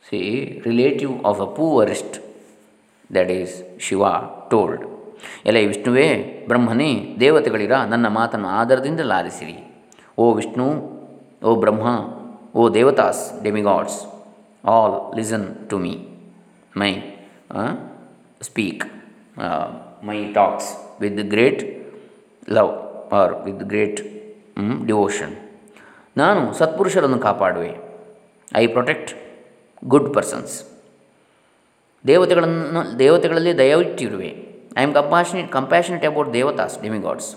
C 0.08 0.20
relative 0.68 1.14
of 1.32 1.42
a 1.46 1.48
poorest 1.58 2.16
that 3.18 3.32
is 3.40 3.54
Shiva 3.88 4.14
told 4.52 4.84
ಎಲೆ 5.50 5.60
ವಿಷ್ಣುವೇ 5.70 6.08
ಬ್ರಹ್ಮನೇ 6.50 6.90
ದೇವತೆಗಳಿರ 7.22 7.74
ನನ್ನ 7.92 8.06
ಮಾತನ್ನು 8.18 8.48
ಆಧಾರದಿಂದ 8.60 9.02
ಲಾಲಿಸಿರಿ 9.12 9.56
O 10.22 10.26
Vishnu 10.38 10.66
O 11.46 11.52
Brahma 11.64 11.88
O 12.58 12.62
devatas 12.78 13.22
demigods 13.46 13.98
all 14.74 14.94
listen 15.18 15.46
to 15.70 15.78
me 15.84 15.92
my 16.82 16.92
speak 18.48 18.84
my 20.10 20.18
talks 20.36 20.70
with 21.04 21.16
great 21.34 21.62
love 22.58 22.72
or 23.20 23.32
with 23.46 23.64
great 23.72 24.00
devotion 24.90 25.34
ನಾನು 26.22 26.40
ಸತ್ಪುರುಷರನ್ನು 26.60 27.18
ಕಾಪಾಡುವೆ 27.28 27.72
ಐ 28.62 28.64
ಪ್ರೊಟೆಕ್ಟ್ 28.74 29.12
ಗುಡ್ 29.92 30.08
ಪರ್ಸನ್ಸ್ 30.16 30.54
ದೇವತೆಗಳನ್ನು 32.10 32.80
ದೇವತೆಗಳಲ್ಲಿ 33.02 33.52
ದಯವಿಟ್ಟಿರುವೆ 33.60 34.28
I 34.78 34.82
am 34.86 34.92
compassionate 35.00 35.48
compassionate 35.58 36.04
about 36.10 36.28
devatas 36.36 36.74
demigods 36.84 37.28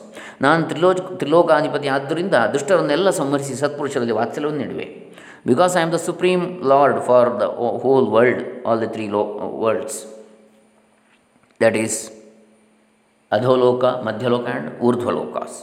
ನಾನು 0.46 0.62
ತ್ರಿಲೋಜ್ 0.70 1.00
ತ್ರಿಲೋಕಾಧಿಪತಿ 1.22 1.88
ಆದ್ದರಿಂದ 1.96 2.36
ದುಷ್ಟರನ್ನೆಲ್ಲ 2.54 3.10
ಸಂಹರಿಸಿ 3.20 3.56
ಸತ್ಪುರುಷರಲ್ಲಿ 3.64 4.16
ವಾತ್ಸಲ್ಯವನ್ನು 4.20 4.62
ನೀಡುವೆ 4.64 4.88
because 5.50 5.74
I 5.80 5.82
am 5.86 5.92
the 5.96 6.00
supreme 6.10 6.42
lord 6.72 7.00
for 7.08 7.30
the 7.42 7.46
whole 7.84 8.08
world 8.16 8.42
all 8.70 8.80
the 8.84 8.88
three 8.96 9.06
low 9.16 9.22
worlds 9.64 10.00
that 11.64 11.78
is 11.86 11.98
Adholoka 13.38 13.86
Madhyaloka 14.08 14.46
and 14.54 14.68
Urdhvalokas 14.88 15.56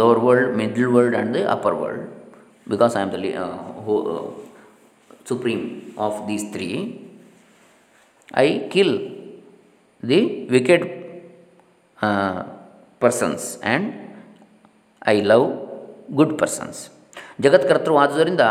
lower 0.00 0.20
world 0.26 0.50
middle 0.60 0.92
world 0.96 1.16
and 1.18 1.32
the 1.36 1.42
upper 1.54 1.76
world 1.82 2.04
because 2.74 2.94
I 2.98 3.02
am 3.06 3.12
the 3.16 3.20
supreme 5.30 5.60
of 6.06 6.18
these 6.30 6.44
three 6.54 6.68
I 8.44 8.48
kill 8.74 8.94
the 10.08 10.18
wicked 10.54 10.84
persons 13.04 13.44
and 13.70 13.88
I 15.12 15.16
love 15.32 15.46
good 16.18 16.32
persons 16.42 16.78
ಜಗತ್ಕರ್ತೃವಾದುದರಿಂದ 17.44 18.44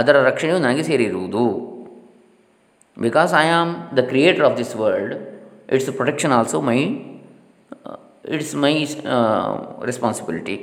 ಅದರ 0.00 0.16
ರಕ್ಷಣೆಯು 0.28 0.58
ನನಗೆ 0.66 0.84
ಸೇರಿರುವುದು 0.90 1.44
because 3.04 3.32
I 3.44 3.46
am 3.58 3.72
the 3.98 4.02
creator 4.10 4.44
of 4.48 4.56
this 4.60 4.74
world 4.82 5.14
it's 5.76 5.90
protection 5.98 6.32
also 6.38 6.58
my 6.70 6.78
it's 8.36 8.54
my 8.64 8.72
responsibility 9.90 10.56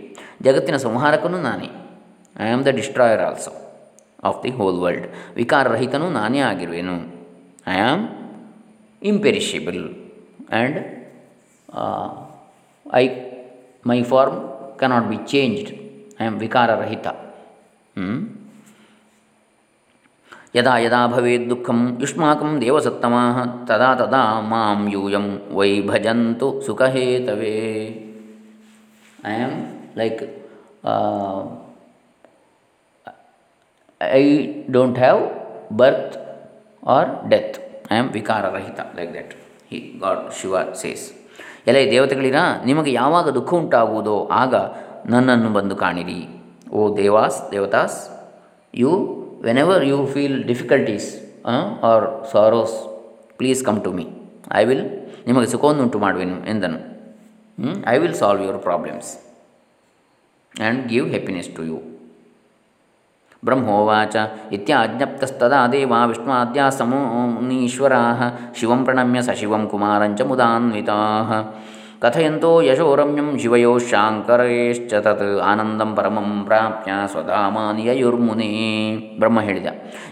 ಜಗತ್ತಿನ 0.48 0.78
ಸಂಹಾರಕನೂ 0.86 1.40
ನಾನೇ 1.50 1.70
I 2.46 2.50
am 2.56 2.64
the 2.68 2.72
destroyer 2.82 3.24
also 3.30 3.54
of 4.32 4.40
the 4.44 4.52
whole 4.60 4.80
world 4.86 5.08
ವಿಕಾರರಹಿತನೂ 5.42 6.10
ನಾನೇ 6.20 6.42
ಆಗಿರುವೆನು 6.52 6.98
I 7.76 7.78
am 7.92 8.04
imperishable 9.04 9.84
and 10.50 10.76
uh, 11.72 12.10
I, 12.90 13.02
my 13.84 14.02
form 14.04 14.36
cannot 14.80 15.10
be 15.10 15.18
changed. 15.34 15.74
I 16.20 16.26
am 16.26 16.40
vikara 16.40 16.76
rahita. 16.84 17.14
Hmm? 17.96 18.24
यदा 20.56 20.74
यदा 20.86 21.00
भवेत् 21.12 21.48
दुःखम् 21.50 21.84
युष्माकं 22.02 22.60
देवसत्तमाः 22.60 23.38
तदा 23.70 23.90
तदा 24.00 24.20
मां 24.50 24.76
यूयं 24.94 25.26
वै 25.58 25.70
भजन्तु 25.90 26.48
सुखहेतवे 26.68 27.56
I 29.26 29.34
am 29.46 29.58
like 30.00 30.20
I 34.02 34.22
don't 34.78 34.98
have 35.06 35.24
birth 35.82 36.14
or 36.98 37.10
death 37.34 37.58
I 37.94 37.98
am 38.02 38.10
vikararahita 38.20 38.80
like 38.98 39.12
that 39.18 39.34
he 39.72 39.78
god 40.04 40.22
Shiva 40.38 40.54
says 40.82 41.04
ಎಲೆ 41.72 41.82
ದೇವತೆಗಳಿರ 41.96 42.40
ನಿಮಗೆ 42.70 42.92
ಯಾವಾಗ 43.02 43.26
ದುಃಖ 43.38 43.52
ಉಂಟಾಗುವುದೋ 43.62 44.16
ಆಗ 44.44 44.54
ನನ್ನನ್ನು 45.14 45.50
ಬಂದು 45.58 45.76
ಕಾಣಿರಿ 45.84 46.20
O 46.78 46.82
devas 47.00 47.38
devatas 47.54 48.00
you 48.82 48.90
when 48.90 49.44
whenever 49.48 49.84
you 49.92 49.98
feel 50.14 50.38
difficulties 50.52 51.08
or 51.92 52.06
sorrows 52.34 52.78
please 53.40 53.62
come 53.70 53.80
to 53.86 53.92
me 53.98 54.06
I 54.62 54.64
will 54.72 54.84
ನಿಮಗೆ 55.30 55.48
ಸುಖವನ್ನುಂಟು 55.54 55.98
ಮಾಡುವೆನು 56.06 56.38
ಎಂದನು 56.54 56.80
I 57.94 57.98
will 58.04 58.16
solve 58.22 58.44
your 58.48 58.62
problems 58.68 59.12
and 60.62 60.80
give 60.94 61.06
happiness 61.16 61.50
to 61.58 61.64
you 61.72 61.78
ಬ್ರಹ್ಮೋವಾಚ 63.48 64.16
ब्रह्मोवाच 64.16 64.56
इत्याज्ञप्तस्तदा 64.58 65.60
देवा 65.76 66.02
ಶಿವಂ 68.60 68.82
ಪ್ರಣಮ್ಯ 68.88 69.20
ಸ 69.28 69.30
ಸಶಿವಂ 69.34 69.64
ಕುಮಾರಂಚ 69.74 70.20
कुमारञ्च 70.32 70.92
ಕಥಯಂತೋ 72.04 72.50
ಯಶೋರಮ್ಯಂ 72.68 73.28
ಶಿವಯೋ 73.42 73.70
ಶಾಂಕರೇಶ್ಚ 73.90 74.92
ತತ್ 75.06 75.22
ಆನಂದಂ 75.52 75.92
ಪರಮಂ 75.98 76.32
ಪ್ರಾಪ್ಯ 76.48 76.94
ಸ್ವಧಾಮಾನಿಯಯುರ್ಮುನಿ 77.14 78.50
ಬ್ರಹ್ಮ 79.22 79.42
ಹೇಳಿದ 79.48 79.70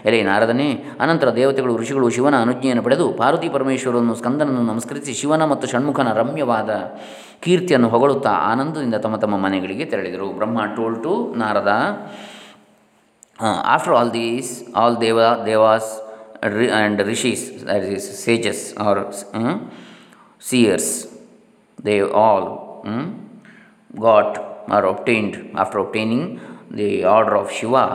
ಎಲೆ 0.08 0.20
ನಾರದನೇ 0.28 0.68
ಅನಂತರ 1.06 1.30
ದೇವತೆಗಳು 1.40 1.74
ಋಷಿಗಳು 1.82 2.06
ಶಿವನ 2.16 2.38
ಅನುಜ್ಞೆಯನ್ನು 2.44 2.84
ಪಡೆದು 2.86 3.06
ಪಾರ್ವತಿ 3.20 3.50
ಪರಮೇಶ್ವರನ್ನು 3.56 4.14
ಸ್ಕಂದನನ್ನು 4.20 4.62
ನಮಸ್ಕರಿಸಿ 4.72 5.14
ಶಿವನ 5.20 5.46
ಮತ್ತು 5.52 5.68
ಷಣ್ಮುಖನ 5.72 6.10
ರಮ್ಯವಾದ 6.22 6.70
ಕೀರ್ತಿಯನ್ನು 7.46 7.90
ಹೊಗಳುತ್ತಾ 7.96 8.32
ಆನಂದದಿಂದ 8.52 8.96
ತಮ್ಮ 9.06 9.18
ತಮ್ಮ 9.24 9.38
ಮನೆಗಳಿಗೆ 9.46 9.86
ತೆರಳಿದರು 9.92 10.28
Brahma 10.40 10.58
told 10.78 10.98
to 11.06 11.14
Narada 11.42 11.72
Uh, 13.46 13.58
after 13.64 13.92
all 13.92 14.08
these, 14.08 14.48
all 14.72 14.94
deva, 14.94 15.42
devas 15.44 15.98
and 16.42 16.98
rishis, 17.00 17.64
that 17.64 17.82
is 17.82 18.06
sages 18.20 18.72
or 18.76 19.10
hmm, 19.34 19.66
seers, 20.38 21.08
they 21.82 22.00
all 22.02 22.82
hmm, 22.86 23.04
got 23.98 24.38
or 24.68 24.84
obtained 24.84 25.50
after 25.56 25.78
obtaining 25.78 26.38
the 26.70 27.04
order 27.04 27.36
of 27.36 27.50
Shiva 27.50 27.86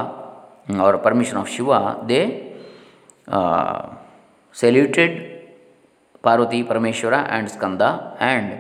hmm, 0.68 0.82
or 0.82 0.98
permission 0.98 1.38
of 1.38 1.48
Shiva, 1.48 2.04
they 2.06 2.52
uh, 3.30 3.96
saluted 4.52 5.44
Parvati, 6.22 6.66
Parameshwara, 6.66 7.26
and 7.30 7.48
Skanda 7.50 8.18
and 8.20 8.60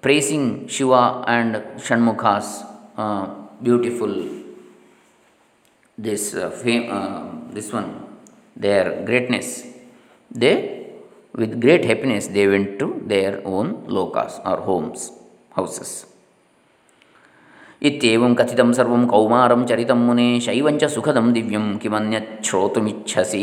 praising 0.00 0.68
Shiva 0.68 1.24
and 1.26 1.56
Shanmukha's 1.74 2.62
uh, 2.96 3.26
beautiful 3.60 4.44
this 6.04 6.30
fame 6.62 6.88
this 7.56 7.70
one 7.78 7.86
their 8.64 8.88
greatness 9.08 9.52
they 10.42 10.50
with 11.40 11.54
great 11.62 11.84
happiness 11.90 12.26
they 12.34 12.42
went 12.54 12.72
to 12.80 12.86
their 13.12 13.36
own 13.58 13.70
lokas 13.96 14.36
or 14.48 14.62
homes 14.66 15.04
houses 15.58 15.94
ಇತ್ಯಂ 17.90 18.32
ಕಥಿತ 18.40 18.62
ಸರ್ವ 18.80 18.96
ಕೌಮಾರಂ 19.14 19.62
ಚರಿತಮುನೇ 19.70 20.26
ಶೈವಂಚ 20.48 20.84
ಸುಖದಂ 20.96 21.26
ದಿವ್ಯಂ 21.36 21.66
ಕಮನ್ಯೋತು 21.84 22.82
ಇಚ್ಛಸಿ 22.92 23.42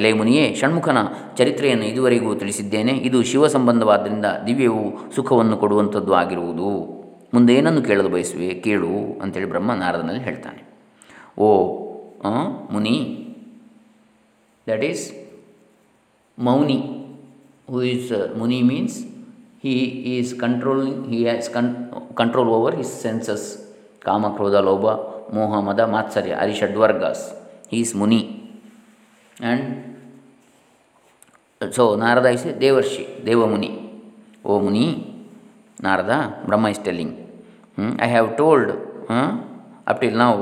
ಎಲೆ 0.00 0.10
ಮುನಿಯೇ 0.20 0.44
ಷಣ್ಮುಖನ 0.62 1.02
ಚರಿತ್ರೆಯನ್ನು 1.40 1.86
ಇದುವರೆಗೂ 1.92 2.32
ತಿಳಿಸಿದ್ದೇನೆ 2.42 2.94
ಇದು 3.10 3.20
ಶಿವ 3.32 3.46
ಸಂಬಂಧವಾದ್ದರಿಂದ 3.56 4.28
ದಿವ್ಯವು 4.48 4.84
ಸುಖವನ್ನು 5.18 5.58
ಕೊಡುವಂಥದ್ದು 5.64 6.14
ಆಗಿರುವುದು 6.22 6.70
ಮುಂದೆ 7.36 7.52
ಏನನ್ನು 7.60 7.84
ಕೇಳಲು 7.90 8.12
ಬಯಸುವೆ 8.16 8.50
ಕೇಳು 8.66 8.92
ಅಂತೇಳಿ 9.22 9.50
ಬ್ರಹ್ಮ 9.54 9.74
ನಾರದನಲ್ಲಿ 9.84 10.24
ಹೇಳ್ತಾನೆ 10.28 10.60
O 11.38 11.48
muni 12.72 12.94
that 14.66 14.82
is 14.84 15.12
mauni 16.48 16.78
who 17.70 17.80
is 17.94 18.12
uh, 18.12 18.26
muni 18.38 18.60
means 18.62 19.04
he 19.64 19.72
is 20.18 20.32
controlling 20.40 20.98
he 21.10 21.18
has 21.24 21.48
control 21.56 22.48
over 22.48 22.72
his 22.76 22.90
senses 23.02 23.44
kama 24.04 24.22
krodha 24.36 24.54
lobha 24.68 24.84
moha 25.34 25.52
mada 25.68 25.80
matsarya 25.96 26.32
arishadvargas 26.40 27.22
he 27.72 27.78
is 27.80 27.90
muni 27.96 28.18
and 29.42 29.62
so 31.76 31.84
Narada 31.96 32.26
is 32.32 32.44
Devarshi 32.64 33.04
Devamuni 33.24 33.68
O 34.44 34.58
muni 34.60 34.84
Narada 35.84 36.10
Brahma 36.46 36.66
is 36.74 36.78
telling 36.84 37.10
I 37.80 37.82
have 38.14 38.24
told 38.40 38.68
up 39.12 39.96
till 40.00 40.14
now 40.24 40.34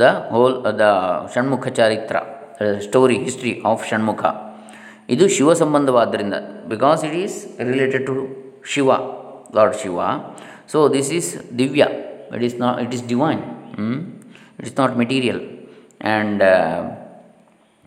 the 0.00 0.04
whole 0.34 0.54
the 0.80 0.84
Shanmukha 1.32 1.66
charitra 1.78 2.16
story 2.86 3.16
history 3.26 3.50
of 3.70 3.82
Shanmukha 3.90 4.22
ಇದು 5.14 5.24
Shiva 5.36 5.50
ಸಂಬಂಧವಾದ್ದರಿಂದ 5.60 6.36
because 6.72 7.00
it 7.08 7.14
is 7.24 7.36
related 7.68 8.04
to 8.08 8.14
Shiva 8.72 8.88
lord 9.58 9.76
Shiva 9.82 10.00
so 10.72 10.80
this 10.96 11.10
is 11.18 11.28
divya 11.60 11.84
it 12.38 12.44
is 12.48 12.56
not 12.64 12.78
it 12.86 12.94
is 12.98 13.04
divine 13.12 13.42
it 14.60 14.66
is 14.70 14.74
not 14.80 14.94
material 15.02 15.40
and 16.14 16.42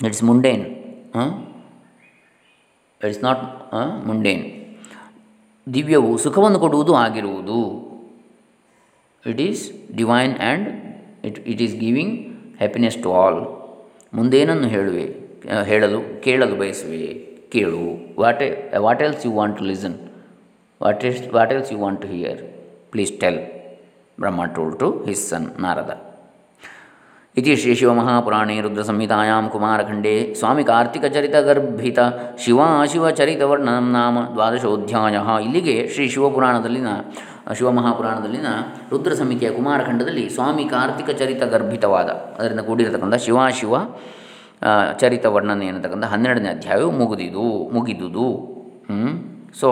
it's 0.10 0.24
mundane 0.32 0.64
it's 3.12 3.22
not 3.30 3.42
mundane 4.10 4.44
ದಿವ್ಯವು 5.76 6.12
ಸುಖವನ್ನು 6.28 6.60
ಕೊಡುವುದು 6.66 6.94
ಆಗಿರುವುದು 7.06 7.60
it 9.34 9.42
is 9.50 9.64
divine 10.02 10.36
and 10.50 10.68
it 11.30 11.40
it 11.54 11.62
is 11.68 11.76
giving 11.86 12.14
happiness 12.62 12.98
to 13.06 13.10
all 13.24 13.40
ಮುಂದೇನನ್ನು 14.18 14.68
ಹೇಳುವೆ 14.76 15.06
ಹೇಳಲು 15.72 16.00
ಕೇಳಲು 16.26 16.56
ಬಯಸುವೆ 16.62 17.02
ಕೇಳು 17.54 17.82
what 18.22 18.42
what 18.86 19.02
else 19.08 19.22
you 19.28 19.32
want 19.40 19.56
to 19.60 19.66
listen 19.74 19.96
what 20.84 21.04
else 21.10 21.22
what 21.38 21.52
else 21.58 21.70
you 21.74 21.78
want 21.86 22.00
to 22.06 22.10
hear 22.16 22.42
please 22.94 23.14
tell 23.22 23.40
Brahma 24.22 24.42
told 24.58 24.74
to 24.82 24.88
his 25.08 25.24
son 25.32 25.48
Narada 25.64 25.94
ಇತಿ 27.40 27.54
ಶ್ರೀ 27.62 27.74
ಶಿವಮಹಾಪುರಾಣೇ 27.80 28.54
ರುದ್ರಸಂಹಿತಾಯಾಂ 28.66 29.46
ಕುಮಾರಖಂಡೇ 29.54 30.14
ಸ್ವಾಮಿ 30.40 30.64
ಕಾರ್ತಿಕಚರಿತಗರ್ಭಿತ 30.70 32.00
ಶಿವಾಶಿವಚರಿತವರ್ಣನಂ 32.44 33.88
ನಾಮ 33.98 34.16
ದ್ವಾದಶೋಧ್ಯಾಯ 34.36 35.20
ಇಲ್ಲಿಗೆ 35.48 35.76
ಶ್ರೀ 35.96 36.06
ಶಿವಪುರಾಣದಲ್ಲಿನ 36.14 36.92
ಶಿವಮಹಾಪುರಾಣದಲ್ಲಿನ 37.58 38.50
ರುದ್ರ 38.94 39.12
ಸಮಿತಿಯ 39.22 39.50
ಕುಮಾರಖಂಡದಲ್ಲಿ 39.58 40.24
ಸ್ವಾಮಿ 40.36 40.66
ಕಾರ್ತಿಕ 40.74 41.10
ಚರಿತ 41.22 41.44
ಗರ್ಭಿತವಾದ 41.54 42.10
ಅದರಿಂದ 42.38 42.64
ಕೂಡಿರತಕ್ಕಂಥ 42.70 43.18
ಶಿವ 43.28 43.76
ಚರಿತ 45.02 45.26
ವರ್ಣನೆ 45.36 45.66
ಅನ್ನತಕ್ಕಂಥ 45.72 46.06
ಹನ್ನೆರಡನೇ 46.14 46.50
ಅಧ್ಯಾಯವು 46.56 46.92
ಮುಗಿದಿದು 47.02 47.46
ಮುಗಿದುದು 47.76 48.28
so 49.62 49.70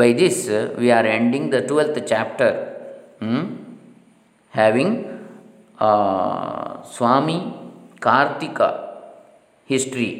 by 0.00 0.10
this 0.22 0.42
we 0.82 0.88
are 0.98 1.08
ending 1.18 1.48
the 1.54 1.60
twelfth 1.70 2.00
chapter 2.10 2.56
having 4.60 4.96
Swami 6.96 7.38
Karthika 8.06 8.60
history 9.72 10.10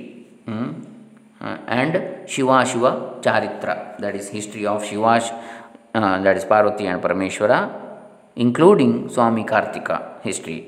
and 1.42 1.96
Shivashiva 2.32 2.86
charitra 3.26 3.70
that 4.02 4.16
is 4.20 4.28
history 4.38 4.62
of 4.72 4.82
Shivas 4.90 5.30
that 6.24 6.38
is 6.40 6.48
Parvati 6.54 6.84
and 6.88 7.02
Parameshwara 7.06 7.52
including 8.44 8.98
Swami 9.14 9.44
Karthika 9.52 9.88
history 10.26 10.58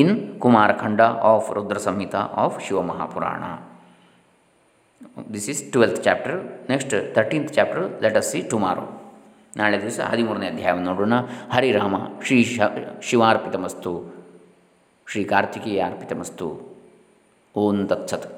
in 0.00 0.12
Kumarakhanda 0.44 1.02
of 1.32 1.48
Rudra 1.56 1.78
Samhita 1.86 2.16
of 2.44 2.58
Shivamahapurana 2.66 3.42
this 5.34 5.48
is 5.52 5.60
twelfth 5.74 6.00
chapter 6.06 6.38
next 6.72 6.94
thirteenth 7.16 7.52
chapter 7.56 7.84
let 8.04 8.16
us 8.20 8.30
see 8.34 8.40
tomorrow 8.52 8.86
ನಾಳೆ 9.60 9.76
ದಿವಸ 9.84 10.00
ಹದಿಮೂರನೇ 10.12 10.48
ಅಧ್ಯಾಯವನ್ನು 10.54 10.88
ನೋಡೋಣ 10.90 11.14
ಹರಿರಾಮ 11.54 11.94
ಶ್ರೀ 12.26 12.38
ಶ 12.54 12.68
ಶಿವಾರ್ಪಿತಮಸ್ತು 13.10 13.92
ಶ್ರೀ 15.12 15.22
ಕಾರ್ತಿಕೇಯ 15.34 15.82
ಅರ್ಪಿತಮಸ್ತು 15.90 16.48
ಓಂ 17.64 17.80
ತತ್ಸತ್ 17.92 18.28